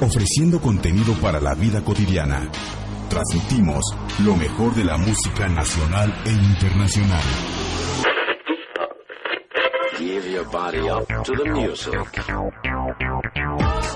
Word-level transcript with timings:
ofreciendo 0.00 0.60
contenido 0.60 1.14
para 1.20 1.40
la 1.40 1.54
vida 1.54 1.82
cotidiana. 1.82 2.50
Transmitimos 3.08 3.84
lo 4.24 4.36
mejor 4.36 4.74
de 4.74 4.84
la 4.84 4.96
música 4.96 5.48
nacional 5.48 6.14
e 6.24 6.30
internacional. 6.30 7.22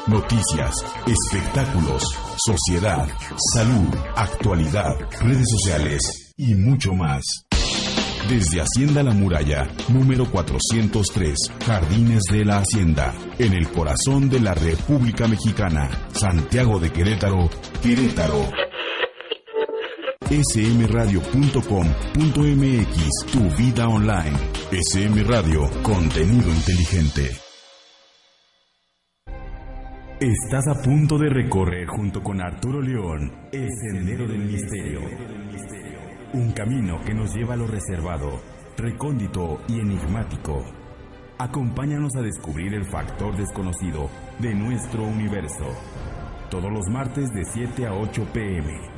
Noticias, 0.07 0.75
espectáculos, 1.07 2.03
sociedad, 2.45 3.09
salud, 3.55 3.95
actualidad, 4.15 4.95
redes 5.21 5.47
sociales 5.51 6.35
y 6.37 6.55
mucho 6.55 6.93
más. 6.93 7.46
Desde 8.29 8.61
Hacienda 8.61 9.05
La 9.05 9.13
Muralla, 9.13 9.69
número 9.89 10.29
403, 10.29 11.53
Jardines 11.65 12.25
de 12.33 12.45
la 12.45 12.59
Hacienda, 12.59 13.15
en 13.39 13.53
el 13.53 13.69
corazón 13.69 14.29
de 14.29 14.41
la 14.41 14.53
República 14.53 15.29
Mexicana, 15.29 15.89
Santiago 16.13 16.81
de 16.81 16.91
Querétaro, 16.91 17.49
Querétaro. 17.81 18.51
smradio.com.mx, 20.29 21.27
tu 23.31 23.49
vida 23.57 23.89
online. 23.89 24.37
SM 24.73 25.23
Radio, 25.23 25.71
contenido 25.85 26.51
inteligente. 26.51 27.31
Estás 30.19 30.67
a 30.67 30.83
punto 30.83 31.17
de 31.17 31.29
recorrer 31.29 31.87
junto 31.87 32.21
con 32.23 32.41
Arturo 32.41 32.81
León 32.81 33.31
el 33.53 33.69
Sendero 33.71 34.27
del 34.27 34.47
Misterio. 34.47 35.01
Un 36.37 36.53
camino 36.53 37.01
que 37.03 37.15
nos 37.15 37.35
lleva 37.35 37.55
a 37.55 37.57
lo 37.57 37.67
reservado, 37.67 38.43
recóndito 38.77 39.59
y 39.69 39.81
enigmático. 39.81 40.67
Acompáñanos 41.39 42.15
a 42.15 42.21
descubrir 42.21 42.75
el 42.75 42.85
factor 42.85 43.35
desconocido 43.35 44.11
de 44.39 44.55
nuestro 44.55 45.05
universo. 45.05 45.65
Todos 46.51 46.71
los 46.71 46.91
martes 46.91 47.31
de 47.33 47.43
7 47.43 47.87
a 47.87 47.95
8 47.95 48.27
pm. 48.35 48.96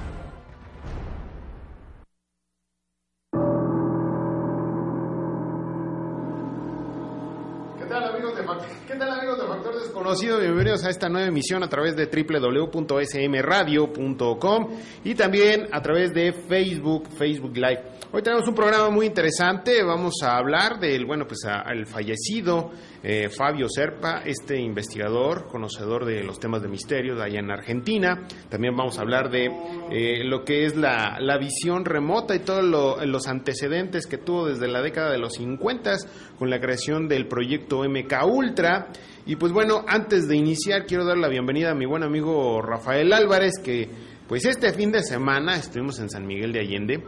Bienvenidos 10.10 10.86
a 10.86 10.88
esta 10.88 11.10
nueva 11.10 11.28
emisión 11.28 11.62
a 11.62 11.68
través 11.68 11.94
de 11.94 12.06
www.smradio.com 12.06 14.68
y 15.04 15.14
también 15.14 15.68
a 15.70 15.82
través 15.82 16.14
de 16.14 16.32
Facebook, 16.32 17.10
Facebook 17.10 17.54
Live. 17.54 17.82
Hoy 18.10 18.22
tenemos 18.22 18.48
un 18.48 18.54
programa 18.54 18.88
muy 18.88 19.04
interesante, 19.04 19.82
vamos 19.82 20.14
a 20.22 20.38
hablar 20.38 20.80
del, 20.80 21.04
bueno, 21.04 21.26
pues 21.26 21.44
al 21.44 21.84
fallecido 21.84 22.70
eh, 23.02 23.28
Fabio 23.28 23.68
Serpa, 23.68 24.22
este 24.24 24.58
investigador, 24.60 25.46
conocedor 25.46 26.04
de 26.04 26.24
los 26.24 26.40
temas 26.40 26.62
de 26.62 26.68
misterio 26.68 27.14
de 27.14 27.24
allá 27.24 27.38
en 27.38 27.50
Argentina. 27.50 28.26
También 28.48 28.76
vamos 28.76 28.98
a 28.98 29.02
hablar 29.02 29.30
de 29.30 29.46
eh, 29.90 30.24
lo 30.24 30.44
que 30.44 30.64
es 30.64 30.76
la, 30.76 31.18
la 31.20 31.38
visión 31.38 31.84
remota 31.84 32.34
y 32.34 32.40
todos 32.40 32.64
los 33.06 33.26
antecedentes 33.28 34.06
que 34.06 34.18
tuvo 34.18 34.46
desde 34.46 34.68
la 34.68 34.82
década 34.82 35.12
de 35.12 35.18
los 35.18 35.34
50 35.34 35.96
con 36.38 36.50
la 36.50 36.60
creación 36.60 37.08
del 37.08 37.26
proyecto 37.28 37.84
MK 37.88 38.24
Ultra. 38.26 38.88
Y 39.26 39.36
pues 39.36 39.52
bueno, 39.52 39.84
antes 39.86 40.26
de 40.26 40.36
iniciar 40.36 40.86
quiero 40.86 41.04
dar 41.04 41.18
la 41.18 41.28
bienvenida 41.28 41.70
a 41.70 41.74
mi 41.74 41.86
buen 41.86 42.02
amigo 42.02 42.60
Rafael 42.62 43.12
Álvarez, 43.12 43.54
que 43.62 43.88
pues 44.26 44.44
este 44.44 44.72
fin 44.72 44.90
de 44.92 45.02
semana 45.02 45.56
estuvimos 45.56 45.98
en 46.00 46.10
San 46.10 46.26
Miguel 46.26 46.52
de 46.52 46.60
Allende 46.60 47.04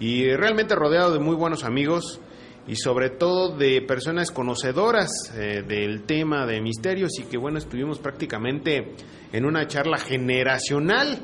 y 0.00 0.28
realmente 0.34 0.74
rodeado 0.74 1.12
de 1.12 1.18
muy 1.18 1.36
buenos 1.36 1.64
amigos 1.64 2.20
y 2.68 2.76
sobre 2.76 3.08
todo 3.08 3.56
de 3.56 3.80
personas 3.80 4.30
conocedoras 4.30 5.08
eh, 5.34 5.62
del 5.66 6.02
tema 6.02 6.46
de 6.46 6.60
misterios 6.60 7.18
y 7.18 7.24
que 7.24 7.38
bueno, 7.38 7.58
estuvimos 7.58 7.98
prácticamente 7.98 8.92
en 9.32 9.46
una 9.46 9.66
charla 9.66 9.96
generacional. 9.96 11.18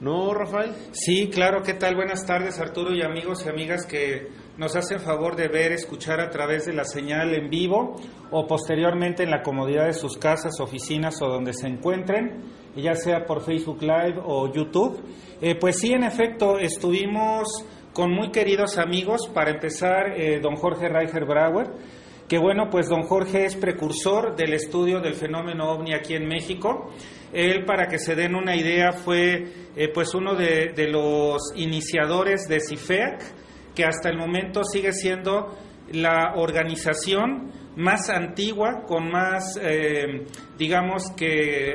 ¿No, 0.00 0.32
Rafael? 0.32 0.72
Sí, 0.92 1.28
claro, 1.28 1.62
¿qué 1.62 1.74
tal? 1.74 1.94
Buenas 1.94 2.24
tardes, 2.24 2.58
Arturo 2.58 2.94
y 2.94 3.02
amigos 3.02 3.44
y 3.44 3.50
amigas 3.50 3.84
que 3.84 4.28
nos 4.56 4.76
hacen 4.76 5.00
favor 5.00 5.36
de 5.36 5.48
ver, 5.48 5.72
escuchar 5.72 6.20
a 6.20 6.30
través 6.30 6.66
de 6.66 6.72
la 6.72 6.84
señal 6.84 7.34
en 7.34 7.50
vivo 7.50 7.96
o 8.30 8.46
posteriormente 8.46 9.22
en 9.22 9.30
la 9.30 9.42
comodidad 9.42 9.86
de 9.86 9.92
sus 9.92 10.16
casas, 10.16 10.58
oficinas 10.60 11.20
o 11.20 11.28
donde 11.28 11.52
se 11.52 11.66
encuentren, 11.66 12.44
ya 12.76 12.94
sea 12.94 13.24
por 13.26 13.42
Facebook 13.42 13.82
Live 13.82 14.20
o 14.24 14.52
YouTube. 14.52 15.02
Eh, 15.40 15.54
pues 15.54 15.78
sí, 15.78 15.92
en 15.92 16.04
efecto, 16.04 16.58
estuvimos 16.58 17.46
con 17.92 18.12
muy 18.12 18.30
queridos 18.30 18.78
amigos, 18.78 19.28
para 19.34 19.50
empezar, 19.50 20.14
eh, 20.16 20.40
don 20.40 20.56
Jorge 20.56 20.88
Reicher 20.88 21.24
Brauer, 21.24 21.70
que 22.28 22.38
bueno, 22.38 22.68
pues 22.70 22.88
don 22.88 23.02
Jorge 23.02 23.44
es 23.44 23.56
precursor 23.56 24.36
del 24.36 24.52
estudio 24.52 25.00
del 25.00 25.14
fenómeno 25.14 25.72
ovni 25.72 25.94
aquí 25.94 26.14
en 26.14 26.28
México. 26.28 26.92
Él, 27.32 27.64
para 27.64 27.88
que 27.88 27.98
se 27.98 28.14
den 28.14 28.36
una 28.36 28.54
idea, 28.54 28.92
fue 28.92 29.44
eh, 29.74 29.88
pues 29.92 30.14
uno 30.14 30.36
de, 30.36 30.72
los 30.88 31.52
iniciadores 31.56 32.46
de 32.48 32.60
CIFEAC, 32.60 33.74
que 33.74 33.84
hasta 33.84 34.08
el 34.08 34.16
momento 34.16 34.62
sigue 34.62 34.92
siendo 34.92 35.56
la 35.92 36.34
organización 36.36 37.50
más 37.76 38.08
antigua, 38.10 38.84
con 38.86 39.10
más, 39.10 39.58
eh, 39.60 40.26
digamos 40.56 41.10
que, 41.16 41.72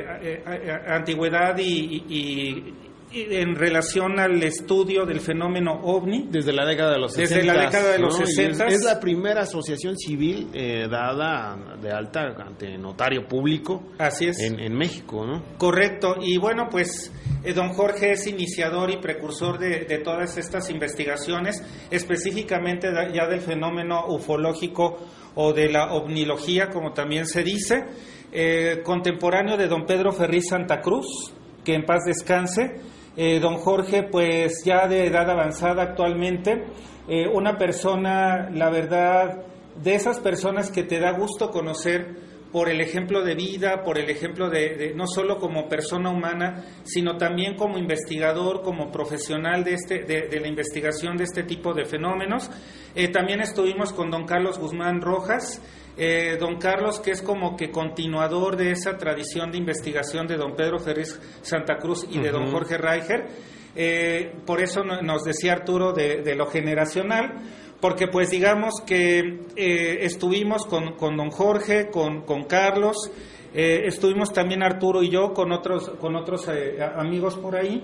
antigüedad 0.88 1.58
y, 1.58 2.85
en 3.12 3.54
relación 3.54 4.18
al 4.18 4.42
estudio 4.42 5.06
del 5.06 5.20
fenómeno 5.20 5.80
ovni. 5.82 6.28
Desde 6.30 6.52
la 6.52 6.66
década 6.66 6.92
de 6.92 6.98
los 6.98 7.14
60. 7.14 7.34
Desde 7.34 7.46
la 7.46 7.64
década 7.64 7.92
de 7.92 7.98
los 7.98 8.16
60. 8.16 8.66
Es, 8.66 8.84
la 8.84 9.00
primera 9.00 9.42
asociación 9.42 9.96
civil 9.96 10.48
eh, 10.52 10.86
dada 10.90 11.56
de 11.80 11.90
alta 11.90 12.34
ante 12.38 12.76
notario 12.78 13.26
público. 13.26 13.82
Así 13.98 14.26
es. 14.26 14.38
En, 14.40 14.76
México, 14.76 15.24
¿no? 15.24 15.42
Correcto. 15.56 16.16
Y 16.20 16.36
bueno, 16.38 16.68
pues 16.70 17.12
eh, 17.44 17.52
don 17.52 17.70
Jorge 17.70 18.12
es 18.12 18.26
iniciador 18.26 18.90
y 18.90 18.98
precursor 18.98 19.58
de, 19.58 19.84
de, 19.84 19.98
todas 19.98 20.36
estas 20.36 20.68
investigaciones, 20.70 21.62
específicamente 21.90 22.88
ya 23.14 23.26
del 23.26 23.40
fenómeno 23.40 24.06
ufológico 24.08 24.98
o 25.34 25.52
de 25.52 25.70
la 25.70 25.92
ovnilogía, 25.92 26.68
como 26.68 26.92
también 26.92 27.26
se 27.26 27.42
dice. 27.42 27.84
Eh, 28.32 28.82
contemporáneo 28.82 29.56
de 29.56 29.68
don 29.68 29.86
Pedro 29.86 30.12
Ferriz 30.12 30.48
Santa 30.50 30.80
Cruz, 30.80 31.32
que 31.64 31.74
en 31.74 31.84
paz 31.84 32.04
descanse 32.04 32.80
eh, 33.16 33.40
don 33.40 33.56
Jorge, 33.56 34.02
pues 34.02 34.62
ya 34.64 34.86
de 34.86 35.06
edad 35.06 35.30
avanzada 35.30 35.82
actualmente, 35.82 36.64
eh, 37.08 37.26
una 37.26 37.56
persona, 37.56 38.50
la 38.50 38.68
verdad, 38.70 39.42
de 39.82 39.94
esas 39.94 40.20
personas 40.20 40.70
que 40.70 40.82
te 40.82 40.98
da 40.98 41.12
gusto 41.12 41.50
conocer 41.50 42.26
por 42.52 42.68
el 42.68 42.80
ejemplo 42.80 43.22
de 43.22 43.34
vida, 43.34 43.82
por 43.82 43.98
el 43.98 44.08
ejemplo 44.08 44.48
de, 44.48 44.92
no 44.94 45.06
solo 45.06 45.38
como 45.38 45.68
persona 45.68 46.10
humana, 46.10 46.64
sino 46.84 47.16
también 47.16 47.56
como 47.56 47.76
investigador, 47.76 48.62
como 48.62 48.90
profesional 48.90 49.64
de, 49.64 49.74
este, 49.74 50.04
de, 50.04 50.40
la 50.40 50.48
investigación 50.48 51.16
de 51.16 51.24
este 51.24 51.42
tipo 51.42 51.74
de 51.74 51.84
fenómenos. 51.84 52.50
Eh, 52.94 53.08
también 53.08 53.40
estuvimos 53.40 53.92
con 53.92 54.10
don 54.10 54.24
Carlos 54.24 54.58
Guzmán 54.58 55.02
Rojas, 55.02 55.60
eh, 55.96 56.36
don 56.38 56.56
Carlos, 56.56 57.00
que 57.00 57.10
es 57.10 57.22
como 57.22 57.56
que 57.56 57.70
continuador 57.70 58.56
de 58.56 58.72
esa 58.72 58.98
tradición 58.98 59.50
de 59.50 59.58
investigación 59.58 60.26
de 60.26 60.36
don 60.36 60.54
Pedro 60.54 60.78
Ferriz 60.78 61.18
Santa 61.42 61.78
Cruz 61.78 62.06
y 62.10 62.18
de 62.18 62.30
don 62.30 62.50
Jorge 62.50 62.76
Reicher. 62.76 63.26
Eh, 63.74 64.32
por 64.44 64.60
eso 64.60 64.84
nos 64.84 65.24
decía 65.24 65.52
Arturo 65.52 65.92
de, 65.92 66.34
lo 66.34 66.46
generacional, 66.46 67.34
porque 67.80 68.08
pues 68.08 68.30
digamos 68.30 68.82
que 68.86 69.40
eh, 69.56 69.98
estuvimos 70.02 70.66
con, 70.66 70.96
con, 70.96 71.16
don 71.16 71.30
Jorge, 71.30 71.88
con, 71.90 72.22
con 72.22 72.44
Carlos, 72.44 73.10
estuvimos 73.54 74.34
también 74.34 74.62
Arturo 74.62 75.02
y 75.02 75.08
yo 75.08 75.32
con 75.32 75.50
otros, 75.50 75.88
con 75.98 76.14
otros 76.14 76.46
amigos 76.94 77.36
por 77.36 77.56
ahí. 77.56 77.82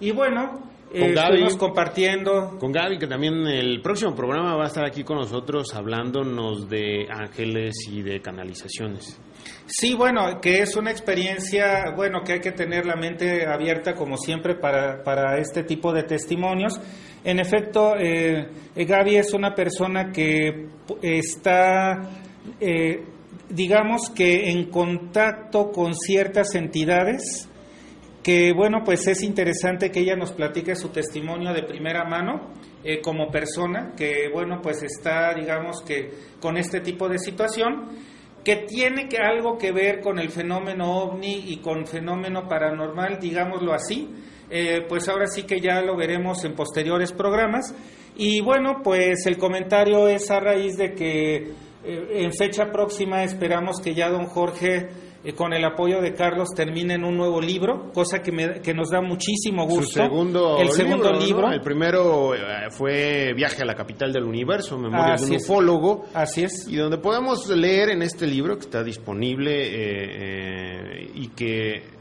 Y 0.00 0.12
bueno, 0.12 0.69
con 0.90 1.02
eh, 1.02 1.12
Gaby, 1.14 1.56
compartiendo. 1.56 2.58
Con 2.58 2.72
Gaby, 2.72 2.98
que 2.98 3.06
también 3.06 3.46
el 3.46 3.80
próximo 3.80 4.14
programa 4.14 4.56
va 4.56 4.64
a 4.64 4.66
estar 4.66 4.84
aquí 4.84 5.04
con 5.04 5.18
nosotros 5.18 5.72
hablándonos 5.74 6.68
de 6.68 7.06
ángeles 7.08 7.74
y 7.88 8.02
de 8.02 8.20
canalizaciones. 8.20 9.20
Sí, 9.66 9.94
bueno, 9.94 10.40
que 10.40 10.62
es 10.62 10.74
una 10.74 10.90
experiencia, 10.90 11.92
bueno, 11.94 12.22
que 12.24 12.34
hay 12.34 12.40
que 12.40 12.50
tener 12.50 12.86
la 12.86 12.96
mente 12.96 13.46
abierta 13.46 13.94
como 13.94 14.16
siempre 14.16 14.56
para, 14.56 15.04
para 15.04 15.38
este 15.38 15.62
tipo 15.62 15.92
de 15.92 16.02
testimonios. 16.02 16.80
En 17.22 17.38
efecto, 17.38 17.94
eh, 17.96 18.48
Gaby 18.74 19.16
es 19.16 19.32
una 19.32 19.54
persona 19.54 20.10
que 20.10 20.66
está, 21.02 22.00
eh, 22.58 23.04
digamos 23.48 24.10
que 24.10 24.50
en 24.50 24.70
contacto 24.70 25.70
con 25.70 25.94
ciertas 25.94 26.54
entidades, 26.54 27.49
que 28.22 28.52
bueno, 28.52 28.82
pues 28.84 29.06
es 29.06 29.22
interesante 29.22 29.90
que 29.90 30.00
ella 30.00 30.16
nos 30.16 30.32
platique 30.32 30.76
su 30.76 30.90
testimonio 30.90 31.52
de 31.52 31.62
primera 31.62 32.04
mano 32.04 32.52
eh, 32.84 33.00
como 33.00 33.30
persona 33.30 33.92
que 33.96 34.28
bueno, 34.32 34.60
pues 34.62 34.82
está, 34.82 35.34
digamos 35.34 35.82
que 35.82 36.10
con 36.40 36.56
este 36.56 36.80
tipo 36.80 37.08
de 37.08 37.18
situación 37.18 37.88
que 38.44 38.56
tiene 38.56 39.08
que 39.08 39.18
algo 39.18 39.58
que 39.58 39.72
ver 39.72 40.00
con 40.00 40.18
el 40.18 40.30
fenómeno 40.30 40.98
ovni 40.98 41.44
y 41.48 41.58
con 41.58 41.86
fenómeno 41.86 42.48
paranormal, 42.48 43.18
digámoslo 43.20 43.74
así, 43.74 44.08
eh, 44.48 44.84
pues 44.88 45.08
ahora 45.08 45.26
sí 45.26 45.42
que 45.42 45.60
ya 45.60 45.80
lo 45.82 45.96
veremos 45.96 46.44
en 46.44 46.54
posteriores 46.54 47.12
programas. 47.12 47.74
Y 48.16 48.40
bueno, 48.40 48.80
pues 48.82 49.26
el 49.26 49.36
comentario 49.36 50.08
es 50.08 50.30
a 50.30 50.40
raíz 50.40 50.76
de 50.76 50.94
que 50.94 51.36
eh, 51.36 52.08
en 52.12 52.32
fecha 52.32 52.70
próxima 52.72 53.22
esperamos 53.22 53.80
que 53.80 53.94
ya 53.94 54.08
don 54.08 54.26
Jorge 54.26 54.88
eh, 55.22 55.34
con 55.34 55.52
el 55.52 55.62
apoyo 55.64 56.00
de 56.00 56.14
Carlos, 56.14 56.48
termine 56.56 56.94
en 56.94 57.04
un 57.04 57.14
nuevo 57.14 57.42
libro, 57.42 57.92
cosa 57.92 58.22
que, 58.22 58.32
me, 58.32 58.60
que 58.62 58.72
nos 58.72 58.88
da 58.88 59.02
muchísimo 59.02 59.66
gusto. 59.66 59.82
Su 59.82 59.90
segundo 59.90 60.58
el 60.58 60.70
segundo 60.70 61.12
libro. 61.12 61.52
El 61.52 61.60
primero 61.60 62.34
eh, 62.34 62.70
fue 62.70 63.34
Viaje 63.34 63.62
a 63.62 63.66
la 63.66 63.74
capital 63.74 64.14
del 64.14 64.24
universo, 64.24 64.78
Memorias 64.78 65.20
de 65.20 65.32
un 65.32 65.36
ufólogo. 65.36 66.06
Así 66.14 66.44
es. 66.44 66.66
Y 66.68 66.76
donde 66.76 66.96
podemos 66.96 67.46
leer 67.48 67.90
en 67.90 68.00
este 68.00 68.26
libro 68.26 68.56
que 68.56 68.64
está 68.64 68.82
disponible 68.82 69.52
eh, 69.60 71.10
y 71.14 71.28
que 71.28 72.00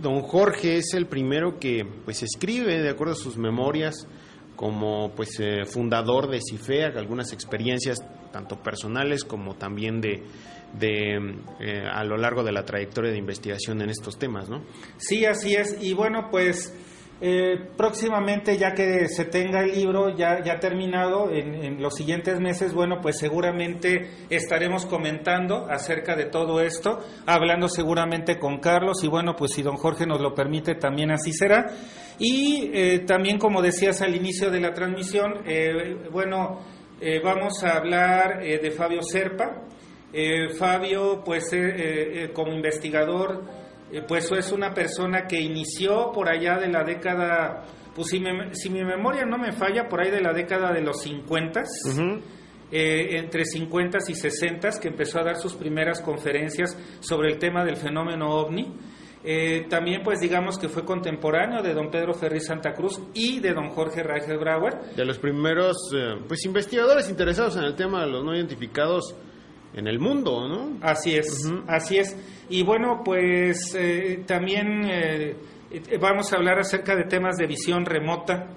don 0.00 0.20
Jorge 0.22 0.76
es 0.76 0.94
el 0.94 1.06
primero 1.06 1.58
que 1.58 1.84
pues 2.04 2.22
escribe 2.22 2.80
de 2.80 2.90
acuerdo 2.90 3.14
a 3.14 3.16
sus 3.16 3.36
memorias 3.36 4.06
como 4.54 5.10
pues 5.16 5.40
fundador 5.66 6.28
de 6.28 6.38
CIFEA, 6.40 6.88
algunas 6.98 7.32
experiencias 7.32 7.98
tanto 8.30 8.62
personales 8.62 9.24
como 9.24 9.54
también 9.54 10.00
de, 10.00 10.22
de 10.72 11.34
eh, 11.60 11.84
a 11.90 12.04
lo 12.04 12.16
largo 12.16 12.42
de 12.42 12.52
la 12.52 12.64
trayectoria 12.64 13.10
de 13.10 13.18
investigación 13.18 13.82
en 13.82 13.90
estos 13.90 14.18
temas, 14.18 14.48
¿no? 14.48 14.62
Sí, 14.98 15.24
así 15.24 15.54
es. 15.54 15.76
Y 15.80 15.94
bueno, 15.94 16.28
pues 16.30 16.72
eh, 17.20 17.58
próximamente, 17.76 18.56
ya 18.56 18.72
que 18.72 19.08
se 19.08 19.24
tenga 19.24 19.60
el 19.60 19.72
libro 19.72 20.16
ya, 20.16 20.42
ya 20.42 20.58
terminado, 20.58 21.30
en, 21.30 21.82
los 21.82 21.94
siguientes 21.94 22.40
meses, 22.40 22.72
bueno, 22.72 23.00
pues 23.02 23.18
seguramente 23.18 24.10
estaremos 24.30 24.86
comentando 24.86 25.66
acerca 25.68 26.14
de 26.14 26.26
todo 26.26 26.60
esto, 26.60 27.00
hablando 27.26 27.68
seguramente 27.68 28.38
con 28.38 28.58
Carlos 28.58 29.02
y 29.02 29.08
bueno, 29.08 29.34
pues 29.36 29.52
si 29.52 29.62
don 29.62 29.76
Jorge 29.76 30.06
nos 30.06 30.20
lo 30.20 30.34
permite, 30.34 30.76
también 30.76 31.10
así 31.10 31.32
será. 31.32 31.66
Y 32.18 32.70
eh, 32.72 33.00
también, 33.00 33.38
como 33.38 33.60
decías 33.60 34.02
al 34.02 34.14
inicio 34.14 34.50
de 34.50 34.60
la 34.60 34.72
transmisión, 34.72 35.42
bueno, 36.12 36.60
vamos 37.24 37.64
a 37.64 37.78
hablar 37.78 38.40
de 38.42 38.70
Fabio 38.70 39.02
Serpa. 39.02 39.64
Eh, 40.12 40.48
Fabio, 40.58 41.22
pues 41.24 41.52
eh, 41.52 42.24
eh, 42.24 42.30
como 42.32 42.52
investigador, 42.52 43.44
pues 44.06 44.30
es 44.32 44.52
una 44.52 44.72
persona 44.72 45.26
que 45.26 45.40
inició 45.40 46.10
por 46.12 46.28
allá 46.28 46.58
de 46.58 46.68
la 46.68 46.84
década, 46.84 47.64
pues 47.94 48.08
si, 48.08 48.20
mi 48.70 48.84
memoria 48.84 49.24
no 49.24 49.36
me 49.36 49.52
falla, 49.52 49.88
por 49.88 50.00
ahí 50.00 50.10
de 50.10 50.20
la 50.20 50.32
década 50.32 50.72
de 50.72 50.80
los 50.80 51.02
50, 51.02 51.62
entre 52.70 53.44
50 53.44 53.98
y 54.08 54.14
60, 54.14 54.70
que 54.80 54.88
empezó 54.88 55.18
a 55.18 55.24
dar 55.24 55.36
sus 55.36 55.54
primeras 55.54 56.00
conferencias 56.00 56.78
sobre 57.00 57.32
el 57.32 57.38
tema 57.38 57.64
del 57.64 57.76
fenómeno 57.76 58.30
ovni. 58.30 58.72
también 59.68 60.02
pues 60.04 60.20
digamos 60.20 60.56
que 60.56 60.68
fue 60.68 60.84
contemporáneo 60.84 61.60
de 61.60 61.74
don 61.74 61.90
Pedro 61.90 62.14
Ferri 62.14 62.40
Santa 62.40 62.74
Cruz 62.74 63.00
y 63.12 63.40
de 63.40 63.52
don 63.52 63.70
Jorge 63.70 64.04
Brauer. 64.04 64.94
De 64.94 65.04
los 65.04 65.18
primeros 65.18 65.90
pues 66.28 66.44
investigadores 66.44 67.10
interesados 67.10 67.56
en 67.56 67.64
el 67.64 67.74
tema 67.74 68.02
de 68.02 68.12
los 68.12 68.24
no 68.24 68.36
identificados 68.36 69.16
en 69.74 69.86
el 69.86 69.98
mundo, 69.98 70.48
¿no? 70.48 70.78
Así 70.82 71.14
es, 71.16 71.50
así 71.66 71.98
es. 71.98 72.16
Y 72.48 72.62
bueno, 72.62 73.02
pues 73.04 73.74
eh, 73.76 74.24
también 74.26 74.84
eh, 74.90 75.36
vamos 76.00 76.32
a 76.32 76.36
hablar 76.36 76.58
acerca 76.58 76.96
de 76.96 77.04
temas 77.04 77.36
de 77.36 77.46
visión 77.46 77.84
remota, 77.84 78.48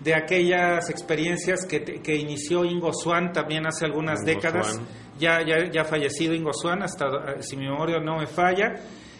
de 0.00 0.14
aquellas 0.14 0.90
experiencias 0.90 1.66
que, 1.66 1.82
que 1.82 2.14
inició 2.16 2.64
Ingo 2.64 2.92
Swan 2.92 3.32
también 3.32 3.66
hace 3.66 3.84
algunas 3.86 4.24
décadas, 4.24 4.80
ya, 5.18 5.40
ya, 5.44 5.70
ya 5.70 5.84
fallecido 5.84 6.34
Ingo 6.34 6.52
Swan, 6.52 6.82
hasta 6.82 7.06
eh, 7.06 7.36
si 7.42 7.56
mi 7.56 7.64
memoria 7.66 7.98
no 7.98 8.18
me 8.18 8.26
falla. 8.26 8.74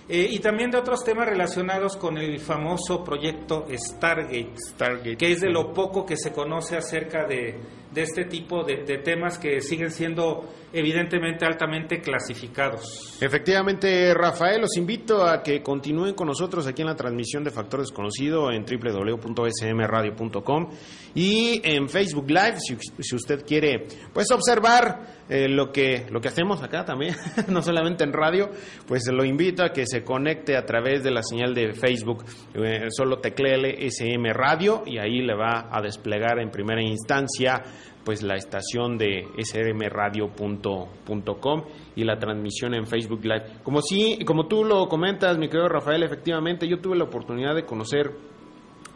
y 0.08 0.38
también 0.38 0.70
de 0.70 0.78
otros 0.78 1.04
temas 1.04 1.28
relacionados 1.28 1.96
con 1.96 2.16
el 2.16 2.38
famoso 2.38 3.02
proyecto 3.04 3.66
Stargate, 3.70 4.54
Stargate, 4.56 5.16
que 5.16 5.32
es 5.32 5.40
de 5.40 5.50
lo 5.50 5.72
poco 5.74 6.06
que 6.06 6.16
se 6.16 6.32
conoce 6.32 6.76
acerca 6.76 7.26
de, 7.26 7.56
de 7.98 8.04
este 8.04 8.24
tipo 8.26 8.62
de, 8.62 8.76
temas 8.98 9.38
que 9.38 9.60
siguen 9.60 9.90
siendo 9.90 10.48
evidentemente 10.72 11.44
altamente 11.44 12.00
clasificados. 12.00 13.18
Efectivamente, 13.20 14.14
Rafael, 14.14 14.60
los 14.60 14.76
invito 14.76 15.26
a 15.26 15.42
que 15.42 15.60
continúen 15.62 16.14
con 16.14 16.28
nosotros 16.28 16.68
aquí 16.68 16.82
en 16.82 16.88
la 16.88 16.94
transmisión 16.94 17.42
de 17.42 17.50
Factor 17.50 17.80
Desconocido 17.80 18.52
en 18.52 18.64
www.smradio.com 18.64 20.68
y 21.16 21.60
en 21.64 21.88
Facebook 21.88 22.30
Live, 22.30 22.58
si, 22.60 22.76
usted 23.16 23.44
quiere 23.44 23.88
pues 24.12 24.30
observar 24.30 25.24
eh, 25.28 25.48
lo, 25.48 25.72
que, 25.72 26.06
lo 26.10 26.20
que 26.20 26.28
hacemos 26.28 26.62
acá 26.62 26.84
también, 26.84 27.16
no 27.48 27.62
solamente 27.62 28.04
en 28.04 28.12
radio, 28.12 28.48
pues 28.86 29.10
lo 29.10 29.24
invito 29.24 29.64
a 29.64 29.72
que 29.72 29.86
se 29.86 30.04
conecte 30.04 30.56
a 30.56 30.64
través 30.64 31.02
de 31.02 31.10
la 31.10 31.24
señal 31.24 31.52
de 31.52 31.72
Facebook, 31.72 32.24
eh, 32.54 32.86
solo 32.90 33.18
tecleele 33.18 33.84
SM 33.90 34.32
Radio 34.32 34.84
y 34.86 34.98
ahí 34.98 35.20
le 35.22 35.34
va 35.34 35.66
a 35.68 35.82
desplegar 35.82 36.38
en 36.38 36.50
primera 36.50 36.80
instancia 36.80 37.64
pues 38.08 38.22
la 38.22 38.36
estación 38.36 38.96
de 38.96 39.28
srmradio.com 39.38 41.64
y 41.94 42.04
la 42.04 42.18
transmisión 42.18 42.72
en 42.72 42.86
Facebook 42.86 43.22
Live. 43.22 43.60
Como 43.62 43.82
sí, 43.82 44.20
como 44.24 44.46
tú 44.46 44.64
lo 44.64 44.88
comentas, 44.88 45.36
mi 45.36 45.50
querido 45.50 45.68
Rafael, 45.68 46.02
efectivamente 46.02 46.66
yo 46.66 46.80
tuve 46.80 46.96
la 46.96 47.04
oportunidad 47.04 47.54
de 47.54 47.66
conocer 47.66 48.10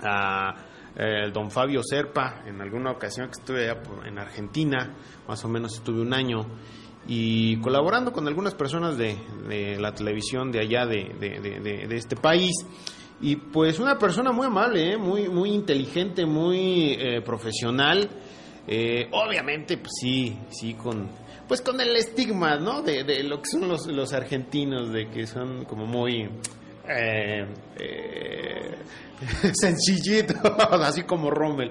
a 0.02 0.54
el 0.96 1.30
don 1.30 1.50
Fabio 1.50 1.82
Serpa 1.82 2.42
en 2.46 2.62
alguna 2.62 2.92
ocasión 2.92 3.26
que 3.26 3.38
estuve 3.38 3.68
allá 3.68 3.82
en 4.06 4.18
Argentina, 4.18 4.96
más 5.28 5.44
o 5.44 5.48
menos 5.48 5.74
estuve 5.74 6.00
un 6.00 6.14
año 6.14 6.46
y 7.06 7.60
colaborando 7.60 8.12
con 8.12 8.26
algunas 8.26 8.54
personas 8.54 8.96
de, 8.96 9.14
la 9.78 9.92
televisión 9.92 10.50
de 10.50 10.60
allá 10.60 10.86
de, 10.86 11.04
de, 11.20 11.96
este 11.96 12.16
país 12.16 12.54
y 13.20 13.36
pues 13.36 13.78
una 13.78 13.98
persona 13.98 14.32
muy 14.32 14.46
amable, 14.46 14.94
¿eh? 14.94 14.96
muy 14.96 15.28
muy 15.28 15.50
inteligente, 15.50 16.24
muy 16.24 16.96
eh, 16.98 17.20
profesional 17.20 18.08
eh, 18.66 19.08
obviamente, 19.12 19.76
pues 19.76 19.92
sí, 20.00 20.38
sí, 20.50 20.74
con 20.74 21.08
pues 21.48 21.60
con 21.60 21.80
el 21.80 21.94
estigma, 21.96 22.56
¿no? 22.56 22.82
De, 22.82 23.22
lo 23.24 23.42
que 23.42 23.50
son 23.50 23.68
los, 23.68 23.86
los 23.86 24.12
argentinos, 24.12 24.92
de 24.92 25.10
que 25.10 25.26
son 25.26 25.64
como 25.64 25.84
muy 25.84 26.28
eh, 26.88 27.46
eh, 27.78 28.74
así 30.80 31.02
como 31.02 31.30
Rommel 31.30 31.70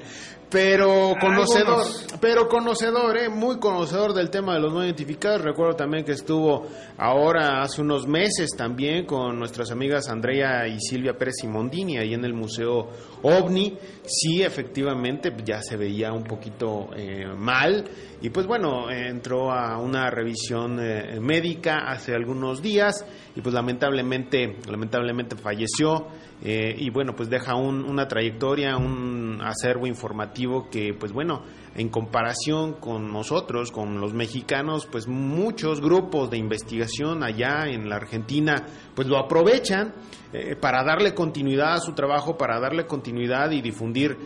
pero 0.51 1.15
conocedor, 1.19 1.85
pero 2.19 2.49
conocedor, 2.49 3.17
eh, 3.17 3.29
muy 3.29 3.57
conocedor 3.57 4.13
del 4.13 4.29
tema 4.29 4.55
de 4.55 4.59
los 4.59 4.73
no 4.73 4.83
identificados. 4.83 5.41
Recuerdo 5.41 5.77
también 5.77 6.03
que 6.03 6.11
estuvo 6.11 6.67
ahora 6.97 7.61
hace 7.61 7.81
unos 7.81 8.05
meses 8.05 8.51
también 8.57 9.05
con 9.05 9.39
nuestras 9.39 9.71
amigas 9.71 10.09
Andrea 10.09 10.67
y 10.67 10.79
Silvia 10.79 11.17
Pérez 11.17 11.35
Simondini 11.41 11.97
ahí 11.97 12.13
en 12.13 12.25
el 12.25 12.33
Museo 12.33 12.89
OVNI. 13.21 13.77
Sí, 14.05 14.43
efectivamente, 14.43 15.33
ya 15.45 15.61
se 15.61 15.77
veía 15.77 16.11
un 16.11 16.25
poquito 16.25 16.89
eh, 16.97 17.25
mal 17.33 17.85
y 18.21 18.29
pues 18.29 18.45
bueno, 18.45 18.91
entró 18.91 19.51
a 19.51 19.79
una 19.79 20.09
revisión 20.11 20.79
eh, 20.79 21.19
médica 21.19 21.89
hace 21.89 22.13
algunos 22.13 22.61
días 22.61 23.05
y 23.35 23.41
pues 23.41 23.55
lamentablemente, 23.55 24.57
lamentablemente 24.69 25.35
falleció. 25.35 26.07
Eh, 26.43 26.75
y 26.77 26.89
bueno, 26.89 27.15
pues 27.15 27.29
deja 27.29 27.55
una 27.55 28.07
trayectoria, 28.07 28.77
un 28.77 29.39
acervo 29.43 29.85
informativo 29.85 30.69
que, 30.69 30.93
pues 30.93 31.11
bueno, 31.11 31.43
en 31.75 31.89
comparación 31.89 32.73
con 32.73 33.11
nosotros, 33.11 33.71
con 33.71 33.99
los 33.99 34.13
mexicanos, 34.13 34.87
pues 34.91 35.07
muchos 35.07 35.81
grupos 35.81 36.29
de 36.29 36.37
investigación 36.37 37.23
allá 37.23 37.67
en 37.67 37.89
la 37.89 37.95
Argentina, 37.95 38.65
pues 38.95 39.07
lo 39.07 39.17
aprovechan 39.17 39.93
eh, 40.33 40.55
para 40.55 40.83
darle 40.83 41.13
continuidad 41.13 41.73
a 41.73 41.79
su 41.79 41.93
trabajo, 41.93 42.37
para 42.37 42.59
darle 42.59 42.85
continuidad 42.85 43.51
y 43.51 43.61
difundir 43.61 44.17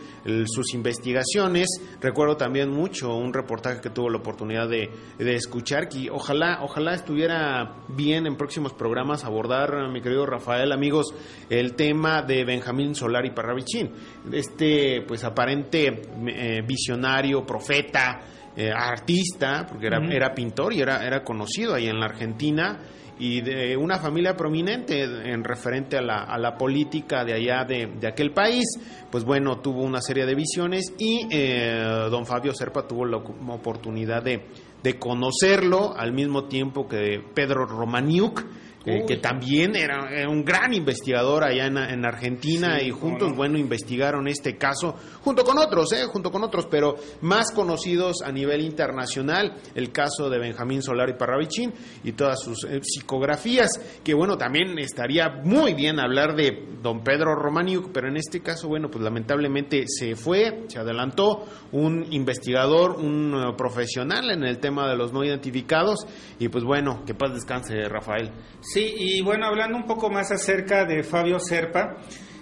sus 0.46 0.72
investigaciones. 0.74 1.68
Recuerdo 2.00 2.36
también 2.36 2.70
mucho 2.70 3.14
un 3.14 3.32
reportaje 3.32 3.80
que 3.80 3.90
tuvo 3.90 4.08
la 4.10 4.18
oportunidad 4.18 4.68
de, 4.68 4.90
escuchar, 5.18 5.88
que 5.88 6.08
ojalá, 6.10 6.60
ojalá 6.62 6.94
estuviera 6.94 7.82
bien 7.88 8.26
en 8.26 8.36
próximos 8.36 8.72
programas 8.72 9.24
abordar, 9.24 9.88
mi 9.90 10.00
querido 10.00 10.26
Rafael, 10.26 10.72
amigos, 10.72 11.06
el 11.50 11.74
tema 11.74 12.22
de 12.22 12.44
Benjamín 12.44 12.94
Solari 12.94 13.30
Parravichin, 13.30 13.92
este 14.32 15.02
pues 15.06 15.24
aparente 15.24 16.02
eh, 16.26 16.62
visionario, 16.66 17.44
profeta, 17.44 18.20
eh, 18.56 18.70
artista, 18.74 19.66
porque 19.68 19.86
era, 19.86 19.98
era 20.10 20.34
pintor 20.34 20.72
y 20.72 20.80
era, 20.80 21.06
era 21.06 21.22
conocido 21.22 21.74
ahí 21.74 21.88
en 21.88 22.00
la 22.00 22.06
Argentina 22.06 22.78
y 23.18 23.40
de 23.40 23.76
una 23.76 23.98
familia 23.98 24.36
prominente 24.36 25.02
en 25.02 25.42
referente 25.42 25.96
a 25.96 26.02
la, 26.02 26.24
a 26.24 26.38
la 26.38 26.56
política 26.56 27.24
de 27.24 27.32
allá 27.32 27.64
de, 27.64 27.86
de, 27.98 28.06
aquel 28.06 28.32
país, 28.32 28.64
pues 29.10 29.24
bueno, 29.24 29.60
tuvo 29.60 29.82
una 29.82 30.02
serie 30.02 30.26
de 30.26 30.34
visiones 30.34 30.92
y 30.98 31.26
eh, 31.30 32.08
don 32.10 32.26
Fabio 32.26 32.52
Serpa 32.52 32.86
tuvo 32.86 33.06
la 33.06 33.16
oportunidad 33.16 34.22
de, 34.22 34.46
de 34.82 34.98
conocerlo 34.98 35.94
al 35.96 36.12
mismo 36.12 36.44
tiempo 36.44 36.86
que 36.86 37.22
Pedro 37.34 37.64
Romaniuk, 37.64 38.44
eh, 38.86 39.04
que 39.04 39.16
también 39.16 39.74
era, 39.74 40.28
un 40.28 40.44
gran 40.44 40.72
investigador 40.72 41.42
allá 41.42 41.66
en, 41.66 42.06
Argentina 42.06 42.80
y 42.80 42.90
juntos, 42.90 43.34
bueno, 43.34 43.58
investigaron 43.58 44.28
este 44.28 44.56
caso 44.56 44.94
junto 45.22 45.42
con 45.42 45.58
otros, 45.58 45.92
eh, 45.92 46.04
junto 46.06 46.30
con 46.30 46.44
otros, 46.44 46.68
pero 46.70 46.94
más 47.22 47.50
conocidos 47.50 48.22
a 48.24 48.30
nivel 48.30 48.60
internacional, 48.60 49.56
el 49.74 49.90
caso 49.90 50.30
de 50.30 50.38
Benjamín 50.38 50.82
Solari 50.82 51.14
Parravichin 51.14 51.72
y 52.04 52.12
todas 52.12 52.40
sus 52.40 52.62
eh, 52.64 52.80
psicografías, 52.80 53.70
que 54.04 54.14
bueno, 54.14 54.38
también 54.38 54.78
estaría 54.78 55.30
muy 55.42 55.74
bien 55.74 55.98
hablar 55.98 56.36
de 56.36 56.76
don 56.80 57.02
Pedro 57.02 57.34
Romaniuk, 57.34 57.90
pero 57.92 58.08
en 58.08 58.16
este 58.16 58.40
caso, 58.40 58.68
bueno, 58.68 58.88
pues 58.88 59.02
lamentablemente 59.02 59.84
se 59.88 60.14
fue, 60.14 60.64
se 60.68 60.78
adelantó 60.78 61.44
un 61.72 62.06
investigador, 62.12 63.00
un 63.00 63.34
uh, 63.34 63.56
profesional 63.56 64.30
en 64.30 64.44
el 64.44 64.58
tema 64.58 64.88
de 64.88 64.96
los 64.96 65.12
no 65.12 65.24
identificados 65.24 66.06
y 66.38 66.48
pues 66.48 66.62
bueno, 66.62 67.02
que 67.04 67.14
paz 67.14 67.34
descanse, 67.34 67.82
Rafael. 67.88 68.30
Sí, 68.60 68.75
y 68.80 69.22
bueno, 69.22 69.46
hablando 69.46 69.76
un 69.76 69.86
poco 69.86 70.10
más 70.10 70.30
acerca 70.30 70.84
de 70.84 71.02
Fabio 71.02 71.38
Serpa, 71.38 71.96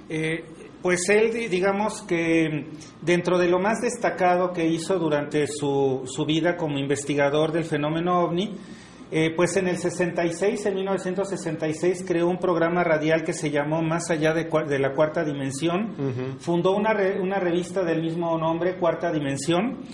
eh, 0.09 0.45
pues 0.83 1.09
él, 1.09 1.33
digamos 1.49 2.03
que 2.03 2.67
dentro 3.01 3.39
de 3.39 3.49
lo 3.49 3.59
más 3.59 3.81
destacado 3.81 4.53
que 4.53 4.67
hizo 4.67 4.99
durante 4.99 5.47
su, 5.47 6.03
su 6.05 6.27
vida 6.27 6.57
como 6.57 6.79
investigador 6.79 7.53
del 7.53 7.65
fenómeno 7.65 8.21
ovni, 8.21 8.55
eh, 9.11 9.33
pues 9.35 9.57
en 9.57 9.69
el 9.69 9.79
66, 9.79 10.67
en 10.67 10.75
1966, 10.75 12.05
creó 12.07 12.29
un 12.29 12.39
programa 12.39 12.83
radial 12.83 13.23
que 13.23 13.33
se 13.33 13.51
llamó 13.51 13.81
Más 13.81 14.11
allá 14.11 14.35
de, 14.35 14.49
la 14.79 14.93
cuarta 14.93 15.25
dimensión. 15.25 16.37
Fundó 16.41 16.73
una, 16.73 16.97
una 17.21 17.39
revista 17.39 17.85
del 17.85 18.03
mismo 18.03 18.37
nombre, 18.39 18.77
Cuarta 18.77 19.13
Dimensión. 19.13 19.85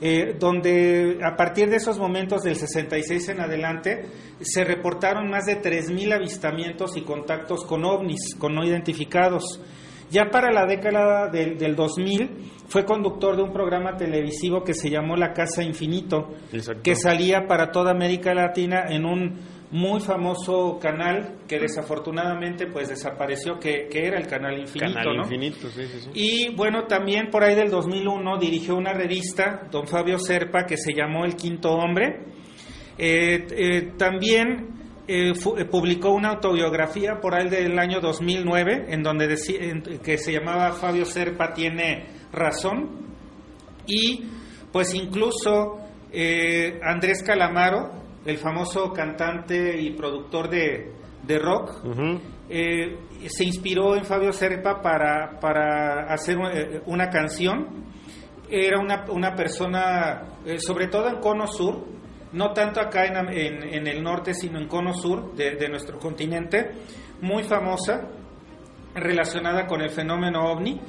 Eh, 0.00 0.36
donde 0.38 1.20
a 1.24 1.36
partir 1.36 1.70
de 1.70 1.76
esos 1.76 1.98
momentos 1.98 2.42
del 2.42 2.56
66 2.56 3.28
en 3.28 3.40
adelante 3.40 4.06
se 4.40 4.64
reportaron 4.64 5.30
más 5.30 5.44
de 5.44 5.62
3.000 5.62 6.14
avistamientos 6.14 6.96
y 6.96 7.02
contactos 7.02 7.64
con 7.64 7.84
ovnis, 7.84 8.34
con 8.36 8.54
no 8.54 8.64
identificados. 8.64 9.60
Ya 10.10 10.30
para 10.30 10.52
la 10.52 10.66
década 10.66 11.28
del, 11.28 11.74
2000 11.74 12.52
fue 12.68 12.84
conductor 12.84 13.36
de 13.36 13.42
un 13.42 13.52
programa 13.52 13.96
televisivo 13.96 14.62
que 14.62 14.74
se 14.74 14.90
llamó 14.90 15.16
La 15.16 15.32
Casa 15.32 15.62
Infinito, 15.62 16.28
que 16.82 16.94
salía 16.94 17.46
para 17.48 17.70
toda 17.70 17.92
América 17.92 18.34
Latina 18.34 18.84
en 18.88 19.06
un 19.06 19.40
muy 19.74 20.00
famoso 20.00 20.78
canal 20.80 21.38
que 21.48 21.58
desafortunadamente 21.58 22.68
pues 22.68 22.90
desapareció, 22.90 23.58
que, 23.58 23.88
era 23.92 24.20
el 24.20 24.28
Canal 24.28 24.56
Infinito. 24.56 24.94
Canal 24.94 25.16
Infinito, 25.16 25.68
sí, 25.68 25.82
sí, 25.88 25.98
sí. 26.00 26.10
Y 26.14 26.54
bueno, 26.54 26.84
también 26.86 27.28
por 27.28 27.42
ahí 27.42 27.56
del 27.56 27.70
2001 27.70 28.38
dirigió 28.38 28.76
una 28.76 28.92
revista, 28.92 29.66
don 29.72 29.88
Fabio 29.88 30.20
Serpa, 30.20 30.64
que 30.64 30.76
se 30.76 30.94
llamó 30.94 31.24
El 31.24 31.34
Quinto 31.34 31.72
Hombre. 31.72 32.20
Eh, 32.96 33.46
eh, 33.50 33.92
también 33.98 34.68
eh, 35.08 35.32
publicó 35.68 36.10
una 36.10 36.28
autobiografía 36.28 37.18
por 37.20 37.34
ahí 37.34 37.48
del 37.48 37.76
año 37.76 37.98
2009 38.00 38.84
en 38.90 39.02
donde 39.02 39.26
decía, 39.26 39.58
que 40.04 40.18
se 40.18 40.34
llamaba 40.34 40.70
Fabio 40.70 41.04
Serpa 41.04 41.52
tiene 41.52 42.06
razón 42.30 43.08
y 43.88 44.22
pues 44.70 44.94
incluso 44.94 45.80
Andrés 46.80 47.24
Calamaro, 47.26 48.03
el 48.24 48.38
famoso 48.38 48.92
cantante 48.92 49.80
y 49.80 49.90
productor 49.90 50.48
de, 50.48 50.92
rock, 51.38 51.82
se 52.48 53.44
inspiró 53.44 53.96
en 53.96 54.04
Fabio 54.04 54.32
Serpa 54.32 54.80
para, 54.80 55.38
para 55.40 56.12
hacer 56.12 56.36
una 56.86 57.10
canción. 57.10 57.84
Era 58.50 58.78
una, 58.78 59.04
una 59.10 59.34
persona, 59.34 60.22
sobre 60.58 60.88
todo 60.88 61.08
en 61.08 61.16
Cono 61.16 61.46
Sur, 61.46 61.94
no 62.34 62.52
tanto 62.52 62.80
acá 62.80 63.06
en, 63.06 63.86
el 63.86 64.02
norte, 64.02 64.34
sino 64.34 64.58
en 64.58 64.66
cono 64.66 64.92
sur 64.92 65.34
de, 65.34 65.68
nuestro 65.68 65.98
continente, 65.98 66.72
muy 67.20 67.44
famosa, 67.44 68.08
relacionada 68.94 69.66
con 69.66 69.80
el 69.80 69.90
fenómeno 69.90 70.50
ovni. 70.50 70.80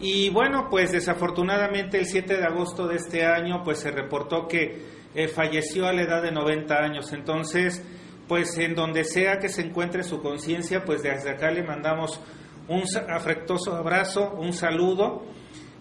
Y 0.00 0.30
bueno, 0.30 0.68
pues 0.70 0.92
desafortunadamente 0.92 1.98
el 1.98 2.06
7 2.06 2.38
de 2.38 2.44
agosto 2.44 2.86
de 2.86 2.96
este 2.96 3.24
año, 3.24 3.62
pues 3.62 3.78
se 3.80 3.90
reportó 3.90 4.48
que 4.48 4.96
eh, 5.16 5.28
falleció 5.28 5.86
a 5.86 5.92
la 5.92 6.02
edad 6.02 6.22
de 6.22 6.30
90 6.30 6.74
años. 6.74 7.12
Entonces, 7.12 7.82
pues 8.28 8.56
en 8.58 8.74
donde 8.74 9.02
sea 9.02 9.38
que 9.38 9.48
se 9.48 9.62
encuentre 9.62 10.02
su 10.02 10.22
conciencia, 10.22 10.84
pues 10.84 11.02
desde 11.02 11.30
acá 11.30 11.50
le 11.50 11.64
mandamos 11.64 12.20
un 12.68 12.82
afectuoso 13.08 13.74
abrazo, 13.74 14.32
un 14.38 14.52
saludo 14.52 15.24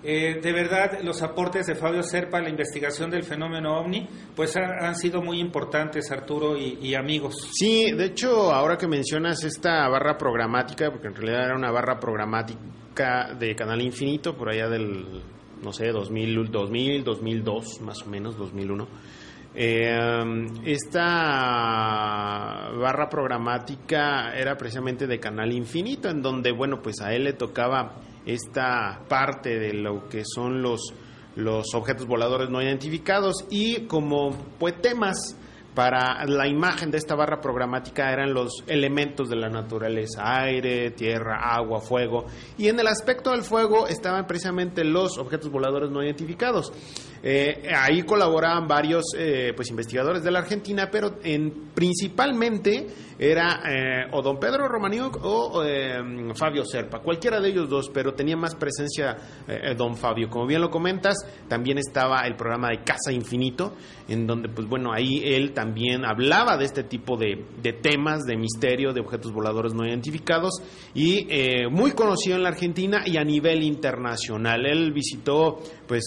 eh, 0.07 0.39
de 0.39 0.53
verdad, 0.53 0.99
los 1.01 1.23
aportes 1.23 1.65
de 1.65 1.73
Fabio 1.73 2.03
Serpa 2.03 2.37
a 2.37 2.41
la 2.41 2.49
investigación 2.51 3.09
del 3.09 3.23
fenómeno 3.23 3.79
ovni, 3.79 4.07
pues 4.35 4.55
han, 4.55 4.95
sido 4.95 5.19
muy 5.23 5.39
importantes, 5.39 6.11
Arturo 6.11 6.55
y, 6.55 6.93
amigos. 6.93 7.49
Sí, 7.51 7.91
de 7.91 8.05
hecho, 8.05 8.53
ahora 8.53 8.77
que 8.77 8.87
mencionas 8.87 9.43
esta 9.43 9.89
barra 9.89 10.15
programática, 10.15 10.91
porque 10.91 11.07
en 11.07 11.15
realidad 11.15 11.45
era 11.45 11.55
una 11.55 11.71
barra 11.71 11.99
programática 11.99 13.33
de 13.33 13.55
Canal 13.55 13.81
Infinito, 13.81 14.37
por 14.37 14.49
allá 14.49 14.69
del, 14.69 15.23
no 15.63 15.73
sé, 15.73 15.87
2000, 15.87 16.51
2000 16.51 17.03
2002, 17.03 17.81
más 17.81 18.03
o 18.03 18.05
menos, 18.05 18.37
2001. 18.37 18.87
Eh, 19.57 20.47
esta 20.65 21.05
barra 22.77 23.07
programática 23.09 24.35
era 24.35 24.57
precisamente 24.57 25.07
de 25.07 25.19
Canal 25.19 25.53
Infinito, 25.53 26.09
en 26.09 26.21
donde, 26.21 26.51
bueno, 26.51 26.81
pues 26.81 26.99
a 27.01 27.13
él 27.13 27.23
le 27.23 27.33
tocaba 27.33 27.95
esta 28.25 29.01
parte 29.07 29.57
de 29.57 29.73
lo 29.73 30.09
que 30.09 30.23
son 30.25 30.61
los, 30.61 30.93
los 31.35 31.73
objetos 31.73 32.05
voladores 32.05 32.49
no 32.49 32.61
identificados 32.61 33.45
y 33.49 33.85
como 33.85 34.31
pues 34.59 34.81
temas 34.81 35.37
para 35.75 36.25
la 36.25 36.47
imagen 36.47 36.89
de 36.89 36.97
esta 36.97 37.15
barra 37.15 37.41
programática 37.41 38.11
eran 38.11 38.33
los 38.33 38.63
elementos 38.65 39.29
de 39.29 39.35
la 39.35 39.49
naturaleza, 39.49 40.21
aire, 40.23 40.91
tierra, 40.91 41.53
agua, 41.53 41.81
fuego. 41.81 42.25
Y 42.57 42.69
en 42.69 42.79
el 42.79 42.87
aspecto 42.87 43.31
del 43.31 43.43
fuego 43.43 43.85
estaban 43.87 44.25
precisamente 44.25 44.85
los 44.85 45.17
objetos 45.17 45.51
voladores 45.51 45.91
no 45.91 46.01
identificados. 46.01 46.71
Eh, 47.27 47.71
ahí 47.75 48.03
colaboraban 48.03 48.67
varios 48.67 49.05
eh, 49.17 49.51
pues 49.55 49.69
investigadores 49.71 50.23
de 50.23 50.29
la 50.29 50.39
Argentina, 50.39 50.89
pero 50.91 51.17
en, 51.23 51.71
principalmente 51.73 52.85
era 53.17 53.61
eh, 53.67 54.09
o 54.11 54.21
don 54.21 54.37
Pedro 54.37 54.67
Romaniuk 54.67 55.17
o 55.23 55.63
Fabio 56.35 56.65
Serpa, 56.65 56.99
cualquiera 56.99 57.39
de 57.39 57.49
ellos 57.49 57.69
dos, 57.69 57.89
pero 57.91 58.13
tenía 58.13 58.35
más 58.35 58.55
presencia 58.55 59.15
don 59.77 59.95
Fabio. 59.95 60.29
Como 60.29 60.45
bien 60.45 60.61
lo 60.61 60.69
comentas, 60.69 61.15
también 61.47 61.77
estaba 61.77 62.27
el 62.27 62.35
programa 62.35 62.69
de 62.69 62.83
Casa 62.83 63.13
Infinito, 63.13 63.73
en 64.09 64.27
donde 64.27 64.49
pues 64.49 64.67
bueno, 64.67 64.91
ahí 64.93 65.21
él 65.23 65.53
también 65.53 66.03
hablaba 66.03 66.57
de 66.57 66.65
este 66.65 66.83
tipo 66.83 67.15
de, 67.15 67.45
de 67.61 67.73
temas, 67.73 68.25
de 68.25 68.35
misterio, 68.35 68.91
de 68.91 68.99
objetos 68.99 69.31
voladores 69.31 69.73
no 69.73 69.87
identificados, 69.87 70.61
y 70.93 71.27
muy 71.71 71.91
conocido 71.91 72.35
en 72.35 72.43
la 72.43 72.49
Argentina 72.49 73.03
y 73.05 73.15
a 73.15 73.23
nivel 73.23 73.63
internacional. 73.63 74.65
Él 74.65 74.91
visitó 74.91 75.61
pues 75.87 76.03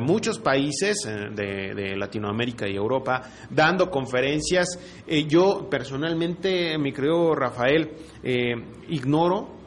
muchos 0.00 0.38
países 0.38 0.51
países 0.52 1.06
eh, 1.06 1.30
de, 1.74 1.96
Latinoamérica 1.96 2.68
y 2.68 2.76
Europa 2.76 3.22
dando 3.48 3.88
conferencias. 3.90 4.78
Eh, 5.06 5.24
yo 5.26 5.68
personalmente, 5.70 6.76
mi 6.78 6.92
creo 6.92 7.34
Rafael, 7.34 7.90
eh, 8.22 8.54
ignoro 8.88 9.62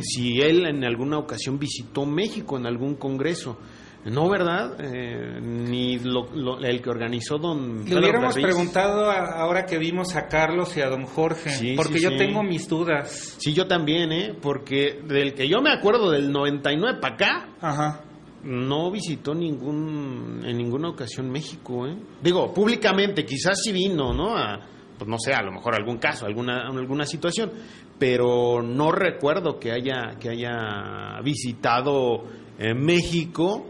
si 0.00 0.40
él 0.40 0.66
en 0.66 0.82
alguna 0.82 1.18
ocasión 1.18 1.56
visitó 1.56 2.04
México 2.04 2.56
en 2.56 2.66
algún 2.66 2.96
congreso. 2.96 3.56
No, 4.04 4.28
¿verdad? 4.28 4.78
ni 4.80 5.94
el 5.94 6.82
que 6.82 6.90
organizó 6.90 7.38
don... 7.38 7.84
Le 7.84 7.98
hubiéramos 8.00 8.34
preguntado 8.34 9.08
ahora 9.08 9.66
que 9.66 9.78
vimos 9.78 10.16
a 10.16 10.26
Carlos 10.26 10.76
y 10.76 10.80
a 10.80 10.88
don 10.88 11.04
Jorge, 11.04 11.76
porque 11.76 12.00
yo 12.00 12.16
tengo 12.16 12.42
mis 12.42 12.66
dudas. 12.66 13.36
Sí, 13.38 13.52
yo 13.52 13.68
también, 13.68 14.10
¿eh? 14.10 14.34
Porque 14.40 15.02
del 15.06 15.34
que 15.34 15.48
yo 15.48 15.60
me 15.60 15.70
acuerdo 15.70 16.10
del 16.10 16.32
99 16.32 16.98
para 17.00 17.14
acá, 17.14 17.48
Ajá 17.60 18.09
no 18.44 18.90
visitó 18.90 19.34
ningún 19.34 20.42
en 20.44 20.56
ninguna 20.56 20.88
ocasión 20.88 21.30
México, 21.30 21.86
¿eh? 21.86 21.96
Digo, 22.22 22.52
públicamente, 22.54 23.24
quizás 23.24 23.60
sí 23.62 23.72
vino, 23.72 24.14
¿no? 24.14 24.36
A, 24.36 24.60
pues 24.96 25.08
no 25.08 25.18
sé, 25.18 25.32
a 25.32 25.42
lo 25.42 25.52
mejor 25.52 25.74
algún 25.74 25.98
caso, 25.98 26.26
alguna 26.26 26.68
alguna 26.68 27.04
situación, 27.04 27.52
pero 27.98 28.62
no 28.62 28.92
recuerdo 28.92 29.58
que 29.58 29.72
haya 29.72 30.16
que 30.18 30.30
haya 30.30 31.20
visitado 31.22 32.24
eh, 32.58 32.74
México 32.74 33.66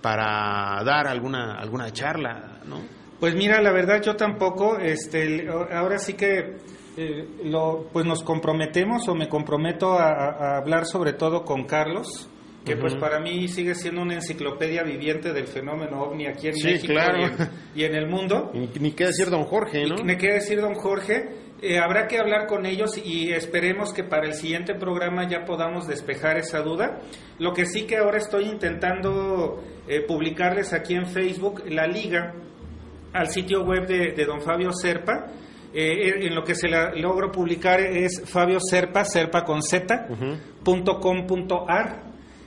para 0.00 0.82
dar 0.84 1.08
alguna 1.08 1.54
alguna 1.54 1.90
charla, 1.92 2.60
¿no? 2.66 2.80
Pues 3.18 3.36
mira, 3.36 3.62
la 3.62 3.70
verdad 3.70 4.02
yo 4.02 4.16
tampoco, 4.16 4.78
este, 4.78 5.48
ahora 5.48 5.98
sí 5.98 6.14
que 6.14 6.56
eh, 6.96 7.28
lo, 7.44 7.88
pues 7.92 8.04
nos 8.04 8.24
comprometemos 8.24 9.08
o 9.08 9.14
me 9.14 9.28
comprometo 9.28 9.92
a 9.92 10.56
hablar 10.56 10.86
sobre 10.86 11.12
todo 11.12 11.44
con 11.44 11.64
Carlos, 11.64 12.28
que 12.64 12.76
pues 12.76 12.94
para 12.94 13.18
mí 13.18 13.48
sigue 13.48 13.74
siendo 13.74 14.02
una 14.02 14.14
enciclopedia 14.14 14.82
viviente 14.82 15.32
del 15.32 15.46
fenómeno 15.46 16.02
ovni 16.02 16.26
aquí 16.26 16.48
en 16.48 16.54
México 16.62 16.92
y, 17.74 17.84
en, 17.84 17.94
el 17.94 18.06
mundo. 18.06 18.52
Ni, 18.54 18.92
qué 18.92 19.06
decir 19.06 19.30
don 19.30 19.44
Jorge, 19.44 19.84
¿no? 19.86 19.96
Ni, 19.96 20.16
qué 20.16 20.34
decir 20.34 20.60
don 20.60 20.74
Jorge. 20.74 21.28
Eh, 21.60 21.78
habrá 21.78 22.08
que 22.08 22.18
hablar 22.18 22.46
con 22.46 22.66
ellos 22.66 22.98
y 22.98 23.30
esperemos 23.32 23.92
que 23.92 24.02
para 24.02 24.26
el 24.26 24.34
siguiente 24.34 24.74
programa 24.74 25.28
ya 25.28 25.44
podamos 25.44 25.86
despejar 25.86 26.36
esa 26.36 26.60
duda. 26.60 27.00
Lo 27.38 27.52
que 27.52 27.66
sí 27.66 27.82
que 27.82 27.98
ahora 27.98 28.18
estoy 28.18 28.44
intentando 28.44 29.62
eh, 29.88 30.00
publicarles 30.00 30.72
aquí 30.72 30.94
en 30.94 31.06
Facebook 31.06 31.62
la 31.68 31.86
liga 31.86 32.34
al 33.12 33.28
sitio 33.28 33.64
web 33.64 33.86
de, 33.86 34.24
don 34.24 34.40
Fabio 34.40 34.72
Serpa. 34.72 35.26
Eh, 35.74 36.26
en 36.26 36.34
lo 36.34 36.44
que 36.44 36.54
se 36.54 36.68
la 36.68 36.92
logro 36.94 37.32
publicar 37.32 37.80
es 37.80 38.22
Fabio 38.26 38.58
Serpa, 38.60 39.04
serpa 39.04 39.42
con 39.42 39.62
z, 39.62 40.06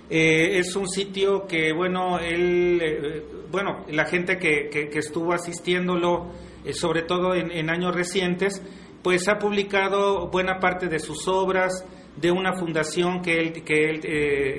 eh, 0.10 0.60
es 0.60 0.76
un 0.76 0.88
sitio 0.88 1.48
que, 1.48 1.74
bueno, 1.74 2.20
él, 2.20 2.80
eh, 2.82 3.24
bueno, 3.52 3.86
la 3.90 4.06
gente 4.06 4.38
que, 4.38 4.70
que, 4.70 5.00
estuvo 5.00 5.34
asistiéndolo, 5.34 6.32
eh, 6.64 6.74
sobre 6.74 7.04
todo 7.04 7.34
en, 7.34 7.70
años 7.70 7.96
recientes, 7.96 8.62
pues 9.02 9.28
ha 9.28 9.38
publicado 9.40 10.28
buena 10.28 10.60
parte 10.60 10.88
de 10.88 11.00
sus 11.00 11.28
obras, 11.28 11.86
de 12.16 12.32
una 12.32 12.54
fundación 12.54 13.22
que 13.22 13.40
él, 13.40 13.64
que 13.64 13.90
él 13.90 14.02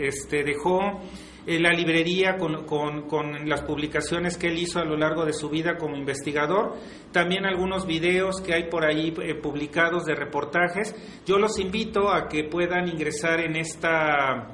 este, 0.06 0.42
dejó. 0.42 1.00
eh, 1.46 1.60
la 1.60 1.72
librería 1.72 2.36
con, 2.36 2.66
con, 2.66 3.48
las 3.48 3.62
publicaciones 3.62 4.36
que 4.36 4.48
él 4.48 4.58
hizo 4.58 4.80
a 4.80 4.84
lo 4.84 4.96
largo 4.96 5.24
de 5.24 5.32
su 5.32 5.48
vida 5.48 5.76
como 5.76 5.96
investigador, 5.96 6.74
también 7.12 7.46
algunos 7.46 7.86
videos 7.86 8.40
que 8.40 8.52
hay 8.52 8.68
por 8.68 8.84
ahí 8.84 9.14
eh, 9.22 9.34
publicados 9.34 10.04
de 10.04 10.16
reportajes. 10.16 10.94
Yo 11.24 11.38
los 11.38 11.58
invito 11.60 12.12
a 12.12 12.28
que 12.28 12.44
puedan 12.44 12.88
ingresar 12.88 13.40
en 13.40 13.56
esta, 13.56 14.48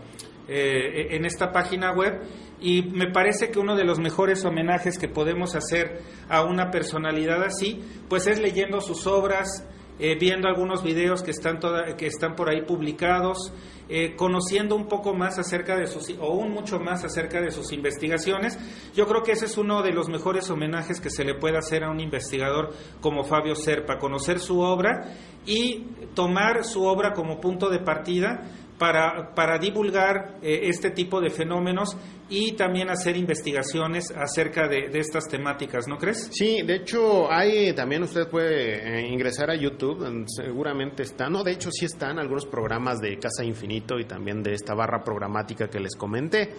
eh, 0.49 1.15
en 1.17 1.25
esta 1.25 1.53
página 1.53 1.93
web 1.93 2.21
y 2.61 2.83
me 2.83 3.11
parece 3.11 3.51
que 3.51 3.59
uno 3.59 3.75
de 3.75 3.85
los 3.85 3.99
mejores 3.99 4.45
homenajes 4.45 4.99
que 4.99 5.09
podemos 5.09 5.57
hacer 5.57 6.01
a 6.29 6.45
una 6.45 6.71
personalidad 6.71 7.43
así, 7.43 7.81
pues 8.09 8.29
es 8.29 8.41
leyendo 8.41 8.81
sus 8.81 9.07
obras, 9.09 9.67
eh, 9.99 10.17
viendo 10.19 10.49
algunos 10.49 10.83
videos 10.83 11.23
que 11.23 11.33
están, 11.33 11.59
que 11.99 12.07
están 12.07 12.35
por 12.35 12.49
ahí 12.49 12.63
publicados, 12.63 13.53
eh, 13.89 14.15
conociendo 14.17 14.75
un 14.75 14.87
poco 14.87 15.13
más 15.13 15.39
acerca 15.39 15.77
de 15.77 15.87
sus, 15.87 16.09
o 16.21 16.35
un 16.35 16.53
mucho 16.53 16.79
más 16.79 17.05
acerca 17.05 17.41
de 17.41 17.51
sus 17.51 17.73
investigaciones. 17.73 18.59
Yo 18.95 19.07
creo 19.07 19.23
que 19.23 19.33
ese 19.33 19.47
es 19.47 19.59
uno 19.59 19.83
de 19.83 19.93
los 19.93 20.09
mejores 20.09 20.49
homenajes 20.49 21.01
que 21.01 21.11
se 21.11 21.25
le 21.25 21.35
puede 21.35 21.59
hacer 21.59 21.85
a 21.85 21.91
un 21.91 22.01
investigador 22.01 22.73
como 23.01 23.25
Fabio 23.25 23.55
Serpa, 23.55 23.99
conocer 23.99 24.39
su 24.39 24.61
obra 24.61 25.11
y 25.45 25.85
tomar 26.15 26.65
su 26.65 26.85
obra 26.85 27.13
como 27.13 27.41
punto 27.41 27.69
de 27.69 27.81
partida 27.81 28.43
para, 28.83 29.33
para 29.33 29.59
divulgar 29.59 30.39
eh, 30.43 30.63
este 30.65 30.91
tipo 30.91 31.21
de 31.21 31.31
fenómenos 31.31 31.97
y 32.29 32.53
también 32.53 32.89
hacer 32.91 33.17
investigaciones 33.17 34.11
acerca 34.11 34.69
de, 34.69 34.89
estas 34.99 35.29
temáticas, 35.29 35.87
¿no 35.89 35.99
crees? 35.99 36.31
Sí, 36.33 36.63
de 36.63 36.77
hecho, 36.77 37.31
hay 37.31 37.73
también 37.75 38.03
usted 38.03 38.29
puede 38.29 39.01
eh, 39.01 39.09
ingresar 39.09 39.51
a 39.51 39.57
YouTube, 39.57 40.25
seguramente 40.27 41.03
están, 41.03 41.33
no, 41.33 41.43
de 41.43 41.53
hecho 41.53 41.71
sí 41.71 41.85
están 41.85 42.19
algunos 42.19 42.47
programas 42.47 43.01
de 43.01 43.19
Casa 43.19 43.45
Infinito 43.45 43.99
y 43.99 44.05
también 44.05 44.43
de 44.43 44.53
esta 44.53 44.75
barra 44.75 45.03
programática 45.03 45.69
que 45.69 45.81
les 45.81 45.97
comenté, 45.97 46.55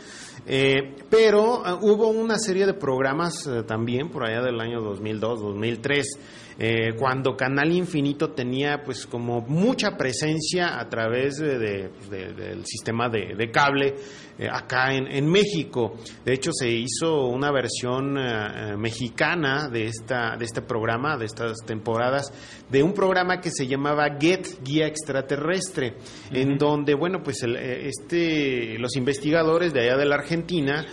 eh, 0.45 0.95
pero 1.09 1.63
hubo 1.81 2.09
una 2.09 2.37
serie 2.37 2.65
de 2.65 2.73
programas 2.73 3.49
también 3.67 4.09
por 4.09 4.25
allá 4.25 4.41
del 4.41 4.59
año 4.59 4.81
2002, 4.81 5.41
2003, 5.41 6.19
eh, 6.59 6.93
cuando 6.97 7.35
Canal 7.35 7.71
Infinito 7.71 8.31
tenía 8.31 8.83
pues 8.83 9.07
como 9.07 9.41
mucha 9.41 9.97
presencia 9.97 10.79
a 10.79 10.87
través 10.87 11.37
de, 11.37 11.89
pues, 11.89 12.09
del 12.09 12.65
sistema 12.65 13.09
de, 13.09 13.49
cable 13.51 13.95
eh, 14.37 14.47
acá 14.51 14.93
en, 14.93 15.27
México. 15.27 15.62
De 15.65 16.33
hecho 16.33 16.51
se 16.53 16.69
hizo 16.69 17.27
una 17.27 17.51
versión 17.51 18.17
eh, 18.17 18.75
mexicana 18.77 19.69
de, 19.69 19.85
esta, 19.85 20.35
de 20.37 20.45
este 20.45 20.61
programa, 20.61 21.17
de 21.17 21.25
estas 21.25 21.57
temporadas, 21.65 22.31
de 22.69 22.83
un 22.83 22.93
programa 22.93 23.39
que 23.39 23.51
se 23.51 23.67
llamaba 23.67 24.17
Get 24.19 24.63
Guía 24.63 24.87
Extraterrestre, 24.87 25.95
en 26.31 26.57
donde, 26.57 26.93
bueno, 26.95 27.21
pues 27.23 27.43
este, 27.43 28.77
los 28.79 28.95
investigadores 28.95 29.73
de 29.73 29.81
allá 29.81 29.97
de 29.97 30.05
la 30.05 30.15
Argentina 30.15 30.85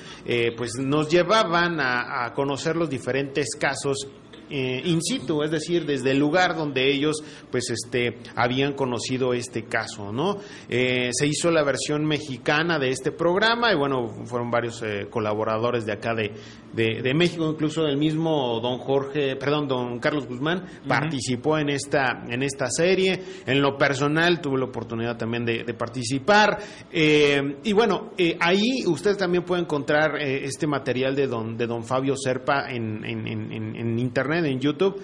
pues 0.57 0.73
nos 0.79 1.09
llevaban 1.09 1.81
a, 1.81 2.25
a 2.25 2.33
conocer 2.35 2.77
los 2.77 2.91
diferentes 2.91 3.55
casos 3.59 4.09
eh, 4.50 4.83
in 4.85 5.00
situ, 5.00 5.42
es 5.42 5.50
decir, 5.50 5.87
desde 5.87 6.11
el 6.11 6.19
lugar 6.19 6.57
donde 6.57 6.90
ellos 6.90 7.23
pues 7.50 7.71
este 7.71 8.19
habían 8.35 8.73
conocido 8.75 9.33
este 9.33 9.64
caso, 9.64 10.12
¿no? 10.12 10.38
Eh, 10.69 11.11
se 11.12 11.26
hizo 11.26 11.50
la 11.50 11.62
versión 11.62 12.04
mexicana 12.04 12.78
de 12.78 12.90
este 12.90 13.12
programa 13.12 13.73
y 13.73 13.76
bueno, 13.76 14.09
fueron 14.26 14.50
varios 14.50 14.83
eh, 14.83 15.07
colaboradores 15.09 15.87
de 15.87 15.92
acá 15.92 16.14
de, 16.14 16.33
de, 16.73 17.15
México, 17.15 17.49
incluso 17.50 17.87
el 17.87 17.97
mismo 17.97 18.61
don 18.61 18.79
Jorge, 18.79 19.37
perdón, 19.37 19.69
don 19.69 19.99
Carlos 19.99 20.27
Guzmán 20.27 20.65
participó 20.87 21.59
en 21.59 21.71
esta 21.71 22.25
en 22.29 22.43
esta 22.43 22.67
serie. 22.71 23.21
En 23.47 23.61
lo 23.61 23.77
personal 23.77 24.41
tuve 24.41 24.59
la 24.59 24.67
oportunidad 24.67 25.17
también 25.17 25.45
de, 25.45 25.65
participar 25.75 26.59
y 26.93 27.73
bueno, 27.73 28.12
ahí 28.41 28.85
usted 28.87 29.17
también 29.17 29.45
puede 29.45 29.62
encontrar 29.62 30.17
este 30.21 30.67
material 30.67 31.15
de 31.15 31.27
don 31.27 31.57
de 31.57 31.67
don 31.67 31.85
Fabio 31.85 32.15
Serpa 32.17 32.71
en, 32.71 33.05
en, 33.05 33.27
en, 33.27 33.77
en 33.77 33.99
internet 33.99 34.45
en 34.47 34.61
YouTube, 34.61 35.00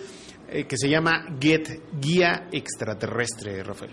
eh, 0.49 0.65
que 0.65 0.77
se 0.77 0.89
llama 0.89 1.27
Get 1.41 1.69
Guía 2.01 2.49
Extraterrestre, 2.53 3.63
Rafael. 3.63 3.93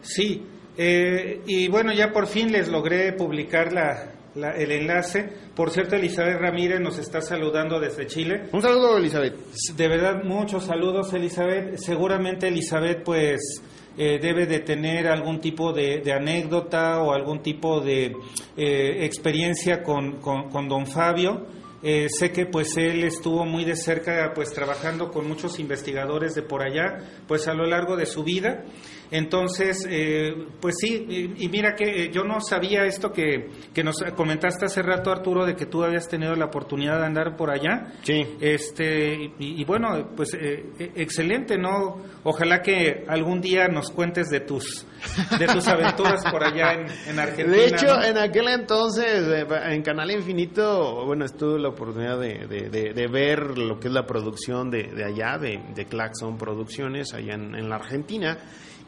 Sí, 0.00 0.42
eh, 0.76 1.40
y 1.46 1.68
bueno, 1.68 1.92
ya 1.92 2.12
por 2.12 2.26
fin 2.26 2.52
les 2.52 2.68
logré 2.68 3.12
publicar 3.12 3.72
la, 3.72 4.12
el 4.44 4.72
enlace. 4.72 5.28
Por 5.54 5.70
cierto, 5.70 5.96
Elizabeth 5.96 6.40
Ramírez 6.40 6.80
nos 6.80 6.98
está 6.98 7.20
saludando 7.20 7.80
desde 7.80 8.06
Chile. 8.06 8.44
Un 8.52 8.62
saludo, 8.62 8.98
Elizabeth. 8.98 9.34
De 9.76 9.88
verdad, 9.88 10.22
muchos 10.24 10.64
saludos, 10.64 11.12
Elizabeth. 11.12 11.76
Seguramente 11.76 12.48
Elizabeth, 12.48 13.02
pues... 13.04 13.62
Eh, 14.00 14.20
debe 14.22 14.46
de 14.46 14.60
tener 14.60 15.08
algún 15.08 15.40
tipo 15.40 15.72
de, 15.72 16.00
anécdota 16.12 17.02
o 17.02 17.12
algún 17.12 17.42
tipo 17.42 17.80
de 17.80 18.12
experiencia 18.56 19.82
con, 19.82 20.20
con, 20.20 20.68
don 20.68 20.86
Fabio. 20.86 21.46
Eh, 21.82 22.08
sé 22.08 22.30
que 22.30 22.46
pues 22.46 22.76
él 22.76 23.02
estuvo 23.04 23.44
muy 23.44 23.64
de 23.64 23.76
cerca 23.76 24.32
pues 24.34 24.52
trabajando 24.52 25.10
con 25.10 25.28
muchos 25.28 25.60
investigadores 25.60 26.34
de 26.34 26.42
por 26.42 26.62
allá 26.62 26.98
pues 27.28 27.46
a 27.46 27.54
lo 27.54 27.66
largo 27.66 27.96
de 27.96 28.04
su 28.06 28.24
vida 28.24 28.64
entonces, 29.10 29.86
eh, 29.88 30.34
pues 30.60 30.76
sí, 30.78 31.34
y, 31.38 31.48
mira 31.48 31.74
que 31.74 32.04
eh, 32.04 32.10
yo 32.12 32.24
no 32.24 32.40
sabía 32.40 32.84
esto 32.84 33.10
que, 33.10 33.48
que, 33.72 33.82
nos 33.82 33.96
comentaste 34.14 34.66
hace 34.66 34.82
rato, 34.82 35.10
Arturo, 35.10 35.46
de 35.46 35.56
que 35.56 35.66
tú 35.66 35.82
habías 35.82 36.08
tenido 36.08 36.34
la 36.34 36.46
oportunidad 36.46 36.98
de 36.98 37.06
andar 37.06 37.36
por 37.36 37.50
allá. 37.50 37.92
Sí. 38.02 38.22
Este, 38.40 39.32
y, 39.38 39.64
bueno, 39.64 40.10
pues 40.14 40.34
eh, 40.34 40.92
excelente, 40.96 41.56
¿no? 41.56 41.96
Ojalá 42.24 42.60
que 42.60 43.04
algún 43.08 43.40
día 43.40 43.68
nos 43.68 43.90
cuentes 43.90 44.28
de 44.28 44.40
tus, 44.40 44.86
de 45.38 45.46
tus 45.46 45.66
aventuras 45.68 46.22
por 46.30 46.44
allá 46.44 46.74
en, 47.06 47.18
Argentina. 47.18 47.56
De 47.56 47.66
hecho, 47.66 48.02
en 48.02 48.18
aquel 48.18 48.48
entonces, 48.48 49.26
en 49.70 49.82
Canal 49.82 50.10
Infinito, 50.10 51.06
bueno, 51.06 51.24
estuve 51.24 51.58
la 51.58 51.70
oportunidad 51.70 52.18
de, 52.18 52.46
de, 52.46 53.08
ver 53.08 53.56
lo 53.56 53.80
que 53.80 53.88
es 53.88 53.94
la 53.94 54.04
producción 54.04 54.70
de, 54.70 55.02
allá, 55.02 55.38
de, 55.38 55.60
de 55.74 55.86
Claxon 55.86 56.36
Producciones, 56.36 57.14
allá 57.14 57.34
en, 57.34 57.54
en 57.54 57.70
la 57.70 57.76
Argentina 57.76 58.36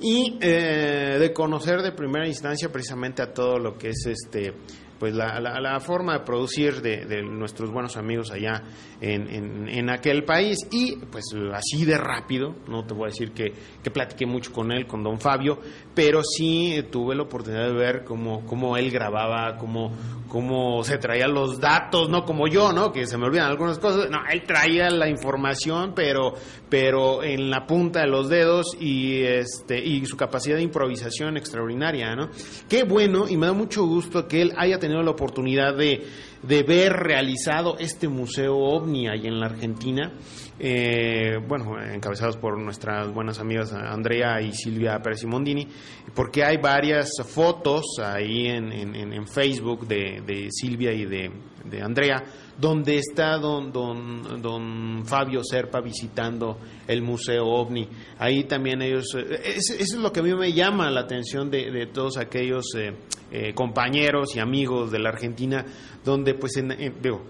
y 0.01 0.39
eh, 0.41 1.17
de 1.19 1.33
conocer 1.33 1.83
de 1.83 1.93
primera 1.93 2.27
instancia 2.27 2.71
precisamente 2.71 3.23
a 3.23 3.33
todo 3.33 3.59
lo 3.59 3.77
que 3.77 3.91
es 3.91 4.07
este 4.07 4.55
pues 5.01 5.15
la, 5.15 5.41
la, 5.41 5.81
forma 5.81 6.13
de 6.13 6.21
producir 6.21 6.83
de, 6.83 7.23
nuestros 7.23 7.71
buenos 7.71 7.97
amigos 7.97 8.31
allá 8.31 8.63
en, 9.01 9.67
en, 9.67 9.89
aquel 9.89 10.25
país 10.25 10.59
y 10.71 10.97
pues 10.97 11.25
así 11.55 11.87
de 11.87 11.97
rápido, 11.97 12.55
no 12.69 12.85
te 12.85 12.93
voy 12.93 13.05
a 13.05 13.07
decir 13.07 13.33
que, 13.33 13.51
que 13.83 13.91
platiqué 13.91 14.27
mucho 14.27 14.53
con 14.53 14.71
él, 14.71 14.87
con 14.87 15.03
don 15.03 15.19
Fabio, 15.19 15.59
pero 15.95 16.21
sí 16.23 16.85
tuve 16.93 17.15
la 17.15 17.23
oportunidad 17.23 17.69
de 17.69 17.73
ver 17.73 18.05
cómo, 18.05 18.45
cómo 18.45 18.77
él 18.77 18.91
grababa, 18.91 19.57
cómo, 19.57 19.91
cómo 20.29 20.85
se 20.85 20.99
traía 20.99 21.27
los 21.27 21.59
datos, 21.61 22.11
no 22.11 22.25
como 22.25 22.47
yo, 22.47 22.73
¿no? 22.73 22.93
Que 22.93 23.07
se 23.07 23.17
me 23.17 23.27
olvidan 23.27 23.47
algunas 23.47 23.79
cosas, 23.79 24.11
no, 24.11 24.19
él 24.31 24.43
traía 24.47 24.91
la 24.91 25.09
información, 25.09 25.93
pero, 25.95 26.35
pero 26.69 27.23
en 27.23 27.51
la 27.51 27.67
punta 27.67 28.01
de 28.01 28.07
los 28.07 28.29
dedos 28.29 28.77
y, 28.79 29.23
este, 29.23 29.83
y 29.83 30.05
su 30.05 30.17
capacidad 30.17 30.57
de 30.57 30.63
improvisación 30.63 31.39
extraordinaria, 31.39 32.15
¿no? 32.15 32.29
Qué 32.69 32.85
bueno 32.85 33.29
y 33.29 33.37
me 33.37 33.47
da 33.47 33.53
mucho 33.53 33.85
gusto 33.87 34.29
que 34.29 34.43
él 34.43 34.53
haya 34.57 34.79
tenido 34.79 34.90
tenido 34.91 35.05
la 35.05 35.13
oportunidad 35.13 35.77
de, 35.77 36.05
de 36.43 36.63
ver 36.65 36.93
realizado 36.93 37.77
este 37.79 38.09
museo 38.09 38.57
ovni 38.57 39.07
ahí 39.07 39.27
en 39.27 39.39
la 39.39 39.47
Argentina, 39.47 40.13
eh, 40.59 41.39
bueno, 41.47 41.81
encabezados 41.81 42.37
por 42.37 42.59
nuestras 42.59 43.13
buenas 43.15 43.39
amigas 43.39 43.73
Andrea 43.73 44.41
y 44.41 44.53
Silvia 44.53 44.99
Pérez 44.99 45.25
Mondini, 45.27 45.69
porque 46.15 46.45
hay 46.45 46.57
varias 46.57 47.11
fotos 47.25 47.85
ahí 48.03 48.49
en, 48.49 48.73
en, 48.73 49.27
Facebook 49.29 49.87
de, 49.87 50.23
de, 50.27 50.49
Silvia 50.51 50.93
y 50.93 51.05
de, 51.05 51.31
de 51.65 51.83
Andrea, 51.83 52.25
donde 52.61 52.97
está 52.97 53.39
don, 53.39 53.73
don, 53.73 54.43
don 54.43 55.05
Fabio 55.07 55.43
Serpa 55.43 55.81
visitando 55.81 56.59
el 56.87 57.01
Museo 57.01 57.47
OVNI. 57.47 57.89
Ahí 58.19 58.45
también 58.45 58.83
ellos, 58.83 59.07
eh, 59.17 59.41
eso 59.57 59.75
es 59.79 59.95
lo 59.95 60.13
que 60.13 60.21
a 60.21 60.23
mí 60.23 60.35
me 60.35 60.53
llama 60.53 60.91
la 60.91 61.01
atención 61.01 61.51
de, 61.51 61.71
de 61.71 61.87
todos 61.87 62.19
aquellos 62.19 62.67
eh, 62.77 62.93
eh, 63.33 63.55
compañeros 63.55 64.35
y 64.35 64.41
amigos 64.41 64.91
de 64.91 64.99
la 64.99 65.11
Argentina, 65.11 65.65
donde 66.05 66.35
pues 66.35 66.57
en, 66.57 66.69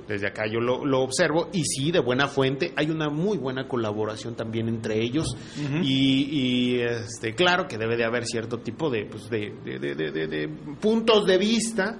desde 0.06 0.26
acá 0.26 0.44
yo 0.50 0.60
lo, 0.60 0.84
lo, 0.84 1.00
observo 1.00 1.48
y 1.52 1.64
sí, 1.64 1.90
de 1.90 1.98
buena 1.98 2.28
fuente, 2.28 2.72
hay 2.76 2.90
una 2.90 3.08
muy 3.08 3.36
buena 3.38 3.66
colaboración 3.66 4.36
también 4.36 4.68
entre 4.68 5.02
ellos 5.02 5.36
y, 5.82 6.78
este, 6.80 7.34
claro 7.34 7.66
que 7.66 7.78
debe 7.78 7.96
de 7.96 8.04
haber 8.04 8.24
cierto 8.24 8.58
tipo 8.58 8.90
de, 8.90 9.06
pues, 9.06 9.28
de, 9.28 9.52
de, 9.64 10.48
puntos 10.80 11.26
de 11.26 11.38
vista 11.38 11.98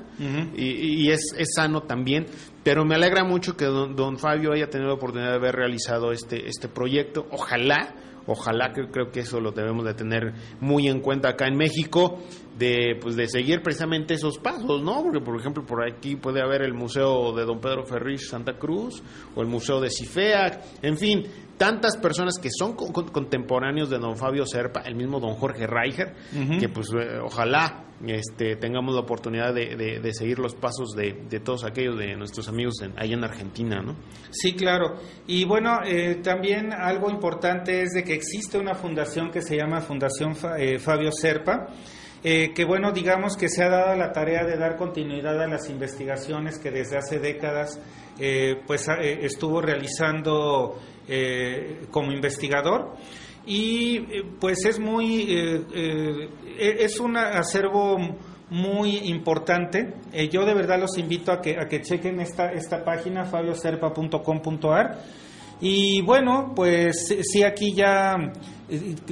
y, 0.57 1.05
y 1.05 1.11
es, 1.11 1.35
es 1.37 1.49
sano 1.55 1.83
también, 1.83 2.27
pero 2.63 2.85
me 2.85 2.95
alegra 2.95 3.25
mucho 3.25 3.57
que 3.57 3.65
don, 3.65 4.19
Fabio 4.19 4.53
haya 4.53 4.69
tenido 4.69 4.89
la 4.89 4.95
oportunidad 4.95 5.31
de 5.31 5.37
haber 5.37 5.55
realizado 5.57 6.13
este, 6.13 6.47
este 6.47 6.69
proyecto. 6.69 7.27
Ojalá, 7.31 7.95
ojalá, 8.27 8.73
que 8.73 8.89
creo 8.91 9.11
que 9.11 9.21
eso 9.21 9.41
lo 9.41 9.53
debemos 9.53 9.85
de 9.87 9.95
tener 9.95 10.35
muy 10.61 10.89
en 10.89 11.01
cuenta 11.01 11.31
acá 11.31 11.47
en 11.47 11.57
México, 11.57 12.19
de, 12.61 12.95
pues, 13.01 13.17
de 13.17 13.27
seguir 13.27 13.63
precisamente 13.63 14.15
esos 14.15 14.39
pasos, 14.39 14.83
¿no? 14.83 15.03
Porque, 15.03 15.21
por 15.21 15.41
ejemplo, 15.41 15.65
por 15.65 15.83
aquí 15.83 16.17
puede 16.17 16.43
haber 16.43 16.63
el 16.63 16.75
Museo 16.75 17.33
de 17.33 17.47
Don 17.47 17.59
Pedro 17.59 17.85
Ferriz 17.87 18.29
Santa 18.29 18.59
Cruz 18.59 19.03
o 19.35 19.41
el 19.41 19.49
Museo 19.49 19.81
de 19.81 19.89
Cifeac, 19.89 20.63
en 20.83 20.99
fin, 20.99 21.25
tantas 21.57 21.97
personas 21.97 22.39
que 22.39 22.51
son 22.51 22.75
contemporáneos 22.75 23.89
de 23.89 23.99
don 23.99 24.17
Fabio 24.17 24.45
Serpa, 24.45 24.81
el 24.81 24.95
mismo 24.95 25.21
don 25.21 25.35
Jorge 25.35 25.67
Reicher, 25.67 26.15
que 26.59 26.69
pues 26.69 26.89
eh, 26.93 27.19
ojalá 27.23 27.85
este, 28.07 28.57
tengamos 28.57 28.95
la 28.95 29.03
oportunidad 29.03 29.55
de, 29.55 30.13
seguir 30.13 30.39
los 30.39 30.55
pasos 30.55 30.91
de, 30.97 31.13
todos 31.41 31.65
aquellos 31.65 31.99
de 31.99 32.17
nuestros 32.17 32.49
amigos 32.49 32.81
en, 32.83 32.93
allá 32.99 33.15
en 33.15 33.25
Argentina, 33.25 33.83
¿no? 33.83 33.97
Sí, 34.31 34.55
claro. 34.55 34.97
Y 35.27 35.45
bueno, 35.45 35.81
eh, 35.85 36.17
también 36.23 36.73
algo 36.73 37.11
importante 37.11 37.83
es 37.83 37.91
de 37.91 38.05
que 38.05 38.15
existe 38.15 38.59
una 38.59 38.75
fundación 38.75 39.31
que 39.31 39.43
se 39.43 39.57
llama 39.57 39.81
Fundación 39.81 40.35
eh, 40.59 40.79
Fabio 40.79 41.11
Serpa, 41.13 41.69
que 42.23 42.65
bueno, 42.67 42.93
digamos 42.93 43.37
que 43.37 43.49
se 43.49 43.63
ha 43.63 43.71
dado 43.71 43.97
la 43.97 44.13
tarea 44.13 44.45
de 44.45 44.59
dar 44.59 44.77
continuidad 44.77 45.41
a 45.43 45.47
las 45.47 45.71
investigaciones 45.71 46.59
que 46.59 46.71
desde 46.71 46.99
hace 46.99 47.19
décadas 47.19 47.81
pues 48.67 48.87
estuvo 48.99 49.63
realizando 49.63 50.77
eh, 51.13 51.87
como 51.91 52.13
investigador. 52.13 52.95
Y 53.45 53.97
eh, 53.97 54.23
pues 54.39 54.65
es 54.65 54.79
muy 54.79 55.27
eh, 55.29 56.29
es 56.57 57.01
un 57.01 57.17
acervo 57.17 57.99
muy 58.49 58.99
importante. 59.09 59.95
Yo 60.31 60.45
de 60.45 60.55
verdad 60.55 60.79
los 60.79 60.97
invito 60.99 61.33
a 61.33 61.41
que 61.41 61.59
a 61.59 61.67
que 61.67 61.81
chequen 61.81 62.21
esta 62.21 62.53
esta 62.53 62.85
página 62.85 63.25
fabioserpa.com.ar 63.25 64.99
y 65.61 66.03
bueno 66.03 66.53
pues 66.55 67.15
sí 67.23 67.43
aquí 67.43 67.75
ya 67.75 68.33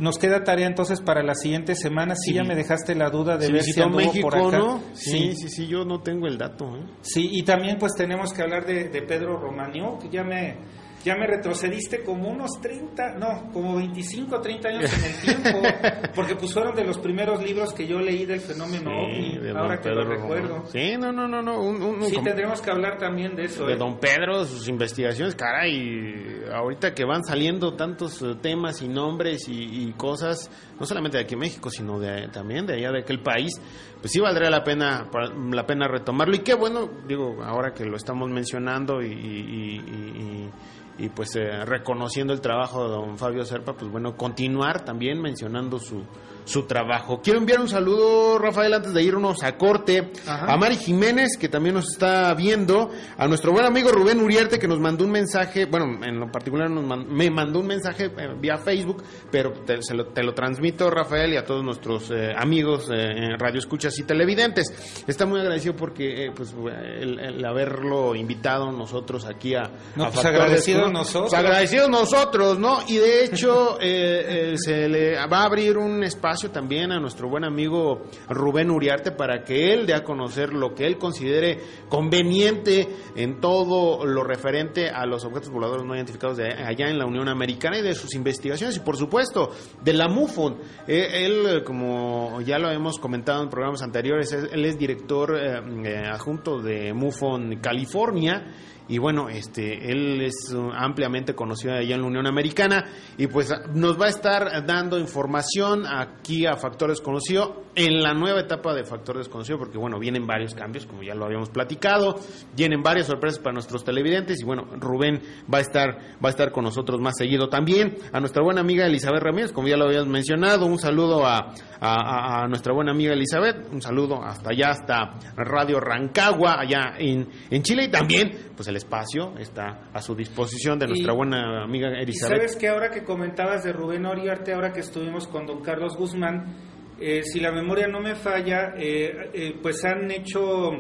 nos 0.01 0.19
queda 0.19 0.45
tarea 0.45 0.67
entonces 0.67 1.01
para 1.01 1.23
la 1.23 1.35
siguiente 1.35 1.75
semana. 1.75 2.15
Sí, 2.15 2.33
ya 2.35 2.45
me 2.45 2.55
dejaste 2.55 2.95
la 2.95 3.11
duda 3.11 3.37
de 3.37 3.51
ver 3.51 3.63
si 3.63 3.81
anduvo 3.81 3.99
México, 3.99 4.29
por 4.29 4.39
acá. 4.39 4.59
¿no? 4.59 4.81
Sí, 4.93 5.35
sí, 5.35 5.49
sí, 5.49 5.67
yo 5.67 5.85
no 5.85 6.01
tengo 6.01 6.27
el 6.27 6.39
dato. 6.39 6.79
Sí, 7.01 7.29
y 7.33 7.43
también 7.43 7.77
pues 7.79 7.95
tenemos 7.97 8.33
que 8.33 8.43
hablar 8.43 8.65
de, 8.65 8.89
de 8.89 9.03
Pedro 9.03 9.37
Romanio, 9.37 9.99
que 9.99 10.09
ya 10.09 10.23
me 10.23 10.57
ya 11.05 11.15
me 11.15 11.27
retrocediste 11.27 12.03
como 12.03 12.29
unos 12.29 12.51
30, 12.61 13.15
no, 13.15 13.51
como 13.53 13.77
25 13.77 14.41
30 14.41 14.69
años 14.69 14.93
en 14.93 15.05
el 15.05 15.21
tiempo, 15.21 15.63
porque 16.15 16.35
pues 16.35 16.53
fueron 16.53 16.75
de 16.75 16.85
los 16.85 16.99
primeros 16.99 17.43
libros 17.43 17.73
que 17.73 17.87
yo 17.87 18.01
leí 18.01 18.27
del 18.27 18.41
fenómeno 18.41 18.91
sí, 19.07 19.39
ahora 19.57 19.81
que 19.81 19.91
lo 19.91 20.05
recuerdo. 20.05 20.67
Sí, 20.67 20.97
no, 20.99 21.13
no, 21.13 21.29
no, 21.29 21.41
no. 21.41 22.05
sí, 22.07 22.17
tendremos 22.23 22.61
que 22.61 22.71
hablar 22.71 22.99
también 22.99 23.37
de 23.37 23.45
eso. 23.45 23.67
De 23.67 23.75
¿eh? 23.75 23.77
Don 23.77 23.99
Pedro, 23.99 24.45
sus 24.45 24.69
investigaciones, 24.69 25.35
caray, 25.35 26.38
ahorita 26.53 26.95
que 26.95 27.05
van 27.05 27.25
saliendo 27.25 27.75
tantos 27.75 28.23
eh, 28.23 28.35
temas 28.41 28.83
y 28.83 28.89
nombres 28.89 29.49
y, 29.49 29.93
cosas, 29.97 30.51
no 30.79 30.87
solamente 30.87 31.19
de 31.19 31.25
aquí 31.25 31.35
en 31.35 31.41
México, 31.41 31.71
sino 31.71 31.99
de, 31.99 32.29
también 32.29 32.67
de 32.67 32.75
allá 32.75 32.93
de 32.93 33.01
aquel 33.01 33.21
país, 33.21 33.53
pues 34.01 34.13
sí 34.13 34.21
valdría 34.21 34.51
la 34.51 34.63
pena, 34.63 35.09
la 35.51 35.67
pena 35.67 35.89
retomarlo. 35.89 36.35
Y 36.35 36.41
qué 36.41 36.55
bueno, 36.55 36.89
digo, 37.07 37.43
ahora 37.43 37.73
que 37.73 37.85
lo 37.85 37.97
estamos 37.97 38.29
mencionando 38.31 39.03
y 39.03 40.51
y 40.99 41.09
pues 41.11 41.35
eh, 41.37 41.65
reconociendo 41.65 42.33
el 42.33 42.41
trabajo 42.41 42.85
de 42.85 42.91
don 42.91 43.19
Fabio 43.19 43.45
Serpa, 43.45 43.75
pues 43.75 43.91
bueno, 43.91 44.17
continuar 44.17 44.85
también 44.85 45.21
mencionando 45.21 45.79
su, 45.79 46.03
su 46.49 46.63
trabajo. 46.63 47.21
Quiero 47.23 47.39
enviar 47.39 47.61
un 47.61 47.69
saludo, 47.69 48.39
Rafael, 48.39 48.73
antes 48.73 48.95
de 48.95 49.03
irnos 49.03 49.43
a 49.43 49.59
corte, 49.59 50.11
a 50.27 50.57
Mari 50.57 50.77
Jiménez, 50.77 51.37
que 51.39 51.49
también 51.49 51.75
nos 51.75 51.93
está 51.93 52.33
viendo, 52.33 52.91
a 53.19 53.29
nuestro 53.29 53.53
buen 53.53 53.67
amigo 53.67 53.91
Rubén 53.91 54.21
Uriarte, 54.21 54.59
que 54.59 54.67
nos 54.67 54.81
mandó 54.81 55.05
un 55.05 55.11
mensaje, 55.11 55.67
bueno, 55.67 56.03
en 56.03 56.19
lo 56.19 56.33
particular 56.33 56.71
me 56.71 57.31
mandó 57.31 57.61
un 57.61 57.67
mensaje 57.67 58.07
eh, 58.07 58.35
vía 58.41 58.57
Facebook, 58.57 59.03
pero 59.31 59.53
te, 59.53 59.79
lo, 59.95 60.07
te, 60.07 60.23
lo, 60.23 60.33
transmito, 60.33 60.91
Rafael, 60.91 61.35
y 61.35 61.37
a 61.37 61.45
todos 61.45 61.63
nuestros 61.63 62.11
eh, 62.11 62.33
amigos 62.35 62.89
eh, 62.91 62.95
en 62.95 63.39
Radio 63.39 63.59
Escuchas 63.59 63.99
y 63.99 64.05
Televidentes. 64.05 65.05
Está 65.07 65.27
muy 65.27 65.41
agradecido 65.41 65.77
porque, 65.77 66.33
pues, 66.35 66.55
el, 66.99 67.45
haberlo 67.45 68.15
invitado 68.15 68.73
nosotros 68.73 69.27
aquí 69.27 69.55
a... 69.55 69.65
No, 69.97 70.11
pues 70.11 70.25
agradecidos 70.25 70.91
nosotros. 70.91 71.31
Pues, 71.31 71.45
agradecidos 71.45 71.91
nosotros, 71.91 72.59
¿no? 72.59 72.79
Y 72.89 72.97
de 72.97 73.25
hecho, 73.25 73.79
se 73.79 74.89
le 74.89 75.15
va 75.27 75.41
a 75.41 75.45
abrir 75.45 75.77
un 75.77 76.03
espacio 76.03 76.38
también 76.47 76.93
a 76.93 77.01
nuestro 77.01 77.29
buen 77.29 77.43
amigo 77.45 78.03
Rubén 78.29 78.71
Uriarte 78.71 79.11
para 79.11 79.43
que 79.43 79.73
él 79.73 79.85
dé 79.87 79.95
a 79.95 80.05
conocer 80.05 80.53
lo 80.53 80.75
que 80.75 80.87
él 80.87 80.97
considere 80.97 81.59
conveniente 81.89 82.87
en 83.17 83.41
todo 83.41 84.07
lo 84.07 84.23
referente 84.23 84.89
a 84.89 85.05
los 85.07 85.25
objetos 85.25 85.51
voladores 85.51 85.85
no 85.85 85.97
identificados 85.97 86.37
de 86.37 86.53
allá 86.53 86.89
en 86.89 86.99
la 86.99 87.07
Unión 87.07 87.29
Americana 87.29 87.79
y 87.79 87.83
de 87.83 87.95
sus 87.95 88.15
investigaciones 88.15 88.77
y 88.77 88.81
por 88.81 88.97
supuesto 88.97 89.51
de 89.83 89.93
la 89.93 90.09
MUFON. 90.09 90.59
Eh, 90.87 91.25
él, 91.27 91.65
como 91.65 92.41
ya 92.43 92.59
lo 92.59 92.71
hemos 92.71 92.99
comentado 92.99 93.43
en 93.43 93.49
programas 93.49 93.83
anteriores, 93.83 94.33
él 94.33 94.65
es 94.65 94.79
director 94.79 95.37
eh, 95.37 95.61
eh, 95.85 96.07
adjunto 96.07 96.61
de 96.61 96.93
MUFON 96.93 97.57
California 97.57 98.47
y 98.89 98.99
bueno, 98.99 99.29
este, 99.29 99.91
él 99.91 100.23
es 100.23 100.55
ampliamente 100.75 101.35
conocido 101.35 101.75
allá 101.75 101.95
en 101.95 102.01
la 102.01 102.07
Unión 102.07 102.27
Americana. 102.27 102.85
Y 103.17 103.27
pues 103.27 103.53
nos 103.75 104.01
va 104.01 104.07
a 104.07 104.09
estar 104.09 104.65
dando 104.67 104.99
información 104.99 105.85
aquí 105.87 106.47
a 106.47 106.57
Factores 106.57 107.01
Conocidos 107.01 107.69
en 107.75 108.03
la 108.03 108.13
nueva 108.13 108.41
etapa 108.41 108.75
de 108.75 108.85
Factor 108.85 109.19
Desconocido, 109.19 109.59
porque 109.59 109.79
bueno, 109.79 109.99
vienen 110.01 110.27
varios 110.27 110.53
cambios, 110.55 110.85
como 110.85 111.03
ya 111.03 111.15
lo 111.15 111.27
habíamos 111.27 111.51
platicado, 111.51 112.19
vienen 112.57 112.83
varias 112.83 113.07
sorpresas 113.07 113.39
para 113.39 113.53
nuestros 113.53 113.85
televidentes 113.85 114.41
y 114.41 114.45
bueno, 114.45 114.67
Rubén 114.79 115.23
va 115.53 115.59
a 115.59 115.61
estar, 115.61 115.97
va 116.23 116.29
a 116.29 116.31
estar 116.31 116.51
con 116.51 116.65
nosotros 116.65 117.01
más 117.01 117.17
seguido 117.17 117.49
también. 117.49 117.97
A 118.13 118.19
nuestra 118.19 118.43
buena 118.43 118.63
amiga 118.63 118.87
Elizabeth 118.87 119.23
Ramírez, 119.23 119.53
como 119.53 119.69
ya 119.69 119.77
lo 119.77 119.85
habíamos 119.85 120.09
mencionado, 120.09 120.67
un 120.67 120.79
saludo 120.79 121.25
a, 121.25 121.55
a, 121.81 122.49
nuestra 122.49 122.73
buena 122.73 122.91
amiga 122.91 123.13
Elizabeth, 123.13 123.73
un 123.73 123.81
saludo 123.81 124.23
hasta 124.25 124.51
allá, 124.51 124.71
hasta 124.71 125.19
Radio 125.37 125.79
Rancagua, 125.79 126.61
allá 126.61 126.95
en, 126.99 127.29
en 127.51 127.63
Chile. 127.63 127.85
Y 127.85 127.91
también, 127.91 128.53
pues 128.57 128.67
el 128.67 128.77
espacio 128.79 129.35
está 129.39 129.91
a 129.93 130.01
su 130.01 130.15
disposición 130.15 130.79
de 130.79 130.87
nuestra 130.87 131.13
buena 131.13 131.63
amiga 131.63 131.89
Elizabeth. 131.91 132.39
sabes 132.39 132.57
que 132.57 132.69
ahora 132.69 132.91
que 132.91 133.05
comentabas 133.05 133.65
de 133.65 133.73
Rubén 133.73 134.07
Oriarte, 134.07 134.53
ahora 134.53 134.73
que 134.73 134.81
estuvimos 134.81 135.29
con 135.29 135.47
don 135.47 135.63
Carlos 135.63 135.97
Guzmán, 135.97 136.57
eh, 137.01 137.23
si 137.23 137.39
la 137.39 137.53
memoria 137.53 137.87
no 137.87 138.01
me 138.01 138.17
falla, 138.17 138.75
eh, 138.77 139.31
eh, 139.33 139.55
pues 139.63 139.85
han 139.85 140.11
hecho 140.11 140.71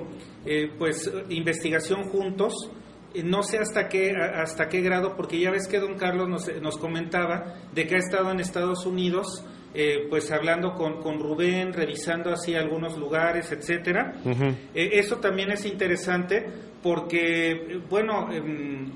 pues 0.78 1.12
investigación 1.28 2.04
juntos. 2.04 2.70
No 3.22 3.42
sé 3.42 3.58
hasta 3.58 3.86
qué 3.88 4.12
hasta 4.16 4.68
qué 4.68 4.80
grado, 4.80 5.14
porque 5.14 5.38
ya 5.38 5.50
ves 5.50 5.68
que 5.68 5.78
don 5.78 5.96
Carlos 5.96 6.26
nos, 6.28 6.62
nos 6.62 6.78
comentaba 6.78 7.54
de 7.74 7.86
que 7.86 7.96
ha 7.96 7.98
estado 7.98 8.30
en 8.30 8.40
Estados 8.40 8.86
Unidos, 8.86 9.44
pues 10.08 10.30
hablando 10.30 10.72
con, 10.72 11.02
con, 11.02 11.20
Rubén, 11.20 11.74
revisando 11.74 12.30
así 12.30 12.54
algunos 12.54 12.96
lugares, 12.96 13.52
etcétera. 13.52 14.14
eso 14.74 15.16
también 15.16 15.50
es 15.50 15.66
interesante 15.66 16.46
porque, 16.82 17.80
bueno, 17.88 18.28
em, 18.32 18.90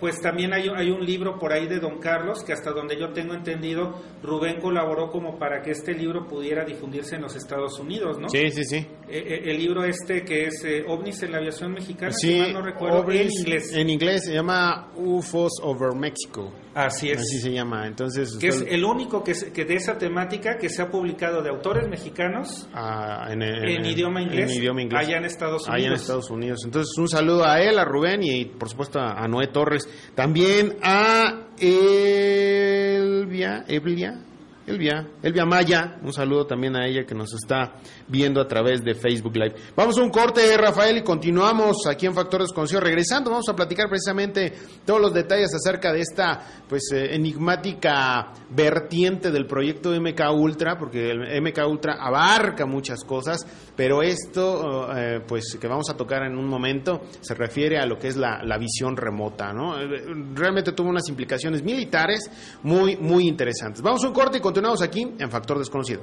pues 0.00 0.20
también 0.20 0.52
hay, 0.52 0.68
hay, 0.68 0.90
un 0.90 1.04
libro 1.04 1.38
por 1.38 1.52
ahí 1.52 1.66
de 1.66 1.78
Don 1.78 1.98
Carlos, 1.98 2.44
que 2.44 2.52
hasta 2.52 2.70
donde 2.70 2.98
yo 2.98 3.12
tengo 3.12 3.34
entendido, 3.34 4.02
Rubén 4.22 4.60
colaboró 4.60 5.10
como 5.10 5.38
para 5.38 5.62
que 5.62 5.70
este 5.70 5.94
libro 5.94 6.26
pudiera 6.26 6.64
difundirse 6.64 7.16
en 7.16 7.22
los 7.22 7.34
Estados 7.36 7.78
Unidos, 7.78 8.18
¿no? 8.18 8.28
Sí, 8.28 8.50
sí, 8.50 8.64
sí. 8.64 8.76
Eh, 8.76 8.86
eh, 9.08 9.42
el 9.46 9.58
libro 9.58 9.84
este 9.84 10.24
que 10.24 10.46
es 10.46 10.64
eh, 10.64 10.84
OVNIs 10.86 11.22
en 11.22 11.32
la 11.32 11.38
aviación 11.38 11.72
mexicana, 11.72 12.12
sí, 12.12 12.42
no 12.52 12.62
recuerdo, 12.62 13.10
en 13.10 13.30
inglés. 13.30 13.72
En 13.72 13.90
inglés 13.90 14.24
se 14.26 14.34
llama 14.34 14.90
UFOs 14.96 15.60
over 15.62 15.94
Mexico. 15.94 16.52
Así 16.76 17.08
es. 17.08 17.20
Así 17.20 17.40
se 17.40 17.52
llama. 17.52 17.86
Entonces, 17.86 18.36
que 18.38 18.48
es 18.48 18.62
el 18.68 18.84
único 18.84 19.24
que, 19.24 19.32
que 19.50 19.64
de 19.64 19.76
esa 19.76 19.96
temática 19.96 20.58
que 20.58 20.68
se 20.68 20.82
ha 20.82 20.90
publicado 20.90 21.42
de 21.42 21.48
autores 21.48 21.88
mexicanos 21.88 22.68
ah, 22.74 23.28
en, 23.30 23.40
idioma 23.86 24.20
inglés, 24.20 24.50
en, 24.50 24.58
idioma 24.58 24.82
inglés, 24.82 25.06
allá 25.06 25.16
en 25.16 25.24
Estados 25.24 25.62
Unidos. 25.62 25.74
Allá 25.74 25.86
en 25.86 25.92
Estados 25.94 26.30
Unidos. 26.30 26.60
Entonces, 26.66 26.98
un 26.98 27.08
saludo 27.08 27.46
a 27.46 27.62
él, 27.62 27.78
a 27.78 27.84
Rubén 27.86 28.22
y, 28.22 28.44
por 28.44 28.68
supuesto 28.68 29.00
a, 29.00 29.26
Noé 29.26 29.46
Torres. 29.46 29.85
También 30.14 30.76
a 30.82 31.46
Elvia, 31.58 33.64
Elvia, 33.68 34.18
Elvia, 34.66 35.06
Elvia 35.22 35.46
Maya, 35.46 35.96
un 36.02 36.12
saludo 36.12 36.44
también 36.44 36.74
a 36.74 36.84
ella 36.86 37.04
que 37.06 37.14
nos 37.14 37.32
está 37.32 37.74
viendo 38.08 38.40
a 38.40 38.48
través 38.48 38.82
de 38.82 38.94
Facebook 38.94 39.36
Live. 39.36 39.54
Vamos 39.76 39.96
a 39.96 40.02
un 40.02 40.10
corte, 40.10 40.56
Rafael, 40.56 40.96
y 40.96 41.02
continuamos 41.04 41.86
aquí 41.88 42.06
en 42.06 42.14
Factores 42.14 42.48
Desconocidos. 42.48 42.82
Regresando, 42.82 43.30
vamos 43.30 43.48
a 43.48 43.54
platicar 43.54 43.88
precisamente 43.88 44.52
todos 44.84 45.00
los 45.00 45.14
detalles 45.14 45.54
acerca 45.54 45.92
de 45.92 46.00
esta 46.00 46.40
pues 46.68 46.90
eh, 46.92 47.14
enigmática 47.14 48.32
vertiente 48.50 49.30
del 49.30 49.46
proyecto 49.46 49.90
MK 49.90 50.20
Ultra, 50.34 50.76
porque 50.76 51.10
el 51.10 51.42
MK 51.42 51.58
Ultra 51.68 51.98
abarca 52.00 52.66
muchas 52.66 53.04
cosas, 53.04 53.46
pero 53.76 54.02
esto 54.02 54.88
eh, 54.96 55.20
pues 55.28 55.56
que 55.60 55.68
vamos 55.68 55.88
a 55.90 55.96
tocar 55.96 56.24
en 56.24 56.36
un 56.36 56.48
momento 56.48 57.02
se 57.20 57.34
refiere 57.34 57.78
a 57.78 57.86
lo 57.86 57.98
que 57.98 58.08
es 58.08 58.16
la, 58.16 58.42
la 58.42 58.58
visión 58.58 58.96
remota, 58.96 59.52
¿no? 59.52 59.78
Eh, 59.78 59.86
realmente 60.34 60.72
tuvo 60.72 60.88
unas 60.88 61.08
implicaciones 61.08 61.62
militares 61.62 62.28
muy, 62.64 62.96
muy 62.96 63.28
interesantes. 63.28 63.80
Vamos 63.80 64.02
a 64.02 64.08
un 64.08 64.12
corte 64.12 64.38
y 64.38 64.40
continuamos 64.40 64.55
Continuamos 64.56 64.80
aquí 64.80 65.06
en 65.18 65.30
Factor 65.30 65.58
Desconocido. 65.58 66.00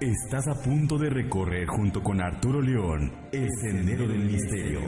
Estás 0.00 0.48
a 0.48 0.54
punto 0.54 0.96
de 0.96 1.10
recorrer 1.10 1.66
junto 1.66 2.02
con 2.02 2.22
Arturo 2.22 2.62
León 2.62 3.12
el 3.30 3.46
Sendero 3.60 4.08
del 4.08 4.24
Misterio. 4.24 4.80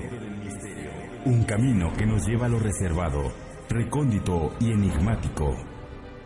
Un 1.26 1.44
camino 1.44 1.92
que 1.98 2.06
nos 2.06 2.26
lleva 2.26 2.46
a 2.46 2.48
lo 2.48 2.58
reservado, 2.58 3.30
recóndito 3.68 4.54
y 4.58 4.72
enigmático. 4.72 5.54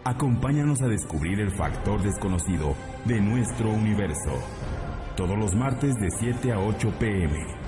Acompáñanos 0.04 0.80
a 0.82 0.86
descubrir 0.86 1.40
el 1.40 1.50
factor 1.50 2.00
desconocido 2.00 2.76
de 3.06 3.20
nuestro 3.20 3.70
universo. 3.70 4.38
Todos 5.16 5.36
los 5.36 5.52
martes 5.56 5.96
de 5.96 6.12
7 6.12 6.52
a 6.52 6.60
8 6.60 6.94
pm. 6.96 7.59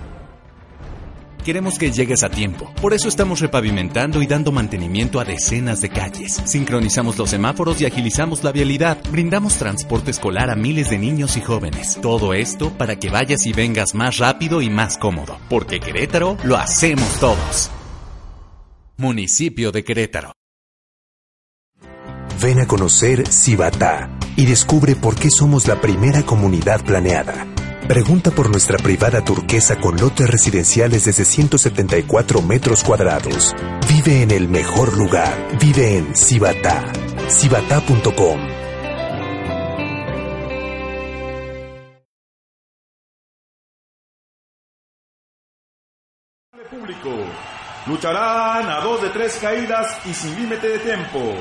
Queremos 1.45 1.77
que 1.77 1.91
llegues 1.91 2.23
a 2.23 2.31
tiempo. 2.31 2.73
Por 2.81 2.95
eso 2.95 3.09
estamos 3.09 3.41
repavimentando 3.41 4.23
y 4.23 4.27
dando 4.27 4.53
mantenimiento 4.53 5.19
a 5.19 5.25
decenas 5.25 5.81
de 5.81 5.89
calles. 5.89 6.41
Sincronizamos 6.45 7.19
los 7.19 7.31
semáforos 7.31 7.81
y 7.81 7.87
agilizamos 7.87 8.45
la 8.45 8.53
vialidad. 8.53 8.99
Brindamos 9.11 9.57
transporte 9.57 10.13
escolar 10.13 10.51
a 10.51 10.55
miles 10.55 10.91
de 10.91 10.99
niños 10.99 11.37
y 11.37 11.41
jóvenes. 11.41 11.99
Todo 12.01 12.33
esto 12.33 12.71
para 12.79 12.97
que 12.97 13.11
vayas 13.11 13.45
y 13.47 13.53
vengas 13.53 13.95
más 13.95 14.19
rápido 14.19 14.63
y 14.63 14.71
más 14.71 14.99
cómodo. 14.99 15.37
Porque 15.49 15.81
Querétaro 15.81 16.37
lo 16.45 16.57
hacemos 16.57 17.19
todos. 17.19 17.71
Municipio 18.97 19.73
de 19.73 19.83
Querétaro. 19.83 20.33
Ven 22.41 22.61
a 22.61 22.67
conocer 22.67 23.27
Cibatá 23.29 24.11
y 24.37 24.47
descubre 24.47 24.95
por 24.95 25.17
qué 25.17 25.29
somos 25.31 25.67
la 25.67 25.81
primera 25.81 26.23
comunidad 26.23 26.85
planeada 26.85 27.52
Pregunta 27.93 28.31
por 28.31 28.49
nuestra 28.49 28.79
privada 28.79 29.23
turquesa 29.23 29.77
con 29.77 29.99
lotes 29.99 30.27
residenciales 30.27 31.05
desde 31.05 31.27
174 31.27 32.41
metros 32.41 32.83
cuadrados. 32.83 33.55
Vive 33.87 34.23
en 34.23 34.31
el 34.31 34.49
mejor 34.49 34.97
lugar. 34.97 35.37
Vive 35.61 35.99
en 35.99 36.17
Cibatá. 36.17 36.91
Cibatá.com. 37.29 38.41
Público. 46.71 47.11
Lucharán 47.89 48.71
a 48.71 48.81
dos 48.81 49.03
de 49.03 49.11
tres 49.11 49.39
caídas 49.39 49.99
y 50.07 50.15
sin 50.15 50.35
límite 50.37 50.67
de 50.67 50.79
tiempo. 50.79 51.35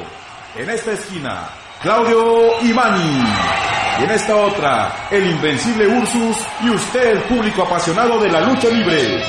En 0.57 0.69
esta 0.69 0.91
esquina, 0.91 1.47
Claudio 1.81 2.61
Imani. 2.61 3.80
Y 3.99 4.03
en 4.03 4.11
esta 4.11 4.35
otra, 4.35 5.07
el 5.11 5.25
invencible 5.31 5.87
Ursus 5.87 6.37
y 6.63 6.69
usted, 6.69 7.11
el 7.11 7.21
público 7.23 7.63
apasionado 7.63 8.19
de 8.19 8.29
la 8.29 8.41
lucha 8.41 8.69
libre. 8.69 9.21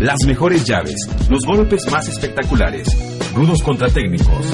Las 0.00 0.18
mejores 0.26 0.64
llaves, 0.64 0.96
los 1.30 1.44
golpes 1.46 1.90
más 1.90 2.06
espectaculares, 2.08 2.88
rudos 3.34 3.62
contra 3.62 3.88
técnicos. 3.88 4.46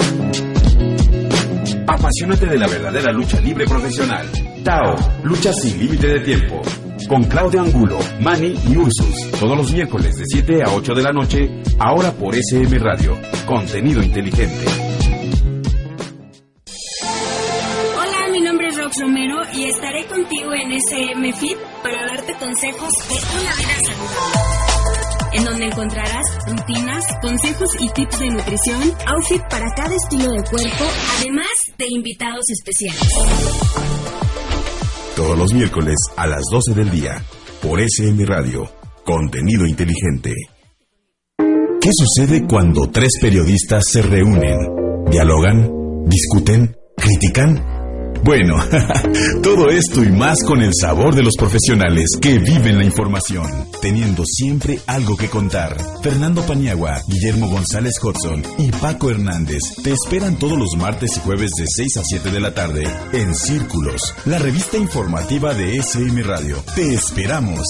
Apasionate 1.86 2.46
de 2.46 2.58
la 2.58 2.66
verdadera 2.66 3.12
lucha 3.12 3.40
libre 3.40 3.64
profesional. 3.66 4.26
Tao, 4.64 4.96
lucha 5.24 5.52
sin 5.52 5.78
límite 5.78 6.06
de 6.06 6.20
tiempo. 6.20 6.62
Con 7.08 7.24
Claudio 7.24 7.62
Angulo, 7.62 7.98
Manny 8.20 8.54
y 8.68 8.76
Ursus. 8.76 9.30
Todos 9.38 9.56
los 9.56 9.72
miércoles 9.72 10.16
de 10.16 10.24
7 10.26 10.62
a 10.62 10.70
8 10.72 10.94
de 10.94 11.02
la 11.02 11.12
noche, 11.12 11.50
ahora 11.78 12.12
por 12.12 12.34
SM 12.34 12.78
Radio. 12.78 13.18
Contenido 13.46 14.02
inteligente. 14.02 14.91
SM 20.72 21.32
Fit 21.34 21.58
para 21.82 22.06
darte 22.06 22.32
consejos 22.38 22.90
de 23.06 23.14
una 23.14 23.54
vida 23.56 23.76
saludable. 23.84 25.34
En 25.34 25.44
donde 25.44 25.66
encontrarás 25.66 26.24
rutinas, 26.46 27.04
consejos 27.20 27.70
y 27.78 27.90
tips 27.90 28.18
de 28.18 28.30
nutrición, 28.30 28.80
outfit 29.06 29.42
para 29.50 29.68
cada 29.74 29.94
estilo 29.94 30.30
de 30.30 30.42
cuerpo, 30.44 30.84
además 31.18 31.50
de 31.76 31.86
invitados 31.90 32.44
especiales. 32.48 33.06
Todos 35.14 35.36
los 35.36 35.52
miércoles 35.52 35.96
a 36.16 36.26
las 36.26 36.42
12 36.50 36.74
del 36.74 36.90
día, 36.90 37.22
por 37.60 37.78
SM 37.78 38.24
Radio, 38.24 38.66
contenido 39.04 39.66
inteligente. 39.66 40.32
¿Qué 41.36 41.90
sucede 41.92 42.46
cuando 42.46 42.88
tres 42.88 43.18
periodistas 43.20 43.84
se 43.90 44.00
reúnen, 44.00 44.56
dialogan, 45.10 45.70
discuten, 46.06 46.74
critican? 46.96 47.81
Bueno, 48.24 48.54
todo 49.42 49.68
esto 49.68 50.04
y 50.04 50.10
más 50.10 50.44
con 50.44 50.62
el 50.62 50.70
sabor 50.80 51.14
de 51.14 51.24
los 51.24 51.34
profesionales 51.36 52.06
que 52.20 52.38
viven 52.38 52.78
la 52.78 52.84
información, 52.84 53.50
teniendo 53.80 54.22
siempre 54.24 54.78
algo 54.86 55.16
que 55.16 55.28
contar. 55.28 55.76
Fernando 56.02 56.42
Paniagua, 56.42 57.00
Guillermo 57.08 57.48
González 57.48 57.94
Hudson 58.00 58.44
y 58.58 58.70
Paco 58.70 59.10
Hernández 59.10 59.62
te 59.82 59.90
esperan 59.90 60.38
todos 60.38 60.56
los 60.56 60.76
martes 60.76 61.16
y 61.16 61.20
jueves 61.20 61.50
de 61.58 61.66
6 61.66 61.96
a 61.96 62.04
7 62.04 62.30
de 62.30 62.40
la 62.40 62.54
tarde 62.54 62.86
en 63.12 63.34
Círculos, 63.34 64.14
la 64.24 64.38
revista 64.38 64.76
informativa 64.76 65.52
de 65.54 65.78
SM 65.78 66.22
Radio. 66.22 66.62
Te 66.76 66.94
esperamos. 66.94 67.66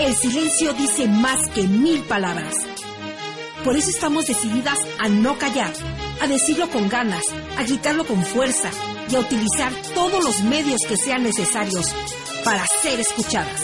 El 0.00 0.14
silencio 0.14 0.72
dice 0.74 1.06
más 1.06 1.48
que 1.54 1.68
mil 1.68 2.02
palabras. 2.02 2.54
Por 3.64 3.76
eso 3.76 3.90
estamos 3.90 4.26
decididas 4.26 4.78
a 4.98 5.08
no 5.08 5.36
callar, 5.38 5.72
a 6.20 6.26
decirlo 6.26 6.70
con 6.70 6.88
ganas, 6.88 7.24
a 7.56 7.64
gritarlo 7.64 8.06
con 8.06 8.24
fuerza 8.24 8.70
y 9.10 9.16
a 9.16 9.20
utilizar 9.20 9.72
todos 9.94 10.24
los 10.24 10.42
medios 10.42 10.82
que 10.88 10.96
sean 10.96 11.24
necesarios 11.24 11.92
para 12.44 12.64
ser 12.82 13.00
escuchadas. 13.00 13.62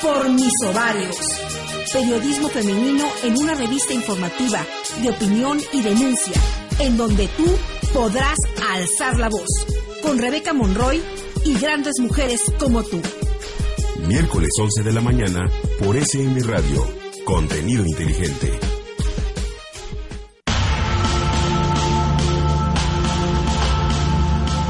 Por 0.00 0.28
mis 0.30 0.52
ovarios. 0.66 1.16
Periodismo 1.92 2.48
femenino 2.48 3.04
en 3.22 3.38
una 3.38 3.54
revista 3.54 3.94
informativa 3.94 4.64
de 5.02 5.10
opinión 5.10 5.58
y 5.72 5.82
denuncia, 5.82 6.34
en 6.78 6.96
donde 6.96 7.28
tú 7.28 7.46
podrás 7.92 8.38
alzar 8.70 9.18
la 9.18 9.28
voz. 9.28 9.48
Con 10.02 10.18
Rebeca 10.18 10.52
Monroy 10.52 11.02
y 11.44 11.58
grandes 11.58 11.94
mujeres 12.00 12.42
como 12.58 12.82
tú. 12.82 13.00
Miércoles 14.06 14.50
11 14.58 14.82
de 14.82 14.92
la 14.92 15.00
mañana 15.00 15.50
por 15.78 15.96
SM 15.96 16.40
Radio. 16.42 16.86
Contenido 17.24 17.84
inteligente. 17.84 18.67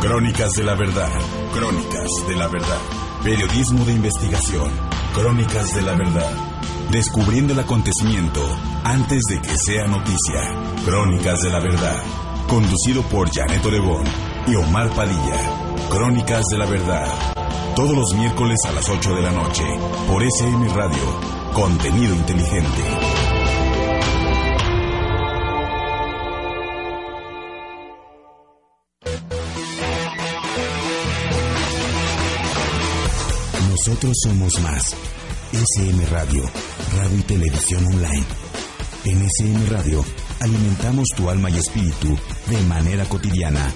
Crónicas 0.09 0.55
de 0.55 0.65
la 0.65 0.75
Verdad. 0.75 1.11
Crónicas 1.53 2.09
de 2.27 2.35
la 2.35 2.49
Verdad. 2.49 2.79
Periodismo 3.23 3.85
de 3.85 3.93
investigación. 3.93 4.71
Crónicas 5.13 5.75
de 5.75 5.83
la 5.83 5.93
Verdad. 5.93 6.33
Descubriendo 6.91 7.53
el 7.53 7.61
acontecimiento 7.61 8.41
antes 8.85 9.21
de 9.29 9.43
que 9.43 9.55
sea 9.59 9.87
noticia. 9.87 10.41
Crónicas 10.87 11.43
de 11.43 11.51
la 11.51 11.61
Verdad. 11.61 12.03
Conducido 12.49 13.03
por 13.03 13.31
Janet 13.31 13.63
Oregón 13.67 14.05
y 14.47 14.55
Omar 14.55 14.89
Padilla. 14.95 15.41
Crónicas 15.91 16.47
de 16.51 16.57
la 16.57 16.65
Verdad. 16.65 17.07
Todos 17.77 17.95
los 17.95 18.15
miércoles 18.15 18.61
a 18.67 18.73
las 18.73 18.89
8 18.89 19.15
de 19.15 19.23
la 19.23 19.33
noche. 19.33 19.65
Por 20.07 20.23
SM 20.25 20.69
Radio. 20.71 21.21
Contenido 21.53 22.15
inteligente. 22.15 23.18
Nosotros 33.89 34.17
somos 34.23 34.61
más. 34.61 34.95
SM 35.51 36.05
Radio, 36.11 36.43
radio 36.95 37.19
y 37.19 37.23
televisión 37.23 37.87
online. 37.87 38.27
En 39.07 39.23
SM 39.23 39.67
Radio 39.71 40.05
alimentamos 40.41 41.09
tu 41.17 41.31
alma 41.31 41.49
y 41.49 41.57
espíritu 41.57 42.19
de 42.51 42.61
manera 42.65 43.07
cotidiana 43.07 43.73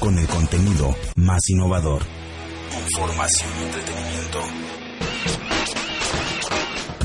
con 0.00 0.18
el 0.18 0.26
contenido 0.26 0.96
más 1.14 1.48
innovador. 1.48 2.02
Información 2.88 3.50
y 3.60 3.62
entretenimiento. 3.62 4.40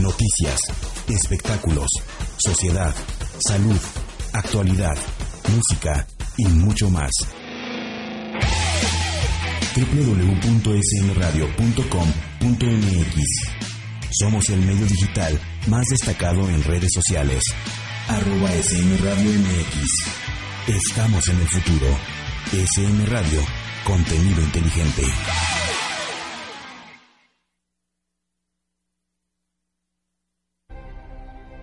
Noticias, 0.01 0.59
espectáculos, 1.09 1.89
sociedad, 2.39 2.95
salud, 3.37 3.79
actualidad, 4.33 4.97
música 5.53 6.07
y 6.37 6.47
mucho 6.47 6.89
más 6.89 7.11
Somos 14.19 14.49
el 14.49 14.59
medio 14.61 14.85
digital 14.85 15.39
más 15.67 15.85
destacado 15.87 16.49
en 16.49 16.63
redes 16.63 16.91
sociales. 16.93 17.43
Arroba 18.07 18.51
SM 18.51 18.97
Radio 18.97 19.31
MX. 19.31 20.27
Estamos 20.67 21.27
en 21.29 21.37
el 21.37 21.47
futuro. 21.47 21.97
SM 22.51 23.05
Radio, 23.05 23.41
contenido 23.85 24.41
inteligente. 24.41 25.03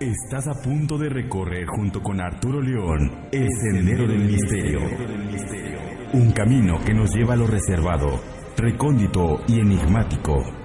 Estás 0.01 0.49
a 0.49 0.63
punto 0.63 0.99
de 0.99 1.09
recorrer 1.09 1.67
junto 1.67 2.03
con 2.03 2.21
Arturo 2.21 2.61
León 2.61 3.29
el 3.33 3.49
sendero 3.49 4.07
del 4.07 4.25
misterio. 4.25 4.81
Un 6.13 6.31
camino 6.33 6.79
que 6.85 6.95
nos 6.95 7.11
lleva 7.15 7.35
a 7.35 7.37
lo 7.37 7.47
reservado, 7.47 8.21
recóndito 8.57 9.43
y 9.49 9.61
enigmático. 9.61 10.64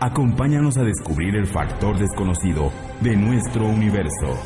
Acompáñanos 0.00 0.76
a 0.76 0.82
descubrir 0.82 1.34
el 1.36 1.46
factor 1.46 1.98
desconocido 1.98 2.70
de 3.00 3.16
nuestro 3.16 3.64
universo. 3.64 4.38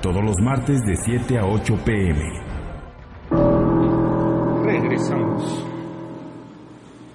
Todos 0.00 0.22
los 0.24 0.36
martes 0.40 0.80
de 0.82 0.96
7 0.96 1.40
a 1.40 1.44
8 1.44 1.74
pm. 1.84 2.22
Regresamos. 4.64 5.75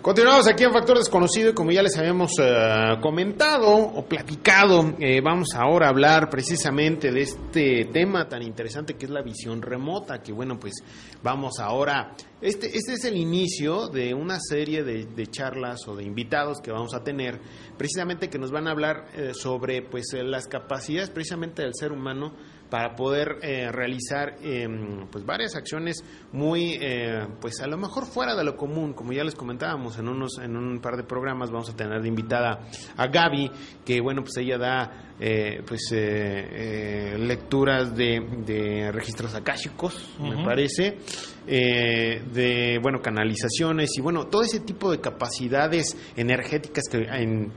Continuamos 0.02 0.48
aquí 0.48 0.64
en 0.64 0.74
Factor 0.74 0.98
Desconocido 0.98 1.52
y 1.52 1.54
como 1.54 1.70
ya 1.70 1.84
les 1.84 1.96
habíamos 1.96 2.32
eh, 2.40 2.98
comentado 3.04 3.68
o 3.72 4.04
platicado, 4.04 4.96
eh, 4.98 5.22
vamos 5.22 5.50
ahora 5.54 5.86
a 5.86 5.90
hablar 5.90 6.28
precisamente 6.28 7.12
de 7.12 7.22
este 7.22 7.86
tema 7.86 8.28
tan 8.28 8.42
interesante 8.42 8.96
que 8.96 9.06
es 9.06 9.12
la 9.12 9.22
visión 9.22 9.62
remota, 9.62 10.20
que 10.24 10.34
bueno, 10.34 10.60
pues 10.60 10.74
vamos 11.22 11.60
ahora, 11.60 12.16
este, 12.42 12.76
este 12.76 12.94
es 12.94 13.06
el 13.06 13.16
inicio 13.16 13.90
de 13.90 14.16
una 14.16 14.40
serie 14.40 14.84
de, 14.84 15.06
de 15.06 15.28
charlas 15.28 15.88
o 15.88 15.96
de 15.96 16.04
invitados 16.04 16.62
que 16.62 16.72
vamos 16.72 16.96
a 16.96 17.04
tener, 17.04 17.40
precisamente 17.78 18.28
que 18.28 18.40
nos 18.40 18.50
van 18.50 18.68
a 18.68 18.72
hablar 18.72 19.06
eh, 19.14 19.36
sobre 19.36 19.84
pues 19.84 20.14
las 20.14 20.48
capacidades 20.48 21.12
precisamente 21.12 21.62
del 21.62 21.76
ser 21.76 21.92
humano 21.92 22.34
para 22.72 22.96
poder 22.96 23.38
eh, 23.42 23.70
realizar 23.70 24.38
eh, 24.42 24.66
pues 25.12 25.26
varias 25.26 25.56
acciones 25.58 26.06
muy 26.32 26.78
eh, 26.82 27.28
pues 27.42 27.60
a 27.60 27.68
lo 27.68 27.78
mejor 27.78 28.06
fuera 28.06 28.34
de 28.34 28.46
lo 28.46 28.56
común 28.56 28.94
como 28.94 29.12
ya 29.12 29.26
les 29.26 29.36
comentábamos 29.36 30.00
en 30.00 30.08
unos 30.08 30.40
en 30.40 30.56
un 30.56 30.80
par 30.80 30.96
de 30.96 31.04
programas 31.04 31.52
vamos 31.52 31.70
a 31.70 31.76
tener 31.76 32.02
de 32.02 32.08
invitada 32.08 32.62
a 32.96 33.08
Gaby 33.08 33.52
que 33.84 34.00
bueno 34.00 34.22
pues 34.24 34.38
ella 34.38 34.58
da 34.58 35.12
eh, 35.20 35.62
pues 35.68 35.92
eh, 35.92 37.14
eh, 37.14 37.18
lecturas 37.20 37.94
de, 37.94 38.26
de 38.46 38.90
registros 38.94 39.36
akáshicos 39.36 40.10
me 40.22 40.42
parece 40.44 40.98
eh, 41.46 42.24
de 42.34 42.80
bueno 42.82 43.02
canalizaciones 43.02 43.90
y 43.98 44.02
bueno 44.02 44.28
todo 44.28 44.44
ese 44.44 44.62
tipo 44.62 44.90
de 44.90 45.02
capacidades 45.02 45.98
energéticas 46.16 46.86
que 46.90 47.00
en 47.00 47.52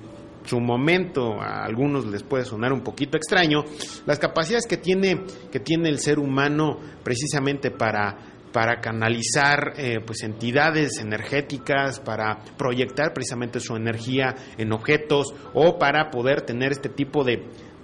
su 0.44 0.60
momento 0.60 1.40
a 1.40 1.64
algunos 1.64 2.06
les 2.06 2.22
puede 2.22 2.44
sonar 2.44 2.72
un 2.72 2.82
poquito 2.82 3.16
extraño, 3.16 3.64
las 4.06 4.18
capacidades 4.18 4.66
que 4.66 4.76
tiene, 4.76 5.24
que 5.50 5.60
tiene 5.60 5.88
el 5.88 5.98
ser 5.98 6.18
humano 6.18 6.78
precisamente 7.02 7.70
para, 7.70 8.16
para 8.52 8.80
canalizar 8.80 9.74
eh, 9.76 10.00
pues 10.04 10.22
entidades 10.22 10.98
energéticas, 11.00 12.00
para 12.00 12.38
proyectar 12.56 13.12
precisamente 13.12 13.60
su 13.60 13.74
energía 13.76 14.34
en 14.58 14.72
objetos 14.72 15.34
o 15.54 15.78
para 15.78 16.10
poder 16.10 16.42
tener 16.42 16.72
este 16.72 16.88
tipo 16.88 17.24
de 17.24 17.42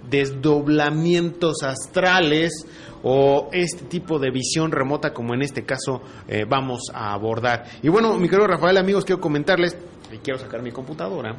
desdoblamientos 0.09 1.63
astrales 1.63 2.65
o 3.03 3.49
este 3.51 3.85
tipo 3.85 4.19
de 4.19 4.31
visión 4.31 4.71
remota 4.71 5.13
como 5.13 5.33
en 5.33 5.41
este 5.41 5.63
caso 5.63 6.01
eh, 6.27 6.45
vamos 6.47 6.83
a 6.93 7.13
abordar. 7.13 7.65
Y 7.81 7.89
bueno, 7.89 8.17
mi 8.17 8.29
querido 8.29 8.47
Rafael, 8.47 8.77
amigos, 8.77 9.05
quiero 9.05 9.21
comentarles, 9.21 9.77
y 10.13 10.17
quiero 10.19 10.39
sacar 10.39 10.61
mi 10.61 10.71
computadora, 10.71 11.35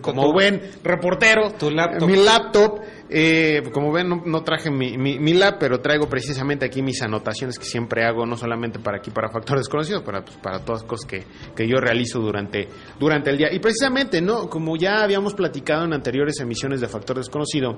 como 0.00 0.32
buen 0.32 0.60
reportero, 0.82 1.52
Tu 1.58 1.70
laptop. 1.70 2.08
mi 2.08 2.16
laptop, 2.16 2.80
eh, 3.08 3.62
como 3.72 3.92
ven, 3.92 4.08
no, 4.08 4.22
no 4.24 4.42
traje 4.42 4.70
mi, 4.70 4.96
mi, 4.96 5.18
mi 5.18 5.34
lap, 5.34 5.56
pero 5.58 5.80
traigo 5.80 6.08
precisamente 6.08 6.66
aquí 6.66 6.82
mis 6.82 7.02
anotaciones 7.02 7.58
que 7.58 7.64
siempre 7.64 8.04
hago, 8.04 8.26
no 8.26 8.36
solamente 8.36 8.78
para 8.78 8.98
aquí, 8.98 9.10
para 9.10 9.28
factores 9.30 9.62
desconocidos, 9.62 10.02
para, 10.02 10.24
pues, 10.24 10.36
para 10.38 10.64
todas 10.64 10.82
cosas 10.84 11.06
que, 11.06 11.24
que 11.54 11.68
yo 11.68 11.76
realizo 11.78 12.20
durante, 12.20 12.68
durante 12.98 13.30
el 13.30 13.38
día. 13.38 13.48
Y 13.52 13.58
precisamente, 13.58 14.20
¿no? 14.20 14.48
Como 14.48 14.76
ya 14.76 15.02
habíamos 15.02 15.34
platicado 15.34 15.84
en 15.84 15.92
anteriores 15.92 16.38
emisiones 16.40 16.80
de 16.80 16.88
Factor 16.88 17.16
Desconocido, 17.16 17.76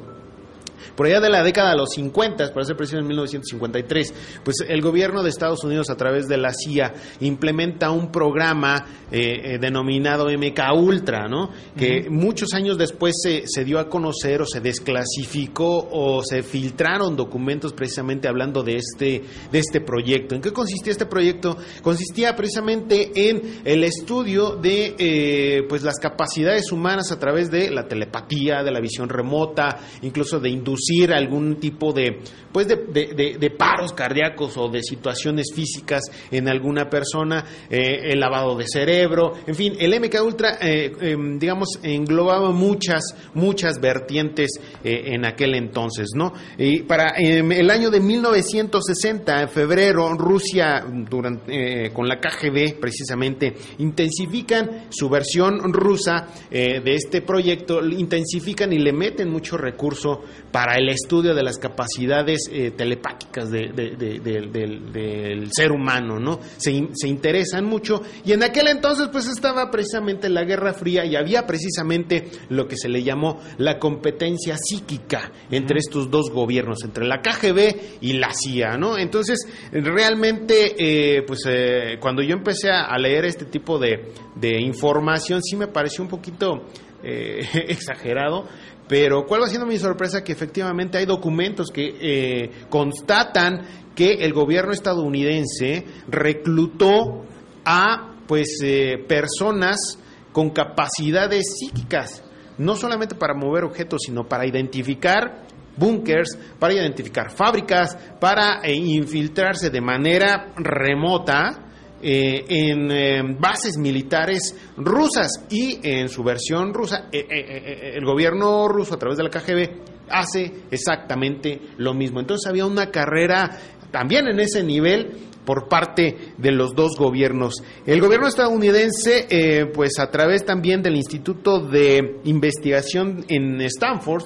por 0.95 1.07
allá 1.07 1.21
de 1.21 1.31
la 1.31 1.43
década 1.43 1.71
de 1.71 1.77
los 1.77 1.91
50, 1.91 2.53
para 2.53 2.65
ser 2.65 2.77
preciso 2.77 2.99
en 2.99 3.07
1953, 3.07 4.15
pues 4.45 4.57
el 4.67 4.81
gobierno 4.81 5.23
de 5.23 5.31
Estados 5.31 5.65
Unidos 5.65 5.91
a 5.91 5.97
través 5.97 6.29
de 6.29 6.37
la 6.37 6.53
CIA 6.53 6.93
implementa 7.21 7.91
un 7.91 8.11
programa 8.11 8.87
eh, 9.11 9.55
eh, 9.55 9.59
denominado 9.59 10.27
MK 10.27 10.61
Ultra, 10.75 11.29
¿no? 11.29 11.51
Que 11.77 12.09
muchos 12.11 12.53
años 12.55 12.79
después 12.79 13.15
se, 13.23 13.43
se 13.47 13.65
dio 13.65 13.79
a 13.79 13.89
conocer 13.89 14.43
o 14.43 14.47
se 14.47 14.61
desclasificó 14.61 15.89
o 15.91 16.23
se 16.23 16.43
filtraron 16.43 17.17
documentos 17.17 17.73
precisamente 17.73 18.29
hablando 18.29 18.63
de 18.63 18.77
este, 18.77 19.23
de 19.51 19.59
este 19.59 19.81
proyecto. 19.81 20.35
¿En 20.35 20.41
qué 20.41 20.53
consistía 20.53 20.93
este 20.93 21.07
proyecto? 21.07 21.57
Consistía 21.83 22.35
precisamente 22.37 23.13
en 23.29 23.61
el 23.65 23.85
estudio 23.85 24.57
de 24.57 24.95
eh, 24.99 25.63
pues 25.69 25.83
las 25.83 25.99
capacidades 25.99 26.73
humanas 26.73 27.13
a 27.13 27.19
través 27.19 27.51
de 27.51 27.71
la 27.71 27.87
telepatía, 27.87 28.63
de 28.63 28.71
la 28.71 28.81
visión 28.81 29.09
remota, 29.09 29.81
incluso 30.03 30.41
de 30.41 30.51
inducir 30.73 31.13
algún 31.13 31.57
tipo 31.57 31.93
de 31.93 32.19
pues 32.53 32.69
de, 32.69 32.77
de- 32.77 33.51
paros 33.51 33.95
cardíacos 33.95 34.59
o 34.59 34.69
de 34.69 34.83
situaciones 34.83 35.47
físicas 35.55 36.03
en 36.31 36.49
alguna 36.49 36.91
persona, 36.91 37.43
eh, 37.71 38.11
el 38.13 38.21
lavado 38.21 38.57
de 38.59 38.67
cerebro, 38.67 39.33
en 39.47 39.55
fin, 39.55 39.75
el 39.79 39.99
MK 39.99 40.23
Ultra, 40.23 40.59
eh, 40.61 40.93
em, 41.01 41.39
digamos, 41.39 41.79
englobaba 41.83 42.51
muchas, 42.51 43.03
muchas 43.33 43.81
vertientes 43.81 44.51
eh, 44.85 45.15
en 45.15 45.25
aquel 45.25 45.55
entonces, 45.55 46.09
¿no? 46.15 46.35
Y 46.59 46.83
para 46.83 47.15
em, 47.17 47.53
el 47.53 47.71
año 47.71 47.89
de 47.91 48.01
1960, 48.01 49.43
en 49.43 49.49
febrero, 49.49 50.13
Rusia, 50.15 50.85
durante, 51.09 51.87
eh, 51.87 51.91
con 51.91 52.07
la 52.07 52.21
KGB 52.21 52.79
precisamente, 52.79 53.55
intensifican 53.79 54.87
su 54.91 55.09
versión 55.09 55.73
rusa 55.73 56.27
de 56.51 56.83
este 56.95 57.23
proyecto, 57.23 57.83
intensifican 57.85 58.73
y 58.75 58.79
le 58.79 58.93
meten 58.93 59.31
mucho 59.31 59.57
recurso 59.57 60.21
para 60.51 60.62
el 60.77 60.89
estudio 60.89 61.35
de 61.35 61.43
las 61.43 61.59
capacidades 61.59 62.49
eh, 62.51 62.71
telepáticas 62.71 63.51
de- 63.51 63.73
de- 63.75 63.97
de- 63.97 64.19
de- 64.21 64.41
del, 64.49 64.93
del 64.93 65.49
ser 65.53 65.73
humano, 65.73 66.19
¿no? 66.19 66.41
Se, 66.57 66.89
se 66.95 67.09
interesan 67.09 67.65
mucho 67.65 68.03
y 68.25 68.33
en 68.33 68.43
aquel 68.43 68.69
entonces 68.69 69.09
pues 69.11 69.27
estaba 69.29 69.71
precisamente 69.71 70.29
la 70.29 70.45
Guerra 70.45 70.73
Fría 70.73 71.05
y 71.05 71.17
había 71.17 71.47
precisamente 71.47 72.31
lo 72.49 72.67
que 72.69 72.77
se 72.77 72.89
le 72.89 73.03
llamó 73.03 73.41
la 73.59 73.79
competencia 73.79 74.57
psíquica 74.57 75.33
entre 75.51 75.79
estos 75.79 76.11
dos 76.11 76.31
gobiernos, 76.31 76.85
entre 76.85 77.07
la 77.07 77.21
KGB 77.21 78.01
y 78.01 78.15
la 78.15 78.31
CIA, 78.33 78.77
¿no? 78.79 78.97
Entonces 78.99 79.47
realmente 79.73 80.75
eh, 80.79 81.23
pues 81.27 81.41
eh, 81.49 81.97
cuando 82.01 82.23
yo 82.23 82.35
empecé 82.35 82.71
a, 82.71 82.97
leer 82.99 83.25
este 83.25 83.45
tipo 83.47 83.79
de, 83.79 84.13
de 84.37 84.61
información 84.61 85.43
sí 85.43 85.57
me 85.57 85.67
pareció 85.67 86.05
un 86.05 86.09
poquito 86.11 86.67
eh, 87.03 87.41
exagerado, 87.69 88.47
pero 88.93 89.25
¿cuál 89.25 89.41
va 89.41 89.49
siendo 89.49 89.67
mi 89.67 89.79
sorpresa? 89.79 90.23
Que 90.23 90.33
efectivamente 90.33 90.99
hay 90.99 91.07
documentos 91.07 91.71
que 91.71 91.97
eh, 91.99 92.51
constatan 92.69 93.63
que 93.95 94.17
el 94.17 94.35
gobierno 94.35 94.71
estadounidense 94.71 95.87
reclutó 96.09 97.25
a 97.65 98.17
pues 98.29 98.59
eh, 98.63 99.03
personas 99.09 99.99
con 100.31 100.51
capacidades 100.51 101.55
psíquicas, 101.59 102.23
no 102.59 102.77
solamente 102.77 103.15
para 103.15 103.33
mover 103.33 103.65
objetos, 103.65 104.03
sino 104.05 104.29
para 104.29 104.47
identificar 104.47 105.47
búnkers, 105.75 106.39
para 106.59 106.75
identificar 106.75 107.31
fábricas, 107.35 107.97
para 108.21 108.61
eh, 108.63 108.75
infiltrarse 108.75 109.71
de 109.71 109.81
manera 109.81 110.53
remota 110.55 111.62
eh, 112.03 112.45
en 112.49 112.91
eh, 112.91 113.23
bases 113.39 113.77
militares 113.79 114.55
rusas 114.77 115.45
y 115.51 115.79
en 115.83 116.09
su 116.09 116.23
versión 116.25 116.75
rusa, 116.75 117.09
eh, 117.13 117.93
el 117.95 118.05
gobierno 118.05 118.69
ruso 118.69 118.95
a 118.95 118.99
través 118.99 119.17
de 119.19 119.25
la 119.25 119.31
KGB 119.31 119.71
hace 120.09 120.53
exactamente 120.71 121.61
lo 121.79 121.95
mismo. 121.95 122.21
Entonces 122.21 122.49
había 122.49 122.67
una 122.67 122.91
carrera 122.91 123.59
también 123.91 124.27
en 124.27 124.41
ese 124.41 124.63
nivel 124.63 125.13
por 125.45 125.69
parte 125.69 126.17
de 126.39 126.53
los 126.53 126.75
dos 126.75 126.97
gobiernos. 126.97 127.55
El 127.87 128.01
gobierno 128.01 128.29
estadounidense, 128.29 129.27
eh, 129.29 129.67
pues 129.67 129.99
a 129.99 130.11
través 130.11 130.45
también 130.45 130.83
del 130.83 130.97
Instituto 130.97 131.61
de 131.67 132.21
Investigación 132.25 133.25
en 133.29 133.61
Stanford, 133.63 134.25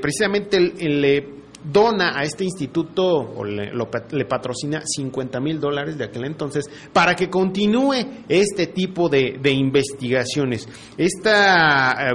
precisamente 0.00 0.56
el- 0.58 1.00
le 1.00 1.43
dona 1.64 2.18
a 2.18 2.22
este 2.22 2.44
instituto 2.44 3.04
o 3.04 3.44
le, 3.44 3.72
lo 3.72 3.88
le 4.10 4.24
patrocina 4.24 4.82
50 4.84 5.40
mil 5.40 5.60
dólares 5.60 5.96
de 5.98 6.04
aquel 6.04 6.24
entonces 6.26 6.64
para 6.92 7.14
que 7.14 7.30
continúe 7.30 7.94
este 8.28 8.68
tipo 8.68 9.08
de, 9.08 9.38
de 9.40 9.50
investigaciones. 9.50 10.68
Este 10.96 11.30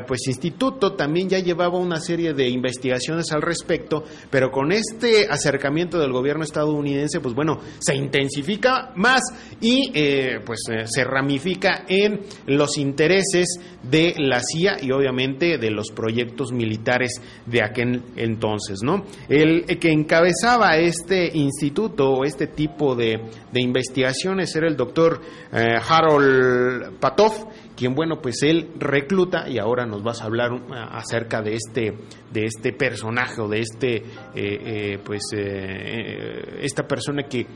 pues 0.08 0.28
instituto 0.28 0.94
también 0.94 1.30
ya 1.30 1.40
llevaba 1.40 1.78
una 1.78 2.00
serie 2.00 2.34
de 2.34 2.48
investigaciones 2.48 3.32
al 3.32 3.42
respecto, 3.42 4.04
pero 4.30 4.52
con 4.52 4.72
este 4.72 5.28
acercamiento 5.30 6.00
del 6.00 6.12
gobierno 6.12 6.44
estadounidense, 6.44 7.20
pues 7.20 7.34
bueno, 7.34 7.60
se 7.80 7.96
intensifica 7.96 8.92
más 8.96 9.22
y 9.62 9.92
eh, 9.94 10.40
pues 10.46 10.60
eh, 10.72 10.86
se 10.86 11.04
ramifica 11.04 11.86
en 11.88 12.22
los 12.46 12.78
intereses 12.78 13.60
de 13.84 14.16
la 14.18 14.42
CIA 14.42 14.78
y 14.82 14.92
obviamente 14.92 15.58
de 15.58 15.72
los 15.72 15.92
proyectos 15.92 16.52
militares 16.52 17.22
de 17.46 17.64
aquel 17.64 18.04
entonces, 18.16 18.80
¿no? 18.84 19.06
El 19.42 19.80
que 19.80 19.92
encabezaba 19.92 20.76
este 20.78 21.30
instituto 21.34 22.12
o 22.12 22.26
este 22.26 22.48
tipo 22.48 22.96
de, 22.96 23.22
investigaciones 23.54 24.54
era 24.56 24.68
el 24.68 24.76
doctor 24.76 25.22
eh, 25.54 25.78
Harold 25.88 27.00
Patov, 27.00 27.48
quien, 27.76 27.96
bueno, 27.96 28.20
pues 28.22 28.44
él 28.44 28.72
recluta 28.78 29.48
y 29.48 29.58
ahora 29.58 29.86
nos 29.86 30.04
vas 30.04 30.22
a 30.22 30.26
hablar 30.26 30.52
uh, 30.52 30.60
acerca 30.92 31.42
de 31.42 31.56
este, 31.56 31.94
de 32.34 32.46
este 32.46 32.74
personaje 32.74 33.40
o 33.40 33.48
de 33.48 33.60
este, 33.60 33.96
eh, 33.96 34.04
eh, 34.36 35.00
pues, 35.04 35.22
esta 35.34 36.86
persona 36.86 37.24
que 37.24 37.48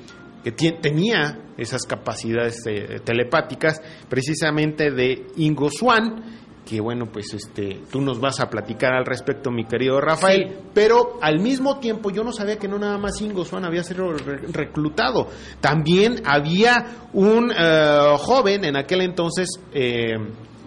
que 0.44 0.52
tenía 0.52 1.40
esas 1.58 1.84
capacidades 1.84 2.58
eh, 2.68 3.00
telepáticas, 3.04 3.82
precisamente 4.10 4.92
de 4.92 5.28
Ingo 5.38 5.70
Swan, 5.70 6.43
que 6.66 6.80
bueno, 6.80 7.08
pues 7.12 7.34
este, 7.34 7.82
tú 7.92 8.02
nos 8.02 8.20
vas 8.20 8.40
a 8.40 8.50
platicar 8.50 8.94
al 8.94 9.06
respecto, 9.06 9.52
mi 9.52 9.66
querido 9.66 10.00
Rafael, 10.00 10.60
pero 10.74 11.18
al 11.22 11.40
mismo 11.40 11.80
tiempo 11.80 12.10
yo 12.10 12.24
no 12.24 12.32
sabía 12.32 12.58
que 12.58 12.68
no 12.68 12.80
nada 12.80 12.98
más 12.98 13.20
Ingo 13.22 13.44
Swan 13.44 13.66
había 13.66 13.84
sido 13.84 14.14
reclutado, 14.52 15.28
también 15.60 16.22
había 16.26 17.08
un 17.14 17.52
eh, 17.52 18.16
joven 18.18 18.66
en 18.66 18.78
aquel 18.78 19.02
entonces 19.02 19.50
eh, 19.74 20.14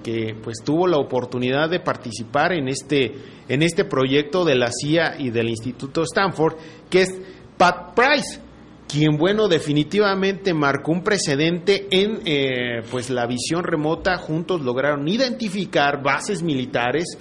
que 0.02 0.36
pues 0.40 0.58
tuvo 0.64 0.86
la 0.86 0.98
oportunidad 0.98 1.68
de 1.68 1.80
participar 1.80 2.52
en 2.52 2.68
este, 2.68 3.14
en 3.48 3.62
este 3.62 3.84
proyecto 3.84 4.44
de 4.44 4.54
la 4.54 4.70
CIA 4.70 5.16
y 5.18 5.30
del 5.30 5.48
Instituto 5.48 6.02
Stanford, 6.02 6.54
que 6.88 7.02
es 7.02 7.20
Pat 7.56 7.94
Price 7.94 8.45
quien 8.88 9.16
bueno 9.16 9.48
definitivamente 9.48 10.54
marcó 10.54 10.92
un 10.92 11.02
precedente 11.02 11.86
en 11.90 12.20
eh, 12.24 12.82
pues 12.90 13.10
la 13.10 13.26
visión 13.26 13.64
remota 13.64 14.16
juntos 14.16 14.60
lograron 14.60 15.06
identificar 15.08 16.02
bases 16.02 16.42
militares 16.42 17.18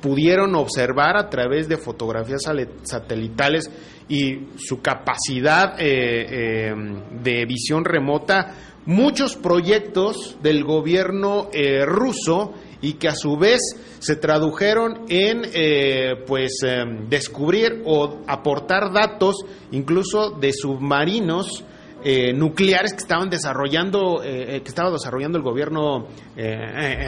pudieron 0.00 0.54
observar 0.54 1.16
a 1.16 1.28
través 1.28 1.68
de 1.68 1.76
fotografías 1.76 2.42
satelitales 2.82 3.70
y 4.08 4.48
su 4.56 4.80
capacidad 4.80 5.78
eh, 5.78 6.70
eh, 6.70 6.74
de 7.22 7.44
visión 7.46 7.84
remota 7.84 8.54
muchos 8.86 9.36
proyectos 9.36 10.38
del 10.42 10.64
gobierno 10.64 11.50
ruso 11.84 12.54
y 12.82 12.94
que 12.94 13.08
a 13.08 13.14
su 13.14 13.36
vez 13.36 13.60
se 13.98 14.16
tradujeron 14.16 15.04
en 15.08 15.42
eh, 15.52 16.14
pues 16.26 16.62
em, 16.62 17.08
descubrir 17.08 17.82
o 17.84 18.20
aportar 18.26 18.92
datos 18.92 19.36
incluso 19.70 20.30
de 20.30 20.52
submarinos 20.52 21.64
eh, 22.02 22.32
nucleares 22.32 22.92
que 22.92 22.98
estaban 22.98 23.28
desarrollando 23.28 24.22
eh, 24.22 24.60
que 24.62 24.68
estaba 24.68 24.90
desarrollando 24.90 25.38
el 25.38 25.44
gobierno 25.44 26.08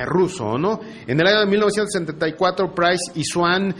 ruso 0.07 0.59
no 0.59 0.81
en 1.07 1.21
el 1.21 1.27
año 1.27 1.41
de 1.41 1.47
1974 1.47 2.75
Price 2.75 3.13
y 3.15 3.25
Swan 3.25 3.75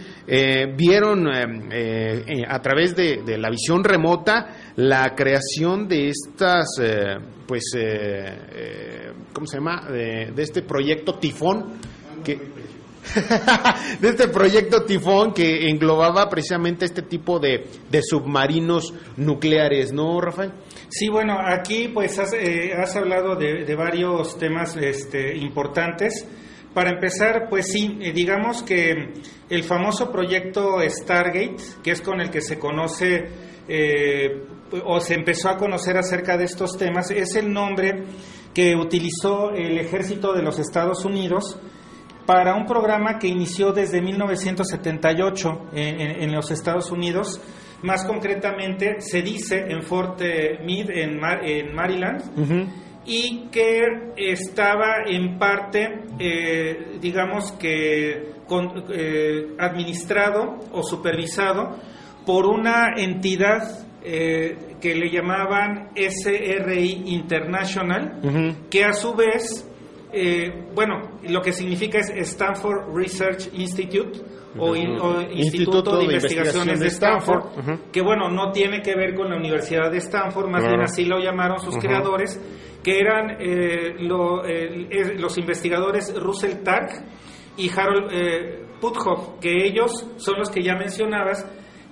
vieron 0.75 1.27
a 1.27 2.61
través 2.61 2.95
de, 2.95 3.37
la 3.37 3.49
visión 3.49 3.83
remota 3.83 4.73
la 4.77 5.13
creación 5.15 5.87
de 5.87 6.09
estas 6.09 6.67
pues 7.45 7.63
cómo 9.33 9.47
se 9.47 9.57
llama 9.57 9.87
de, 9.89 10.31
de 10.35 10.43
este 10.43 10.63
proyecto 10.63 11.15
tifón 11.15 11.73
que 12.23 12.63
de 13.99 14.09
este 14.09 14.27
proyecto 14.27 14.83
Tifón 14.83 15.33
que 15.33 15.69
englobaba 15.69 16.29
precisamente 16.29 16.85
este 16.85 17.01
tipo 17.01 17.39
de, 17.39 17.67
submarinos 18.01 18.93
nucleares, 19.17 19.91
¿no, 19.91 20.19
Rafael? 20.21 20.51
Sí, 20.95 21.09
bueno, 21.09 21.39
aquí 21.43 21.87
pues 21.87 22.19
has, 22.19 22.33
eh, 22.33 22.71
hablado 22.95 23.35
de, 23.35 23.75
varios 23.75 24.37
temas 24.37 24.77
este, 24.77 25.35
importantes. 25.35 26.23
Para 26.71 26.91
empezar, 26.91 27.47
pues 27.49 27.71
sí, 27.71 27.97
eh, 27.99 28.11
digamos 28.13 28.61
que 28.61 29.11
el 29.49 29.63
famoso 29.63 30.11
proyecto 30.11 30.77
Stargate, 30.87 31.55
que 31.83 31.89
es 31.89 32.01
con 32.01 32.21
el 32.21 32.29
que 32.29 32.41
se 32.41 32.59
conoce 32.59 33.23
eh, 33.67 34.45
o 34.85 34.99
se 34.99 35.15
empezó 35.15 35.49
a 35.49 35.57
conocer 35.57 35.97
acerca 35.97 36.37
de 36.37 36.43
estos 36.43 36.77
temas, 36.77 37.09
es 37.09 37.35
el 37.37 37.51
nombre 37.51 38.03
que 38.53 38.75
utilizó 38.75 39.49
el 39.49 39.79
ejército 39.79 40.31
de 40.31 40.43
los 40.43 40.59
Estados 40.59 41.05
Unidos 41.05 41.59
para 42.27 42.53
un 42.53 42.67
programa 42.67 43.17
que 43.17 43.27
inició 43.27 43.71
desde 43.71 43.99
1978 43.99 45.69
en, 45.73 46.31
los 46.31 46.51
Estados 46.51 46.91
Unidos. 46.91 47.41
Más 47.83 48.05
concretamente, 48.05 49.01
se 49.01 49.21
dice 49.21 49.65
en 49.69 49.83
Fort 49.83 50.19
Meade, 50.19 51.03
en, 51.03 51.19
en 51.43 51.75
Maryland, 51.75 52.73
y 53.05 53.49
que 53.51 54.13
estaba 54.15 55.03
en 55.05 55.37
parte, 55.37 56.05
eh, 56.19 56.97
digamos 56.99 57.51
que, 57.53 58.33
eh, 58.89 59.47
administrado 59.59 60.59
o 60.71 60.83
supervisado 60.83 61.77
por 62.25 62.45
una 62.45 62.93
entidad 62.95 63.85
eh, 64.01 64.75
que 64.79 64.95
le 64.95 65.09
llamaban 65.09 65.89
SRI 65.95 67.03
International, 67.07 68.65
que 68.69 68.83
a 68.83 68.93
su 68.93 69.13
vez 69.13 69.65
eh, 70.15 70.67
bueno, 70.75 71.17
lo 71.27 71.41
que 71.41 71.51
significa 71.51 71.97
es 71.97 72.11
Stanford 72.11 72.95
Research 72.95 73.49
Institute 73.53 74.21
o, 74.57 74.75
Instituto, 74.75 75.97
de, 75.97 76.05
Investigaciones, 76.05 76.79
de 76.79 76.87
Stanford, 76.87 77.91
que 77.91 78.01
bueno, 78.01 78.29
no 78.29 78.51
tiene 78.51 78.81
que 78.81 78.95
ver 78.95 79.15
con 79.15 79.29
la 79.29 79.37
Universidad 79.37 79.91
de 79.91 79.97
Stanford, 79.97 80.49
más 80.49 80.65
bien 80.65 80.81
así 80.81 81.05
lo 81.05 81.19
llamaron 81.19 81.59
sus 81.59 81.77
creadores, 81.77 82.39
que 82.83 82.99
eran 82.99 83.37
eh, 83.39 83.95
los 83.99 85.37
investigadores 85.37 86.13
Russell 86.19 86.63
Tark 86.63 86.89
y 87.57 87.69
Harold 87.69 88.11
eh, 88.11 88.65
Puthoff, 88.79 89.39
que 89.39 89.65
ellos 89.65 90.07
son 90.17 90.39
los 90.39 90.49
que 90.49 90.61
ya 90.61 90.75
mencionabas, 90.75 91.45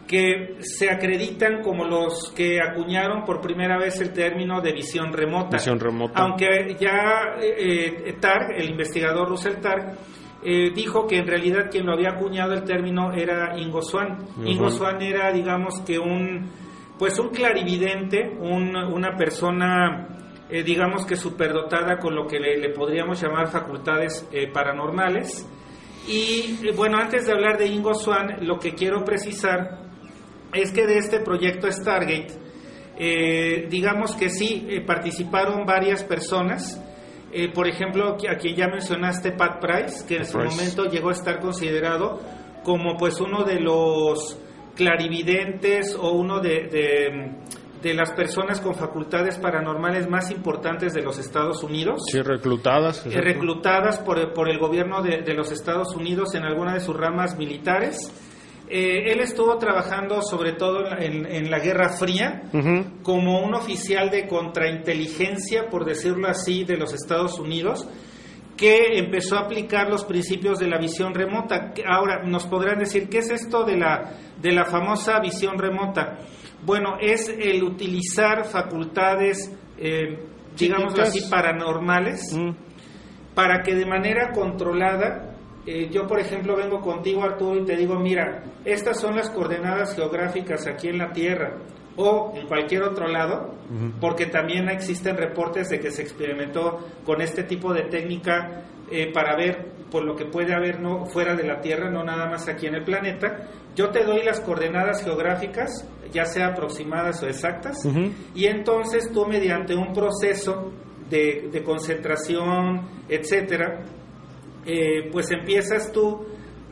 que 0.08 0.58
se 0.60 0.90
acreditan 0.90 1.62
como 1.62 1.86
los 1.86 2.34
que 2.36 2.60
acuñaron 2.60 3.24
por 3.24 3.40
primera 3.40 3.78
vez 3.78 4.02
el 4.02 4.12
término 4.12 4.60
de 4.60 4.74
visión 4.74 5.14
remota. 5.14 5.56
Visión 5.56 5.80
remota. 5.80 6.22
Aunque 6.22 6.76
ya 6.80 7.38
eh, 7.42 8.04
eh 8.06 8.14
Targ, 8.20 8.52
el 8.58 8.70
investigador 8.72 9.30
Russell 9.30 9.62
Targ, 9.62 9.98
eh, 10.44 10.72
dijo 10.74 11.08
que 11.08 11.18
en 11.18 11.28
realidad 11.28 11.70
quien 11.70 11.86
lo 11.86 11.94
había 11.94 12.12
acuñado 12.12 12.54
el 12.54 12.64
término 12.64 13.12
era 13.14 13.58
Ingo 13.58 13.82
Swan. 13.82 14.18
Ingo 14.44 14.70
Swan 14.70 15.02
era, 15.02 15.32
digamos 15.32 15.82
que 15.82 16.00
un, 16.00 16.50
pues 16.98 17.18
un 17.20 17.30
clarividente, 17.30 18.38
una 18.40 19.16
persona, 19.16 20.08
eh, 20.50 20.64
digamos 20.64 21.06
que 21.06 21.16
superdotada 21.16 21.98
con 21.98 22.16
lo 22.16 22.26
que 22.26 22.40
le, 22.40 22.70
podríamos 22.70 23.22
llamar 23.22 23.48
facultades 23.48 24.28
paranormales. 24.54 25.48
Y 26.08 26.72
bueno, 26.76 26.98
antes 26.98 27.28
de 27.28 27.34
hablar 27.34 27.58
de 27.58 27.68
Ingo 27.68 27.94
Swan, 27.94 28.38
lo 28.42 28.58
que 28.58 28.74
quiero 28.74 29.04
precisar 29.04 29.82
es 30.54 30.72
que 30.72 30.86
de 30.86 30.98
este 30.98 31.20
proyecto 31.20 31.72
Stargate, 31.72 32.42
eh, 32.98 33.68
digamos 33.70 34.16
que 34.16 34.30
sí, 34.30 34.68
eh, 34.70 34.82
participaron 34.82 35.66
varias 35.66 36.04
personas. 36.04 36.80
Eh, 37.34 37.50
por 37.54 37.68
ejemplo, 37.68 38.18
a 38.30 38.36
quien 38.36 38.56
ya 38.56 38.68
mencionaste, 38.68 39.32
Pat 39.32 39.62
Price, 39.62 40.06
que 40.08 40.18
en 40.18 40.26
su 40.26 40.38
momento 40.38 40.86
llegó 40.86 41.10
a 41.10 41.14
estar 41.14 41.40
considerado 41.40 42.20
como 42.64 42.98
pues 42.98 43.20
uno 43.20 43.44
de 43.44 43.60
los 43.60 44.38
clarividentes 44.76 45.96
o 45.96 46.12
uno 46.12 46.40
de, 46.40 47.40
de, 47.82 47.94
las 47.94 48.12
personas 48.12 48.62
con 48.62 48.76
facultades 48.76 49.38
paranormales 49.40 50.10
más 50.10 50.32
importantes 50.32 50.94
de 50.94 51.02
los 51.02 51.18
Estados 51.20 51.64
Unidos. 51.64 52.02
Sí, 52.12 52.22
reclutadas. 52.22 53.06
reclutadas 53.06 54.00
por, 54.00 54.34
por, 54.34 54.50
el 54.50 54.60
gobierno 54.60 55.02
de, 55.02 55.22
de 55.22 55.34
los 55.34 55.52
Estados 55.52 55.96
Unidos 55.96 56.36
en 56.36 56.44
alguna 56.44 56.74
de 56.74 56.80
sus 56.80 56.96
ramas 56.96 57.38
militares. 57.38 58.12
Eh, 58.74 59.12
él 59.12 59.20
estuvo 59.20 59.58
trabajando 59.58 60.22
sobre 60.22 60.54
todo 60.54 60.86
en, 60.98 61.52
la 61.52 61.60
Guerra 61.60 61.90
Fría 61.90 62.44
como 63.04 63.44
un 63.44 63.54
oficial 63.54 64.10
de 64.10 64.28
contrainteligencia, 64.28 65.68
por 65.70 65.84
decirlo 65.84 66.30
así, 66.30 66.64
de 66.64 66.78
los 66.78 66.94
Estados 66.94 67.38
Unidos, 67.38 67.86
que 68.56 68.98
empezó 68.98 69.36
a 69.36 69.42
aplicar 69.42 69.90
los 69.90 70.06
principios 70.06 70.58
de 70.58 70.70
la 70.70 70.78
visión 70.78 71.14
remota. 71.14 71.74
Ahora, 71.86 72.24
nos 72.24 72.48
podrán 72.48 72.80
decir, 72.80 73.10
¿qué 73.10 73.18
es 73.18 73.30
esto 73.30 73.66
de 73.66 73.76
la, 73.76 74.14
de 74.42 74.54
la 74.54 74.64
famosa 74.64 75.20
visión 75.20 75.58
remota? 75.58 76.20
Bueno, 76.66 76.96
es 77.02 77.28
el 77.28 77.64
utilizar 77.64 78.46
facultades, 78.46 79.54
eh, 79.80 80.18
digámoslo 80.58 81.04
así, 81.04 81.30
paranormales, 81.30 82.22
para 83.36 83.64
que 83.64 83.76
de 83.76 83.86
manera 83.86 84.32
controlada 84.32 85.31
eh, 85.66 85.90
yo, 85.92 86.08
por 86.08 86.20
ejemplo, 86.20 86.56
vengo 86.56 86.82
contigo, 86.82 87.24
Arturo, 87.24 87.60
y 87.60 87.66
te 87.66 87.76
digo, 87.76 88.00
mira, 88.00 88.44
estas 88.66 89.00
son 89.00 89.16
las 89.16 89.30
coordenadas 89.30 89.96
geográficas 89.96 90.66
aquí 90.68 90.88
en 90.88 90.98
la 90.98 91.12
Tierra 91.12 91.58
o 91.98 92.34
en 92.36 92.48
cualquier 92.48 92.84
otro 92.84 93.08
lado, 93.08 93.54
porque 94.00 94.26
también 94.26 94.70
existen 94.70 95.18
reportes 95.18 95.70
de 95.70 95.80
que 95.80 95.92
se 95.92 96.02
experimentó 96.02 96.80
con 97.06 97.22
este 97.22 97.44
tipo 97.44 97.74
de 97.74 97.84
técnica 97.84 98.64
eh, 98.90 99.12
para 99.14 99.36
ver 99.36 99.72
por 99.92 100.04
lo 100.04 100.16
que 100.16 100.26
puede 100.26 100.54
haber 100.56 100.80
no 100.80 101.06
fuera 101.06 101.36
de 101.36 101.44
la 101.46 101.60
Tierra, 101.60 101.92
no 101.92 102.04
nada 102.04 102.28
más 102.30 102.48
aquí 102.48 102.66
en 102.66 102.76
el 102.76 102.84
planeta. 102.84 103.50
Yo 103.76 103.90
te 103.90 104.04
doy 104.04 104.24
las 104.24 104.40
coordenadas 104.40 105.04
geográficas, 105.04 105.88
ya 106.12 106.26
sea 106.26 106.48
aproximadas 106.48 107.22
o 107.24 107.28
exactas, 107.28 107.78
y 108.34 108.46
entonces 108.46 109.12
tú 109.14 109.26
mediante 109.26 109.76
un 109.76 109.94
proceso 109.94 110.72
de, 111.10 111.50
de 111.52 111.64
concentración, 111.64 112.88
etcétera, 113.10 113.84
eh, 114.66 115.10
pues 115.12 115.32
empiezas 115.32 115.92
tú 115.92 116.26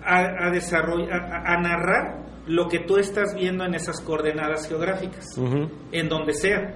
a, 0.03 0.49
desarrollar, 0.51 1.11
a, 1.11 1.61
narrar 1.61 2.25
lo 2.47 2.67
que 2.67 2.79
tú 2.79 2.97
estás 2.97 3.35
viendo 3.35 3.65
en 3.65 3.75
esas 3.75 4.01
coordenadas 4.01 4.67
geográficas, 4.67 5.25
en 5.91 6.09
donde 6.09 6.33
sea. 6.33 6.75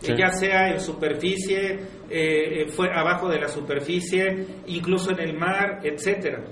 ya 0.00 0.30
sea 0.30 0.70
en 0.70 0.80
superficie, 0.80 1.80
eh, 2.10 2.66
fue 2.68 2.88
abajo 2.92 3.28
de 3.28 3.40
la 3.40 3.48
superficie, 3.48 4.46
incluso 4.66 5.10
en 5.12 5.20
el 5.20 5.38
mar, 5.38 5.80
etcétera. 5.82 6.44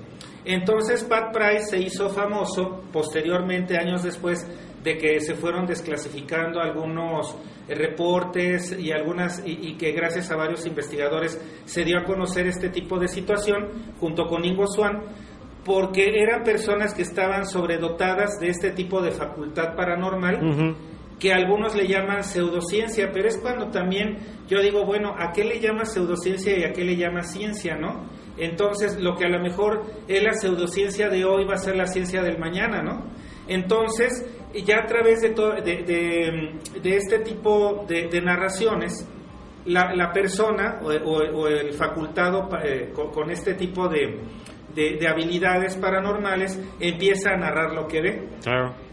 Entonces 0.45 1.05
Pat 1.05 1.33
Price 1.33 1.67
se 1.71 1.79
hizo 1.81 2.11
famoso 2.11 2.83
posteriormente, 2.93 3.77
años 3.77 4.03
después, 4.03 4.47
de 4.83 4.99
que 4.99 5.21
se 5.21 5.35
fueron 5.35 5.67
desclasificando 5.67 6.61
algunos 6.61 7.37
eh, 7.69 7.75
reportes 7.75 8.77
y 8.79 8.93
algunas 8.93 9.43
y, 9.45 9.75
que 9.77 9.93
gracias 9.93 10.31
a 10.31 10.37
varios 10.37 10.67
investigadores 10.67 11.41
se 11.65 11.85
dio 11.85 11.99
a 11.99 12.05
conocer 12.05 12.47
este 12.47 12.69
tipo 12.69 12.99
de 12.99 13.09
situación 13.09 13.69
junto 14.01 14.27
con 14.27 14.45
Ingo 14.45 14.67
Swan 14.67 15.03
porque 15.65 16.21
eran 16.21 16.43
personas 16.43 16.95
que 16.95 17.03
estaban 17.03 17.47
sobredotadas 17.47 18.41
de 18.41 18.49
este 18.49 18.73
tipo 18.73 19.01
de 19.01 19.13
facultad 19.13 19.77
paranormal 19.77 20.75
que 21.23 21.33
algunos 21.33 21.77
le 21.77 21.87
llaman 21.87 22.25
pseudociencia, 22.25 23.11
pero 23.13 23.29
es 23.29 23.39
cuando 23.39 23.69
también 23.69 24.19
yo 24.49 24.61
digo, 24.61 24.85
bueno, 24.85 25.15
¿a 25.17 25.31
qué 25.31 25.45
le 25.45 25.61
llama 25.61 25.85
pseudociencia 25.85 26.59
y 26.59 26.65
a 26.65 26.73
qué 26.73 26.85
le 26.85 26.97
llama 26.97 27.23
ciencia, 27.23 27.77
no? 27.77 28.09
Entonces, 28.37 28.99
lo 28.99 29.15
que 29.15 29.27
a 29.27 29.29
lo 29.29 29.41
mejor 29.41 29.85
es 30.09 30.21
la 30.21 30.33
pseudociencia 30.33 31.09
de 31.09 31.25
hoy 31.25 31.45
va 31.45 31.55
a 31.55 31.59
ser 31.59 31.77
la 31.77 31.87
ciencia 31.87 32.23
del 32.23 32.41
mañana, 32.41 32.83
¿no? 32.83 33.05
Entonces, 33.47 34.27
ya 34.61 34.79
a 34.79 34.87
través 34.87 35.23
de, 35.23 35.31
de, 35.31 36.97
este 36.97 37.21
tipo 37.21 37.85
de, 37.89 38.21
narraciones, 38.21 39.07
la, 39.67 40.13
persona 40.13 40.81
o, 40.83 41.49
el 41.49 41.73
facultado 41.73 42.49
eh, 42.63 42.93
con, 42.93 43.31
este 43.31 43.55
tipo 43.55 43.89
de, 43.89 44.19
de, 44.75 45.07
habilidades 45.09 45.77
paranormales 45.77 46.61
empieza 46.81 47.31
a 47.31 47.37
narrar 47.37 47.75
lo 47.75 47.87
que 47.87 48.01
ve. 48.01 48.29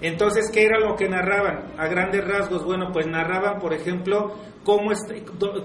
Entonces, 0.01 0.49
¿qué 0.53 0.65
era 0.65 0.79
lo 0.79 0.95
que 0.95 1.07
narraban? 1.07 1.73
A 1.77 1.87
grandes 1.87 2.25
rasgos, 2.25 2.63
bueno, 2.65 2.89
pues 2.91 3.07
narraban, 3.07 3.59
por 3.59 3.73
ejemplo, 3.73 4.35
cómo, 4.63 4.91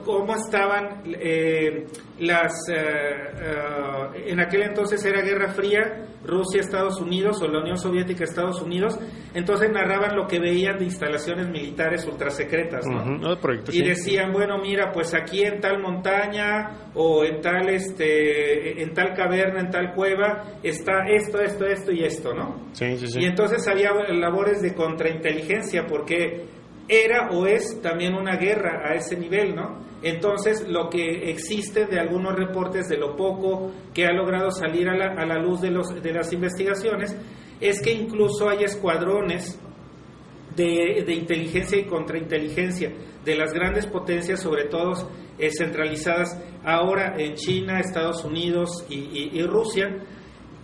cómo 0.04 0.34
estaban 0.34 1.02
eh, 1.06 1.86
las... 2.20 2.52
Eh, 2.68 2.74
eh, 2.76 4.30
en 4.30 4.40
aquel 4.40 4.62
entonces 4.62 5.04
era 5.04 5.22
Guerra 5.22 5.48
Fría, 5.48 6.06
Rusia, 6.24 6.60
Estados 6.60 7.00
Unidos 7.00 7.40
o 7.42 7.48
la 7.48 7.60
Unión 7.60 7.76
Soviética, 7.76 8.24
Estados 8.24 8.62
Unidos, 8.62 8.98
entonces 9.34 9.70
narraban 9.70 10.16
lo 10.16 10.26
que 10.26 10.38
veían 10.38 10.78
de 10.78 10.84
instalaciones 10.84 11.48
militares 11.48 12.06
ultrasecretas, 12.06 12.86
¿no? 12.86 13.36
y 13.70 13.82
decían, 13.82 14.32
bueno, 14.32 14.58
mira, 14.58 14.90
pues 14.92 15.14
aquí 15.14 15.42
en 15.42 15.60
tal 15.60 15.80
montaña 15.82 16.90
o 16.94 17.24
en 17.24 17.40
tal, 17.40 17.68
este, 17.68 18.82
en 18.82 18.94
tal 18.94 19.12
caverna, 19.14 19.60
en 19.60 19.70
tal 19.70 19.92
cueva, 20.04 20.58
está 20.62 21.04
esto, 21.08 21.40
esto, 21.40 21.64
esto 21.64 21.92
y 21.92 22.04
esto, 22.04 22.34
¿no? 22.34 22.68
Sí, 22.72 22.96
sí, 22.98 23.06
sí. 23.08 23.20
Y 23.20 23.24
entonces 23.24 23.66
había 23.66 23.90
labores 24.12 24.60
de 24.60 24.74
contrainteligencia 24.74 25.86
porque 25.86 26.44
era 26.86 27.30
o 27.30 27.46
es 27.46 27.80
también 27.80 28.14
una 28.14 28.36
guerra 28.36 28.82
a 28.86 28.94
ese 28.94 29.16
nivel, 29.16 29.54
¿no? 29.54 29.78
Entonces, 30.02 30.68
lo 30.68 30.90
que 30.90 31.30
existe 31.30 31.86
de 31.86 31.98
algunos 31.98 32.34
reportes 32.34 32.88
de 32.88 32.98
lo 32.98 33.16
poco 33.16 33.72
que 33.94 34.04
ha 34.04 34.12
logrado 34.12 34.50
salir 34.50 34.90
a 34.90 34.94
la, 34.94 35.14
a 35.14 35.24
la 35.24 35.38
luz 35.38 35.62
de, 35.62 35.70
los, 35.70 36.02
de 36.02 36.12
las 36.12 36.30
investigaciones 36.34 37.16
es 37.58 37.80
que 37.80 37.92
incluso 37.92 38.50
hay 38.50 38.64
escuadrones 38.64 39.58
de, 40.54 41.04
de, 41.06 41.14
inteligencia 41.14 41.78
y 41.78 41.84
contrainteligencia 41.84 42.92
de 43.24 43.34
las 43.34 43.54
grandes 43.54 43.86
potencias, 43.86 44.40
sobre 44.40 44.64
todo 44.64 44.92
eh, 45.38 45.50
centralizadas 45.50 46.40
ahora 46.64 47.14
en 47.18 47.34
China, 47.34 47.80
Estados 47.80 48.24
Unidos 48.24 48.86
y, 48.88 49.30
y, 49.32 49.42
Rusia, 49.42 49.98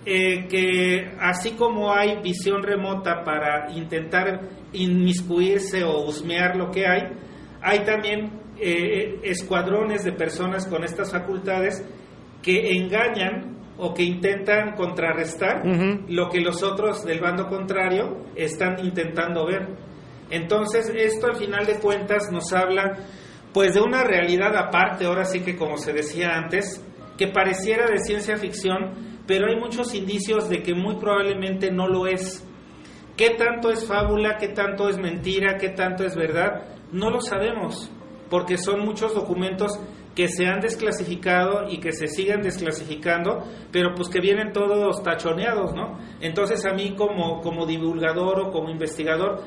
eh, 0.06 0.46
que 0.48 1.10
así 1.20 1.52
como 1.52 1.92
hay 1.92 2.20
visión 2.22 2.62
remota 2.62 3.22
para 3.24 3.70
intentar 3.72 4.48
inmiscuirse 4.72 5.82
o 5.82 6.04
husmear 6.06 6.56
lo 6.56 6.70
que 6.70 6.86
hay, 6.86 7.02
hay 7.60 7.80
también 7.80 8.40
eh, 8.58 9.20
escuadrones 9.24 10.04
de 10.04 10.12
personas 10.12 10.66
con 10.66 10.84
estas 10.84 11.10
facultades 11.10 11.84
que 12.42 12.72
engañan 12.72 13.56
o 13.76 13.94
que 13.94 14.02
intentan 14.02 14.74
contrarrestar 14.76 15.62
lo 16.08 16.28
que 16.28 16.40
los 16.40 16.62
otros 16.62 17.04
del 17.04 17.20
bando 17.20 17.48
contrario 17.48 18.26
están 18.36 18.78
intentando 18.84 19.46
ver. 19.46 19.68
Entonces, 20.30 20.92
esto 20.94 21.28
al 21.28 21.36
final 21.36 21.66
de 21.66 21.78
cuentas 21.80 22.30
nos 22.30 22.52
habla 22.52 22.98
pues 23.52 23.74
de 23.74 23.80
una 23.80 24.04
realidad 24.04 24.56
aparte, 24.56 25.06
ahora 25.06 25.24
sí 25.24 25.40
que 25.40 25.56
como 25.56 25.76
se 25.76 25.92
decía 25.92 26.30
antes, 26.36 26.84
que 27.18 27.28
pareciera 27.28 27.86
de 27.86 27.98
ciencia 27.98 28.36
ficción, 28.36 29.20
pero 29.26 29.48
hay 29.48 29.56
muchos 29.56 29.94
indicios 29.94 30.48
de 30.48 30.62
que 30.62 30.74
muy 30.74 30.96
probablemente 30.96 31.70
no 31.70 31.86
lo 31.86 32.06
es. 32.06 32.46
¿Qué 33.16 33.30
tanto 33.30 33.70
es 33.70 33.86
fábula? 33.86 34.38
¿Qué 34.38 34.48
tanto 34.48 34.88
es 34.88 34.98
mentira? 34.98 35.58
¿Qué 35.58 35.70
tanto 35.70 36.04
es 36.04 36.16
verdad? 36.16 36.62
No 36.92 37.10
lo 37.10 37.20
sabemos, 37.20 37.90
porque 38.30 38.56
son 38.56 38.80
muchos 38.80 39.14
documentos 39.14 39.78
que 40.14 40.28
se 40.28 40.46
han 40.46 40.60
desclasificado 40.60 41.68
y 41.68 41.78
que 41.78 41.92
se 41.92 42.08
siguen 42.08 42.42
desclasificando, 42.42 43.44
pero 43.70 43.94
pues 43.94 44.08
que 44.08 44.20
vienen 44.20 44.52
todos 44.52 45.02
tachoneados, 45.02 45.74
¿no? 45.74 45.98
Entonces 46.20 46.64
a 46.64 46.72
mí 46.72 46.94
como, 46.96 47.40
como 47.40 47.66
divulgador 47.66 48.40
o 48.40 48.50
como 48.50 48.70
investigador, 48.70 49.42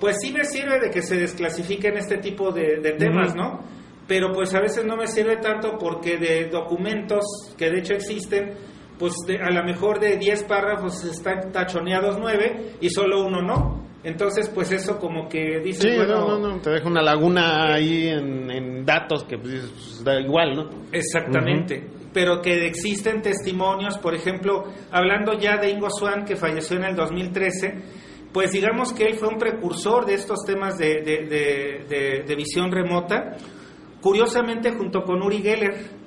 pues 0.00 0.16
sí 0.20 0.32
me 0.32 0.44
sirve 0.44 0.80
de 0.80 0.90
que 0.90 1.02
se 1.02 1.16
desclasifiquen 1.16 1.96
este 1.96 2.18
tipo 2.18 2.52
de, 2.52 2.78
temas, 2.98 3.34
¿no? 3.34 3.60
Pero 4.06 4.32
pues 4.32 4.54
a 4.54 4.60
veces 4.60 4.84
no 4.84 4.96
me 4.96 5.06
sirve 5.06 5.38
tanto 5.38 5.78
porque 5.78 6.18
de 6.18 6.48
documentos 6.50 7.24
que 7.56 7.70
de 7.70 7.78
hecho 7.78 7.94
existen, 7.94 8.54
pues 8.98 9.14
a 9.40 9.50
lo 9.50 9.64
mejor 9.64 10.00
de 10.00 10.16
10 10.18 10.44
párrafos 10.44 11.04
están 11.04 11.52
tachoneados 11.52 12.18
9 12.18 12.76
y 12.80 12.90
solo 12.90 13.24
uno 13.24 13.40
no. 13.40 13.84
Entonces, 14.04 14.50
pues 14.50 14.70
eso 14.70 14.98
como 14.98 15.28
que 15.30 15.60
dice... 15.60 15.88
Sí, 15.88 15.96
no, 15.96 16.28
no, 16.28 16.38
no, 16.38 16.60
te 16.60 16.68
deja 16.68 16.86
una 16.86 17.00
laguna 17.00 17.72
ahí 17.72 18.08
en, 18.08 18.84
datos 18.84 19.24
que 19.24 19.38
pues, 19.38 19.72
pues, 19.72 20.04
da 20.04 20.20
igual, 20.20 20.54
¿no? 20.54 20.68
Exactamente. 20.92 21.88
Pero 22.12 22.42
que 22.42 22.66
existen 22.66 23.22
testimonios, 23.22 23.96
por 23.96 24.14
ejemplo, 24.14 24.64
hablando 24.92 25.32
ya 25.38 25.56
de 25.56 25.70
Ingo 25.70 25.88
Swan, 25.88 26.26
que 26.26 26.36
falleció 26.36 26.76
en 26.76 26.84
el 26.84 26.94
2013, 26.94 27.82
pues 28.34 28.52
digamos 28.52 28.92
que 28.92 29.04
él 29.04 29.14
fue 29.14 29.28
un 29.28 29.38
precursor 29.38 30.04
de 30.04 30.14
estos 30.14 30.44
temas 30.44 30.76
de, 30.76 31.00
de, 31.00 32.24
de 32.26 32.34
visión 32.36 32.70
remota, 32.70 33.36
curiosamente 34.02 34.72
junto 34.72 35.02
con 35.04 35.22
Uri 35.22 35.38
Geller 35.38 36.04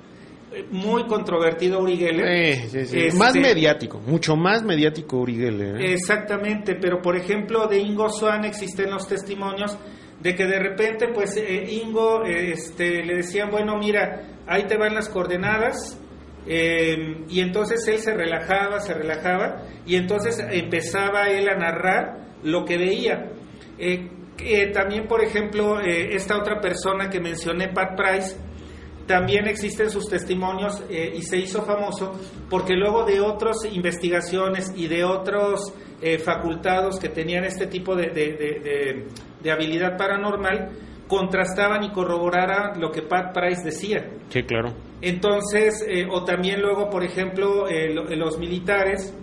muy 0.72 1.06
controvertido 1.06 1.80
Uri 1.80 1.98
Geller. 1.98 2.26
Este, 2.26 3.12
más 3.14 3.36
mediático, 3.36 4.00
mucho 4.00 4.36
más 4.36 4.64
mediático 4.64 5.18
Uri 5.18 5.36
Geller. 5.36 5.82
¿eh? 5.82 5.94
Exactamente, 5.94 6.76
pero 6.80 7.02
por 7.02 7.16
ejemplo 7.18 7.68
de 7.68 7.80
Ingo 7.80 8.10
Swan 8.10 8.46
existen 8.46 8.90
los 8.90 9.08
testimonios 9.08 9.78
de 10.22 10.36
que 10.36 10.46
de 10.46 10.60
repente 10.60 11.08
pues 11.14 11.38
eh, 11.38 11.64
Ingo 11.70 12.24
este, 12.24 13.04
le 13.04 13.16
decían, 13.18 13.50
bueno, 13.52 13.78
mira, 13.78 14.42
ahí 14.48 14.64
te 14.68 14.78
van 14.78 14.96
las 14.96 15.10
coordenadas. 15.10 16.00
Em, 16.48 17.26
y 17.30 17.42
entonces 17.42 17.86
él 17.88 18.00
se 18.00 18.14
relajaba, 18.14 18.80
se 18.80 18.94
relajaba, 18.94 19.64
y 19.86 19.96
entonces 19.96 20.40
empezaba 20.40 21.30
él 21.30 21.50
a 21.50 21.56
narrar 21.56 22.18
lo 22.44 22.66
que 22.66 22.78
veía. 22.78 23.32
Eh, 23.78 24.72
también, 24.74 25.08
por 25.08 25.24
ejemplo, 25.24 25.80
esta 25.82 26.38
otra 26.38 26.62
persona 26.62 27.10
que 27.10 27.20
mencioné, 27.20 27.70
Pat 27.70 27.98
Price, 27.98 28.38
también 29.08 29.48
existen 29.48 29.90
sus 29.90 30.08
testimonios 30.10 30.84
eh, 30.90 31.14
y 31.16 31.22
se 31.22 31.38
hizo 31.38 31.64
famoso 31.64 32.20
porque 32.50 32.74
luego 32.76 33.06
de 33.06 33.22
otras 33.22 33.58
investigaciones 33.72 34.74
y 34.76 34.88
de 34.88 35.06
otros 35.06 35.74
eh, 36.02 36.20
facultados 36.20 37.00
que 37.00 37.10
tenían 37.10 37.46
este 37.46 37.68
tipo 37.68 37.96
de, 37.96 38.10
de, 38.10 39.52
habilidad 39.52 39.98
paranormal, 39.98 40.72
contrastaban 41.08 41.84
y 41.84 41.92
corroboraran 41.92 42.80
lo 42.80 42.92
que 42.92 43.02
Pat 43.02 43.34
Price 43.34 43.64
decía. 43.64 44.10
Sí, 44.30 44.44
claro. 44.44 44.74
Entonces, 45.02 45.86
eh, 45.88 46.06
o 46.10 46.24
también 46.24 46.62
luego, 46.62 46.90
por 46.90 47.04
ejemplo, 47.04 47.66
los 48.16 48.38
militares, 48.40 49.14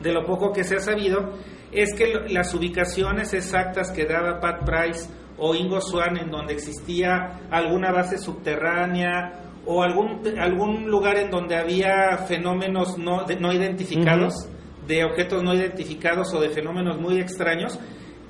de 0.00 0.12
lo 0.12 0.24
poco 0.24 0.52
que 0.52 0.64
se 0.64 0.76
ha 0.76 0.80
sabido, 0.80 1.32
es 1.72 1.94
que 1.94 2.28
las 2.28 2.54
ubicaciones 2.54 3.34
exactas 3.34 3.90
que 3.90 4.04
daba 4.04 4.40
Pat 4.40 4.64
Price 4.64 5.08
o 5.38 5.54
Ingo 5.54 5.80
Swan 5.80 6.16
en 6.16 6.30
donde 6.30 6.54
existía 6.54 7.40
alguna 7.50 7.92
base 7.92 8.18
subterránea 8.18 9.46
o 9.66 9.82
algún, 9.82 10.22
algún 10.38 10.86
lugar 10.86 11.18
en 11.18 11.30
donde 11.30 11.56
había 11.56 12.16
fenómenos 12.28 12.96
no, 12.98 13.26
no 13.40 13.52
identificados, 13.52 14.48
de 14.86 15.04
objetos 15.04 15.42
no 15.42 15.54
identificados 15.54 16.32
o 16.32 16.40
de 16.40 16.50
fenómenos 16.50 17.00
muy 17.00 17.20
extraños, 17.20 17.78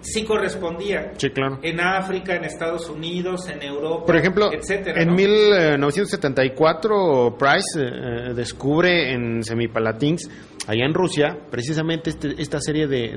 sí 0.07 0.25
correspondía. 0.25 1.13
Sí, 1.17 1.31
claro. 1.31 1.59
En 1.63 1.81
África, 1.81 2.37
en 2.37 2.45
Estados 2.45 2.89
Unidos, 2.89 3.49
en 3.49 3.61
Europa, 3.63 4.07
Por 4.07 4.17
ejemplo, 4.17 4.51
en 4.53 5.15
1974 5.15 7.37
Price 7.39 7.81
eh, 7.81 7.89
eh, 7.89 8.33
descubre 8.35 9.13
en 9.13 9.43
Semipalatins, 9.43 10.31
allá 10.67 10.85
en 10.85 10.93
Rusia, 10.95 11.37
precisamente 11.51 12.11
este, 12.11 12.35
esta 12.39 12.61
serie 12.61 12.87
de, 12.87 13.17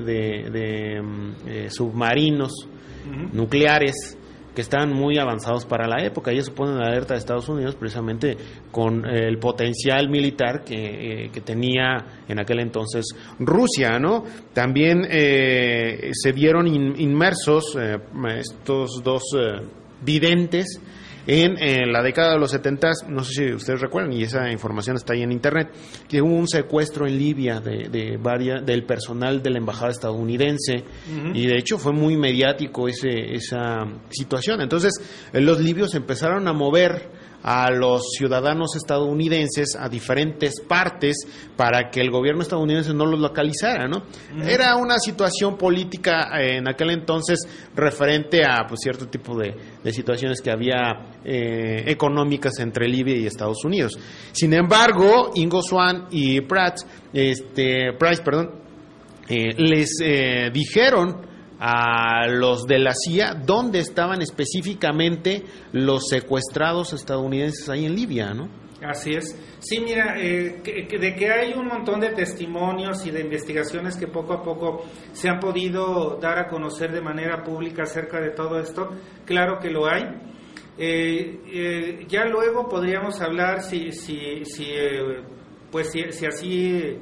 de, 0.50 1.00
mm, 1.00 1.34
eh, 1.46 1.70
submarinos 1.70 2.66
nucleares 3.32 4.18
que 4.54 4.60
estaban 4.62 4.92
muy 4.92 5.18
avanzados 5.18 5.64
para 5.64 5.86
la 5.86 6.04
época. 6.04 6.32
Y 6.32 6.38
eso 6.38 6.54
pone 6.54 6.72
en 6.72 6.82
alerta 6.82 7.14
a 7.14 7.16
Estados 7.16 7.48
Unidos 7.48 7.74
precisamente 7.76 8.36
con 8.70 9.04
eh, 9.04 9.28
el 9.28 9.38
potencial 9.38 10.08
militar 10.08 10.64
que, 10.64 11.24
eh, 11.24 11.30
que, 11.32 11.40
tenía 11.40 12.22
en 12.28 12.40
aquel 12.40 12.60
entonces 12.60 13.06
Rusia, 13.38 13.98
¿no? 13.98 14.24
También 14.52 15.06
eh, 15.08 16.10
se 16.12 16.32
vieron 16.32 16.66
inmersos 16.66 17.76
estos 18.38 19.02
dos 19.02 19.22
videntes 20.02 20.80
en, 21.30 21.92
la 21.92 22.02
década 22.02 22.32
de 22.32 22.38
los 22.38 22.50
70, 22.50 22.90
no 23.08 23.22
sé 23.22 23.32
si 23.32 23.52
ustedes 23.52 23.80
recuerdan, 23.80 24.12
y 24.12 24.22
esa 24.22 24.50
información 24.50 24.96
está 24.96 25.12
ahí 25.12 25.22
en 25.22 25.30
internet, 25.30 25.70
que 26.08 26.20
hubo 26.20 26.34
un 26.34 26.48
secuestro 26.48 27.06
en 27.06 27.16
Libia 27.16 27.60
de, 27.60 27.88
de 27.88 28.16
varias, 28.16 28.66
del 28.66 28.84
personal 28.84 29.42
de 29.42 29.50
la 29.50 29.58
embajada 29.58 29.92
estadounidense, 29.92 30.84
y 31.34 31.46
de 31.46 31.56
hecho 31.56 31.78
fue 31.78 31.92
muy 31.92 32.16
mediático 32.16 32.88
ese, 32.88 33.34
esa 33.34 33.86
situación. 34.10 34.60
Entonces, 34.60 34.92
los 35.32 35.60
libios 35.60 35.94
empezaron 35.94 36.48
a 36.48 36.52
mover 36.52 37.19
a 37.42 37.70
los 37.70 38.02
ciudadanos 38.16 38.76
estadounidenses 38.76 39.76
a 39.78 39.88
diferentes 39.88 40.60
partes 40.60 41.16
para 41.56 41.90
que 41.90 42.00
el 42.00 42.10
gobierno 42.10 42.42
estadounidense 42.42 42.92
no 42.92 43.06
los 43.06 43.20
localizara, 43.20 43.88
¿no? 43.88 44.02
Era 44.44 44.76
una 44.76 44.98
situación 44.98 45.56
política 45.56 46.38
eh, 46.38 46.58
en 46.58 46.68
aquel 46.68 46.90
entonces 46.90 47.40
referente 47.74 48.44
a 48.44 48.66
pues, 48.68 48.80
cierto 48.82 49.06
tipo 49.06 49.36
de, 49.36 49.54
situaciones 49.92 50.40
que 50.40 50.50
había 50.50 51.18
eh, 51.24 51.84
económicas 51.86 52.58
entre 52.60 52.86
Libia 52.88 53.16
y 53.16 53.26
Estados 53.26 53.64
Unidos. 53.64 53.98
Sin 54.32 54.52
embargo, 54.52 55.30
Ingo 55.34 55.62
Swan 55.62 56.08
y 56.10 56.40
Pratt, 56.42 56.78
este, 57.12 57.92
Price, 57.98 58.22
perdón, 58.22 58.50
eh, 59.28 59.54
les 59.56 59.90
dijeron 60.52 61.29
a 61.62 62.26
los 62.26 62.64
de 62.66 62.78
la 62.78 62.92
CIA 62.94 63.34
dónde 63.34 63.80
estaban 63.80 64.22
específicamente 64.22 65.44
los 65.72 66.08
secuestrados 66.08 66.94
estadounidenses 66.94 67.68
ahí 67.68 67.84
en 67.84 67.94
Libia, 67.94 68.32
¿no? 68.32 68.48
Así 68.82 69.10
es. 69.12 69.38
Sí, 69.58 69.78
mira, 69.80 70.14
eh, 70.18 70.62
de 70.62 71.14
que 71.14 71.30
hay 71.30 71.52
un 71.52 71.66
montón 71.66 72.00
de 72.00 72.14
testimonios 72.14 73.04
y 73.04 73.10
de 73.10 73.20
investigaciones 73.20 73.98
que 73.98 74.06
poco 74.06 74.32
a 74.32 74.42
poco 74.42 74.86
se 75.12 75.28
han 75.28 75.38
podido 75.38 76.18
dar 76.18 76.38
a 76.38 76.48
conocer 76.48 76.92
de 76.92 77.02
manera 77.02 77.44
pública 77.44 77.82
acerca 77.82 78.18
de 78.22 78.30
todo 78.30 78.58
esto, 78.58 78.88
claro 79.26 79.58
que 79.58 79.68
lo 79.68 79.86
hay. 79.86 80.04
Eh, 80.78 81.40
eh, 81.52 82.06
ya 82.08 82.24
luego 82.24 82.70
podríamos 82.70 83.20
hablar 83.20 83.60
si, 83.62 83.92
si, 83.92 84.46
si 84.46 84.72
pues 85.70 85.90
si, 85.92 86.10
si 86.12 86.24
así, 86.24 86.98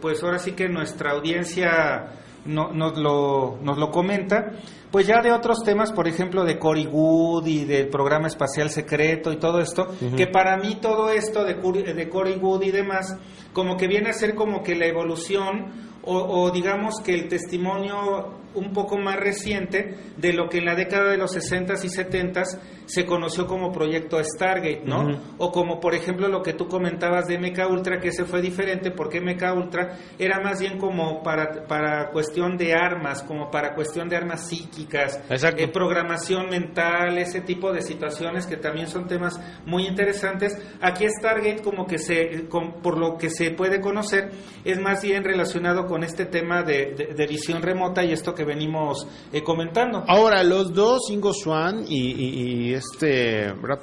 pues 0.00 0.22
ahora 0.22 0.38
sí 0.38 0.52
que 0.52 0.68
nuestra 0.68 1.10
audiencia 1.10 2.21
no, 2.44 2.72
nos, 2.72 2.98
lo, 2.98 3.58
nos 3.62 3.78
lo 3.78 3.90
comenta, 3.90 4.52
pues 4.90 5.06
ya 5.06 5.22
de 5.22 5.32
otros 5.32 5.62
temas, 5.64 5.92
por 5.92 6.08
ejemplo, 6.08 6.44
de 6.44 6.58
Cory 6.58 6.86
Wood 6.86 7.46
y 7.46 7.64
del 7.64 7.88
programa 7.88 8.26
espacial 8.26 8.70
secreto 8.70 9.32
y 9.32 9.36
todo 9.36 9.60
esto, 9.60 9.88
que 10.16 10.26
para 10.26 10.56
mí 10.56 10.78
todo 10.80 11.10
esto 11.10 11.44
de, 11.44 11.54
de 11.94 12.08
Cory 12.08 12.36
Wood 12.36 12.62
y 12.62 12.70
demás, 12.70 13.16
como 13.52 13.76
que 13.76 13.86
viene 13.86 14.10
a 14.10 14.12
ser 14.12 14.34
como 14.34 14.62
que 14.62 14.74
la 14.74 14.86
evolución 14.86 15.90
o, 16.02 16.16
o 16.16 16.50
digamos 16.50 17.00
que 17.04 17.14
el 17.14 17.28
testimonio 17.28 18.41
un 18.54 18.72
poco 18.72 18.98
más 18.98 19.16
reciente 19.16 19.94
de 20.16 20.32
lo 20.32 20.48
que 20.48 20.58
en 20.58 20.66
la 20.66 20.74
década 20.74 21.10
de 21.10 21.16
los 21.16 21.36
60s 21.36 21.84
y 21.84 21.88
70s 21.88 22.58
se 22.86 23.06
conoció 23.06 23.46
como 23.46 23.72
proyecto 23.72 24.22
Stargate, 24.22 24.82
¿no? 24.84 25.20
O 25.38 25.50
como 25.52 25.80
por 25.80 25.94
ejemplo 25.94 26.28
lo 26.28 26.42
que 26.42 26.52
tú 26.52 26.68
comentabas 26.68 27.26
de 27.26 27.38
MK 27.38 27.70
Ultra, 27.70 28.00
que 28.00 28.08
ese 28.08 28.24
fue 28.24 28.42
diferente 28.42 28.90
porque 28.90 29.20
MK 29.20 29.42
Ultra 29.56 29.96
era 30.18 30.40
más 30.40 30.60
bien 30.60 30.78
como 30.78 31.22
para, 31.22 31.66
para 31.66 32.10
cuestión 32.10 32.56
de 32.56 32.74
armas, 32.74 33.22
como 33.22 33.50
para 33.50 33.74
cuestión 33.74 34.08
de 34.08 34.16
armas 34.16 34.48
psíquicas, 34.48 35.20
eh, 35.30 35.68
programación 35.68 36.50
mental, 36.50 37.18
ese 37.18 37.40
tipo 37.40 37.72
de 37.72 37.82
situaciones 37.82 38.46
que 38.46 38.56
también 38.56 38.88
son 38.88 39.06
temas 39.06 39.40
muy 39.64 39.86
interesantes. 39.86 40.56
Aquí 40.80 41.06
Stargate 41.08 41.62
como 41.62 41.86
que 41.86 41.98
se, 41.98 42.46
por 42.82 42.98
lo 42.98 43.16
que 43.16 43.30
se 43.30 43.50
puede 43.52 43.80
conocer, 43.80 44.30
es 44.64 44.78
más 44.80 45.02
bien 45.02 45.24
relacionado 45.24 45.86
con 45.86 46.04
este 46.04 46.26
tema 46.26 46.62
de, 46.62 47.14
de 47.16 47.26
visión 47.26 47.62
remota 47.62 48.04
y 48.04 48.12
esto 48.12 48.34
que 48.34 48.41
venimos 48.44 49.06
eh, 49.32 49.42
comentando. 49.42 50.04
Ahora, 50.06 50.42
los 50.42 50.72
dos, 50.72 51.10
Ingo 51.10 51.32
Swan 51.32 51.84
y, 51.88 52.72
este 52.72 53.52
Brad 53.52 53.80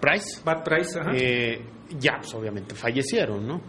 Price, 0.00 0.40
Brad 0.44 0.62
Price 0.62 0.98
eh, 1.14 1.64
ya, 1.98 2.18
pues, 2.18 2.34
obviamente 2.34 2.74
fallecieron, 2.74 3.46
¿no? 3.46 3.60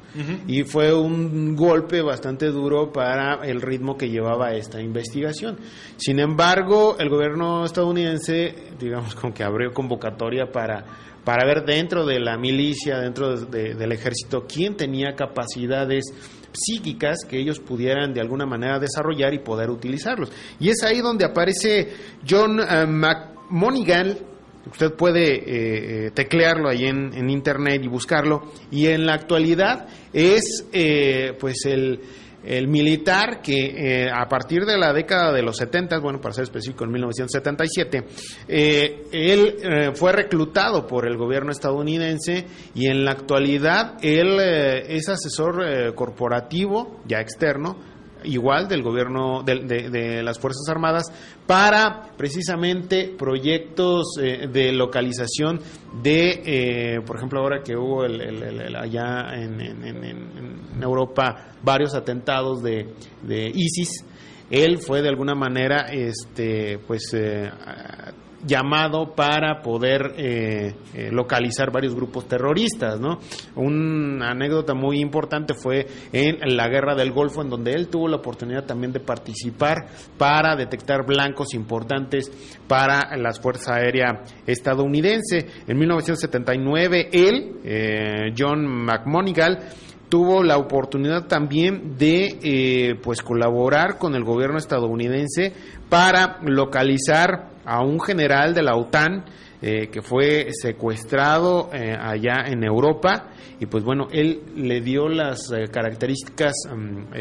Y 0.48 0.64
fue 0.64 0.94
un 0.94 1.56
golpe 1.56 2.02
bastante 2.02 2.48
duro 2.48 2.92
para 2.92 3.46
el 3.46 3.62
ritmo 3.62 3.98
que 3.98 4.10
llevaba 4.10 4.54
esta 4.54 4.82
investigación. 4.82 5.58
Sin 5.98 6.20
embargo, 6.20 6.96
el 7.00 7.10
gobierno 7.10 7.66
estadounidense, 7.66 8.56
digamos, 8.80 9.16
como 9.16 9.34
que 9.34 9.44
abrió 9.44 9.72
convocatoria 9.74 10.52
para 10.52 10.86
para 11.24 11.46
ver 11.46 11.66
dentro 11.66 12.06
de 12.06 12.20
la 12.20 12.38
milicia, 12.38 13.00
dentro 13.00 13.38
del 13.38 13.92
ejército, 13.92 14.46
quién 14.48 14.76
tenía 14.76 15.16
capacidades 15.16 16.06
psíquicas 16.52 17.26
que 17.28 17.40
ellos 17.40 17.60
pudieran 17.60 18.14
de 18.14 18.22
alguna 18.22 18.46
manera 18.46 18.80
desarrollar 18.80 19.34
y 19.34 19.40
poder 19.40 19.70
utilizarlos. 19.70 20.32
Y 20.60 20.70
es 20.70 20.84
ahí 20.84 21.02
donde 21.02 21.26
aparece 21.26 21.90
John 22.28 22.60
uh, 22.60 22.86
usted 24.70 24.94
puede 24.94 25.36
eh, 25.36 26.06
eh, 26.08 26.12
teclearlo 26.12 26.70
ahí 26.70 26.86
en, 26.86 27.30
internet 27.30 27.82
y 27.84 27.88
buscarlo, 27.88 28.52
y 28.72 28.88
en 28.88 29.06
la 29.06 29.14
actualidad 29.14 29.88
es 30.14 30.66
eh, 30.72 31.36
pues 31.40 31.66
el 31.66 32.00
el 32.44 32.68
militar 32.68 33.42
que 33.42 34.04
eh, 34.04 34.10
a 34.14 34.28
partir 34.28 34.66
de 34.66 34.78
la 34.78 34.94
década 34.94 35.32
de 35.32 35.42
los 35.42 35.58
70, 35.58 36.00
bueno, 36.00 36.20
para 36.20 36.34
ser 36.34 36.44
específico, 36.44 36.84
en 36.84 36.92
1977, 36.92 38.06
eh, 38.48 39.06
él 39.12 39.56
eh, 39.62 39.92
fue 39.96 40.12
reclutado 40.12 40.86
por 40.86 41.08
el 41.08 41.18
gobierno 41.18 41.52
estadounidense 41.52 42.46
y 42.76 42.88
en 42.88 43.06
la 43.06 43.12
actualidad 43.12 43.98
él 44.02 44.40
es 44.40 45.10
asesor 45.10 45.94
corporativo, 45.96 47.00
ya 47.06 47.20
externo, 47.20 47.93
igual 48.26 48.68
del 48.68 48.82
gobierno 48.82 49.44
de, 49.44 50.22
las 50.24 50.40
Fuerzas 50.40 50.68
Armadas 50.70 51.06
para 51.46 52.12
precisamente 52.18 53.14
proyectos 53.18 54.18
eh, 54.22 54.48
de 54.52 54.72
localización 54.72 55.60
de, 56.02 56.42
eh, 56.46 57.02
por 57.06 57.18
ejemplo, 57.18 57.42
ahora 57.42 57.62
que 57.64 57.76
hubo 57.76 58.06
el, 58.06 58.76
allá 58.76 59.36
en, 59.36 60.82
Europa 60.82 61.54
varios 61.62 61.96
atentados 61.96 62.62
de, 62.62 62.94
de 63.22 63.48
ISIS, 63.54 64.04
él 64.50 64.80
fue 64.80 65.02
de 65.02 65.10
alguna 65.10 65.34
manera 65.34 65.88
este 65.92 66.78
pues 66.86 67.14
eh, 67.14 67.50
llamado 68.46 69.16
para 69.16 69.62
poder 69.62 70.14
eh, 70.18 70.76
eh, 70.94 71.10
localizar 71.12 71.72
varios 71.72 71.96
grupos 71.96 72.28
terroristas, 72.28 73.00
¿no? 73.00 73.20
Una 73.56 74.32
anécdota 74.32 74.74
muy 74.74 75.00
importante 75.00 75.54
fue 75.54 75.88
en 76.12 76.56
la 76.56 76.68
guerra 76.68 76.96
del 76.96 77.12
Golfo, 77.12 77.42
en 77.42 77.50
donde 77.50 77.74
él 77.74 77.88
tuvo 77.88 78.08
la 78.08 78.18
oportunidad 78.18 78.66
también 78.66 78.92
de 78.92 79.00
participar 79.00 79.88
para 80.18 80.56
detectar 80.56 81.06
blancos 81.06 81.54
importantes 81.54 82.32
para 82.68 83.16
la 83.18 83.32
Fuerza 83.34 83.76
Aérea 83.76 84.24
estadounidense. 84.46 85.48
En 85.68 85.78
1979, 85.78 87.10
él, 87.12 87.56
eh, 87.64 88.34
John 88.38 88.66
McMonigal, 88.66 89.60
tuvo 90.10 90.44
la 90.44 90.58
oportunidad 90.58 91.26
también 91.26 91.98
de 91.98 93.00
pues 93.02 93.24
colaborar 93.24 93.98
con 93.98 94.14
el 94.14 94.24
gobierno 94.24 94.60
estadounidense 94.60 95.54
para 95.90 96.38
localizar 96.44 97.53
a 97.66 97.84
un 97.84 98.00
general 98.00 98.54
de 98.54 98.64
la 98.64 98.76
OTAN 98.76 99.26
eh, 99.66 99.88
que 99.88 100.02
fue 100.02 100.50
secuestrado 100.52 101.70
eh, 101.72 101.96
allá 101.98 102.48
en 102.48 102.66
Europa 102.66 103.30
y 103.62 103.66
pues 103.66 103.82
bueno, 103.86 104.10
él 104.12 104.42
le 104.58 104.82
dio 104.82 105.08
las 105.08 105.54
eh, 105.54 105.70
características 105.72 106.52
mm, 106.70 107.14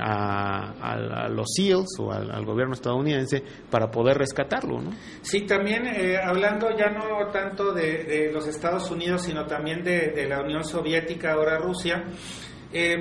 a, 0.00 1.28
los 1.28 1.48
SEALs 1.56 1.98
o 1.98 2.12
al, 2.12 2.44
gobierno 2.44 2.74
estadounidense 2.74 3.42
para 3.68 3.90
poder 3.90 4.16
rescatarlo, 4.16 4.80
¿no? 4.80 4.92
Sí, 5.22 5.40
también 5.40 5.88
hablando 6.22 6.68
ya 6.70 6.88
no 6.90 7.32
tanto 7.32 7.72
de, 7.72 8.30
los 8.32 8.46
Estados 8.46 8.88
Unidos, 8.92 9.22
sino 9.22 9.44
también 9.46 9.82
de, 9.82 10.12
de 10.14 10.28
la 10.28 10.40
Unión 10.42 10.62
Soviética, 10.62 11.32
ahora 11.32 11.58
Rusia, 11.58 12.04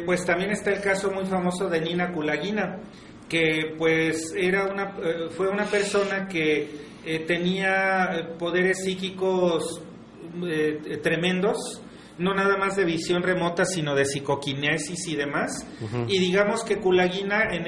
pues 0.07 0.25
también 0.25 0.49
está 0.49 0.71
el 0.71 0.81
caso 0.81 1.11
muy 1.11 1.25
famoso 1.25 1.69
de 1.69 1.81
Nina 1.81 2.11
Kulagina, 2.11 2.79
que 3.27 3.75
pues 3.77 4.33
era 4.35 4.65
una, 4.65 4.95
fue 5.35 5.49
una 5.49 5.65
persona 5.65 6.27
que 6.27 6.87
eh, 7.05 7.19
tenía 7.19 8.17
eh, 8.17 8.23
poderes 8.37 8.83
psíquicos 8.83 9.81
eh, 10.45 10.99
tremendos, 11.01 11.81
no 12.17 12.33
nada 12.33 12.57
más 12.57 12.75
de 12.75 12.83
visión 12.83 13.23
remota, 13.23 13.63
sino 13.63 13.95
de 13.95 14.03
psicoquinesis 14.03 15.07
y 15.07 15.15
demás. 15.15 15.65
Y 16.09 16.19
digamos 16.19 16.63
que 16.65 16.79
Kulagina, 16.79 17.43
en, 17.49 17.65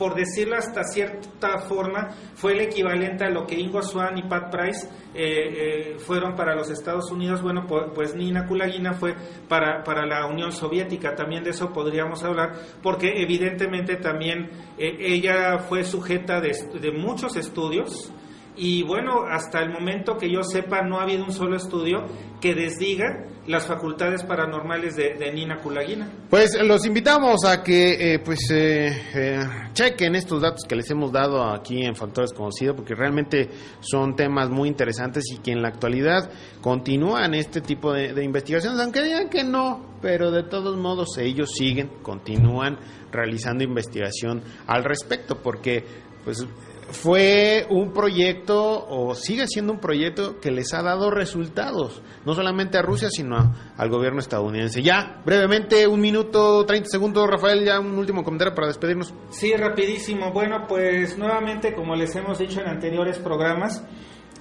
por 0.00 0.14
decirlo 0.14 0.56
hasta 0.56 0.82
cierta 0.84 1.58
forma, 1.58 2.08
fue 2.34 2.52
el 2.52 2.62
equivalente 2.62 3.24
a 3.24 3.28
lo 3.28 3.46
que 3.46 3.60
Ingo 3.60 3.82
Swan 3.82 4.16
y 4.16 4.22
Pat 4.22 4.50
Price 4.50 4.88
eh, 5.14 5.92
eh, 5.92 5.98
fueron 5.98 6.34
para 6.34 6.54
los 6.54 6.70
Estados 6.70 7.10
Unidos. 7.10 7.42
Bueno, 7.42 7.66
pues, 7.66 8.14
Nina 8.14 8.46
Kulagina 8.46 8.94
fue 8.94 9.14
para, 9.46 9.84
para 9.84 10.06
la 10.06 10.24
Unión 10.24 10.52
Soviética, 10.52 11.14
también 11.14 11.44
de 11.44 11.50
eso 11.50 11.70
podríamos 11.70 12.24
hablar, 12.24 12.52
porque 12.82 13.20
evidentemente 13.20 13.96
también 13.96 14.48
eh, 14.78 14.96
ella 15.00 15.58
fue 15.58 15.84
sujeta 15.84 16.40
de, 16.40 16.56
de 16.80 16.92
muchos 16.92 17.36
estudios 17.36 18.10
y 18.56 18.82
bueno, 18.82 19.24
hasta 19.30 19.60
el 19.60 19.70
momento 19.70 20.16
que 20.16 20.30
yo 20.30 20.42
sepa 20.42 20.82
no 20.82 20.98
ha 20.98 21.04
habido 21.04 21.24
un 21.24 21.32
solo 21.32 21.56
estudio 21.56 22.06
que 22.40 22.54
desdiga 22.54 23.26
las 23.46 23.66
facultades 23.66 24.22
paranormales 24.22 24.96
de, 24.96 25.32
Nina 25.32 25.58
Kulagina. 25.58 26.10
Pues 26.28 26.56
los 26.62 26.84
invitamos 26.84 27.44
a 27.44 27.62
que 27.62 28.14
eh, 28.14 28.18
pues 28.18 28.50
eh, 28.50 28.88
eh, 29.14 29.40
chequen 29.72 30.14
estos 30.14 30.42
datos 30.42 30.64
que 30.68 30.76
les 30.76 30.90
hemos 30.90 31.10
dado 31.10 31.42
aquí 31.44 31.84
en 31.84 31.94
Factores 31.94 32.32
Conocidos 32.32 32.76
porque 32.76 32.94
realmente 32.94 33.48
son 33.80 34.14
temas 34.14 34.50
muy 34.50 34.68
interesantes 34.68 35.24
y 35.32 35.38
que 35.38 35.52
en 35.52 35.62
la 35.62 35.68
actualidad 35.68 36.30
continúan 36.60 37.34
este 37.34 37.60
tipo 37.60 37.92
de, 37.92 38.12
de 38.12 38.24
investigaciones, 38.24 38.78
aunque 38.80 39.02
digan 39.02 39.28
que 39.28 39.44
no, 39.44 39.96
pero 40.02 40.30
de 40.30 40.44
todos 40.44 40.76
modos 40.76 41.16
ellos 41.18 41.50
siguen, 41.52 41.88
continúan 42.02 42.78
realizando 43.10 43.64
investigación 43.64 44.42
al 44.66 44.84
respecto 44.84 45.38
porque 45.42 45.84
pues 46.24 46.46
fue 46.90 47.66
un 47.70 47.92
proyecto 47.92 48.86
o 48.88 49.14
sigue 49.14 49.46
siendo 49.46 49.72
un 49.72 49.80
proyecto 49.80 50.40
que 50.40 50.50
les 50.50 50.72
ha 50.74 50.82
dado 50.82 51.10
resultados, 51.10 52.02
no 52.24 52.34
solamente 52.34 52.78
a 52.78 52.82
Rusia, 52.82 53.08
sino 53.10 53.54
al 53.76 53.88
gobierno 53.90 54.20
estadounidense. 54.20 54.82
Ya, 54.82 55.20
brevemente, 55.24 55.86
un 55.86 56.00
minuto, 56.00 56.64
30 56.64 56.88
segundos, 56.88 57.28
Rafael, 57.28 57.64
ya 57.64 57.80
un 57.80 57.98
último 57.98 58.22
comentario 58.22 58.54
para 58.54 58.68
despedirnos. 58.68 59.14
Sí, 59.30 59.54
rapidísimo. 59.54 60.32
Bueno, 60.32 60.66
pues 60.68 61.16
nuevamente, 61.18 61.74
como 61.74 61.94
les 61.94 62.14
hemos 62.16 62.38
dicho 62.38 62.60
en 62.60 62.68
anteriores 62.68 63.18
programas, 63.18 63.84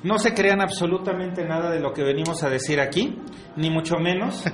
no 0.03 0.17
se 0.17 0.33
crean 0.33 0.61
absolutamente 0.61 1.43
nada 1.45 1.71
de 1.71 1.79
lo 1.79 1.91
que 1.93 2.03
venimos 2.03 2.43
a 2.43 2.49
decir 2.49 2.79
aquí, 2.79 3.17
ni 3.55 3.69
mucho 3.69 3.97
menos. 3.97 4.43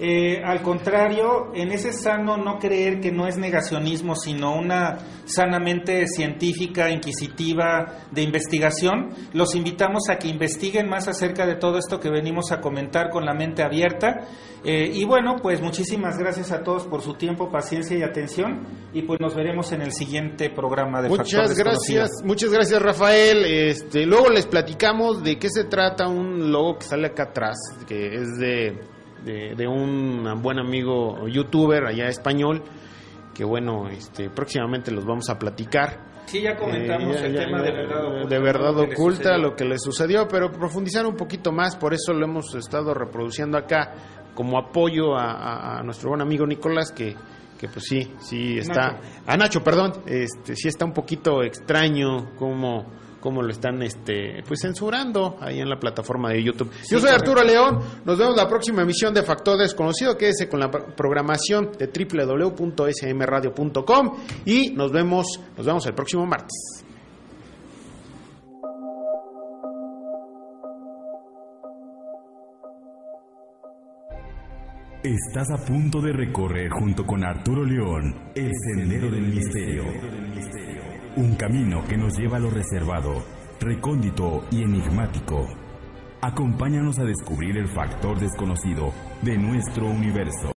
Eh, 0.00 0.42
al 0.44 0.60
contrario, 0.60 1.52
en 1.54 1.70
ese 1.70 1.92
sano 1.92 2.36
no 2.36 2.58
creer 2.58 3.00
que 3.00 3.12
no 3.12 3.28
es 3.28 3.38
negacionismo, 3.38 4.16
sino 4.16 4.56
una 4.56 4.98
sanamente 5.24 6.06
científica, 6.08 6.90
inquisitiva, 6.90 8.00
de 8.10 8.22
investigación, 8.22 9.10
los 9.32 9.54
invitamos 9.54 10.10
a 10.10 10.16
que 10.16 10.26
investiguen 10.28 10.88
más 10.88 11.06
acerca 11.06 11.46
de 11.46 11.54
todo 11.54 11.78
esto 11.78 12.00
que 12.00 12.10
venimos 12.10 12.50
a 12.50 12.60
comentar 12.60 13.08
con 13.08 13.24
la 13.24 13.34
mente 13.34 13.62
abierta. 13.62 14.22
Eh, 14.64 14.90
y 14.92 15.04
bueno, 15.04 15.36
pues 15.40 15.60
muchísimas 15.60 16.18
gracias 16.18 16.50
a 16.50 16.62
todos 16.62 16.84
por 16.86 17.02
su 17.02 17.14
tiempo, 17.14 17.50
paciencia 17.50 17.96
y 17.96 18.02
atención. 18.02 18.66
Y 18.92 19.02
pues 19.02 19.20
nos 19.20 19.34
veremos 19.34 19.70
en 19.72 19.82
el 19.82 19.92
siguiente 19.92 20.50
programa 20.50 21.02
de 21.02 21.08
Muchas 21.08 21.56
gracias, 21.56 22.10
muchas 22.24 22.50
gracias 22.50 22.82
Rafael. 22.82 23.44
Este, 23.44 24.06
luego 24.06 24.28
les 24.28 24.46
platicamos 24.46 24.83
de 24.92 25.38
qué 25.38 25.48
se 25.48 25.64
trata 25.64 26.08
un 26.08 26.52
logo 26.52 26.76
que 26.76 26.84
sale 26.84 27.06
acá 27.06 27.24
atrás, 27.24 27.56
que 27.88 28.16
es 28.16 28.36
de, 28.38 28.78
de, 29.24 29.66
un 29.66 30.42
buen 30.42 30.58
amigo 30.58 31.26
youtuber 31.26 31.86
allá 31.86 32.08
español, 32.08 32.62
que 33.34 33.44
bueno, 33.44 33.88
este, 33.88 34.28
próximamente 34.28 34.90
los 34.90 35.06
vamos 35.06 35.30
a 35.30 35.38
platicar. 35.38 36.12
Sí, 36.26 36.42
ya 36.42 36.54
comentamos 36.56 37.16
eh, 37.16 37.26
el 37.26 37.34
tema 37.34 37.62
de 37.62 37.72
verdad 37.72 38.04
oculta. 38.04 38.28
De 38.28 38.38
verdad 38.38 38.78
oculta, 38.78 39.38
lo 39.38 39.56
que 39.56 39.64
le 39.64 39.78
sucedió, 39.78 40.28
pero 40.28 40.52
profundizar 40.52 41.06
un 41.06 41.16
poquito 41.16 41.50
más, 41.50 41.76
por 41.76 41.94
eso 41.94 42.12
lo 42.12 42.26
hemos 42.26 42.54
estado 42.54 42.92
reproduciendo 42.92 43.56
acá 43.56 43.94
como 44.34 44.58
apoyo 44.58 45.16
a, 45.16 45.80
nuestro 45.82 46.10
buen 46.10 46.20
amigo 46.20 46.46
Nicolás, 46.46 46.92
que, 46.92 47.14
que 47.58 47.68
pues 47.68 47.86
sí, 47.86 48.12
sí 48.18 48.58
está... 48.58 49.00
A 49.26 49.36
Nacho, 49.38 49.62
perdón, 49.62 49.92
este, 50.04 50.56
sí 50.56 50.68
está 50.68 50.84
un 50.84 50.92
poquito 50.92 51.42
extraño 51.42 52.34
como 52.36 52.84
cómo 53.24 53.40
lo 53.40 53.50
están 53.50 53.82
este 53.82 54.42
pues 54.46 54.60
censurando 54.60 55.38
ahí 55.40 55.58
en 55.58 55.70
la 55.70 55.78
plataforma 55.78 56.28
de 56.28 56.42
YouTube. 56.42 56.70
Yo 56.90 57.00
soy 57.00 57.08
Arturo 57.08 57.42
León, 57.42 57.80
nos 58.04 58.18
vemos 58.18 58.36
la 58.36 58.46
próxima 58.46 58.82
emisión 58.82 59.14
de 59.14 59.22
Factor 59.22 59.58
Desconocido, 59.58 60.18
quédese 60.18 60.46
con 60.46 60.60
la 60.60 60.70
programación 60.70 61.70
de 61.78 61.86
www.smradio.com 61.86 64.18
y 64.44 64.72
nos 64.72 64.92
vemos, 64.92 65.40
nos 65.56 65.64
vemos 65.64 65.86
el 65.86 65.94
próximo 65.94 66.26
martes. 66.26 66.84
Estás 75.02 75.50
a 75.50 75.56
punto 75.64 76.02
de 76.02 76.12
recorrer 76.12 76.68
junto 76.70 77.06
con 77.06 77.24
Arturo 77.24 77.64
León 77.64 78.32
el 78.34 78.52
Sendero 78.54 79.10
del 79.10 79.28
Misterio. 79.28 79.84
Un 81.16 81.36
camino 81.36 81.84
que 81.84 81.96
nos 81.96 82.18
lleva 82.18 82.38
a 82.38 82.40
lo 82.40 82.50
reservado, 82.50 83.22
recóndito 83.60 84.44
y 84.50 84.64
enigmático. 84.64 85.46
Acompáñanos 86.20 86.98
a 86.98 87.04
descubrir 87.04 87.56
el 87.56 87.68
factor 87.68 88.18
desconocido 88.18 88.92
de 89.22 89.38
nuestro 89.38 89.86
universo. 89.86 90.52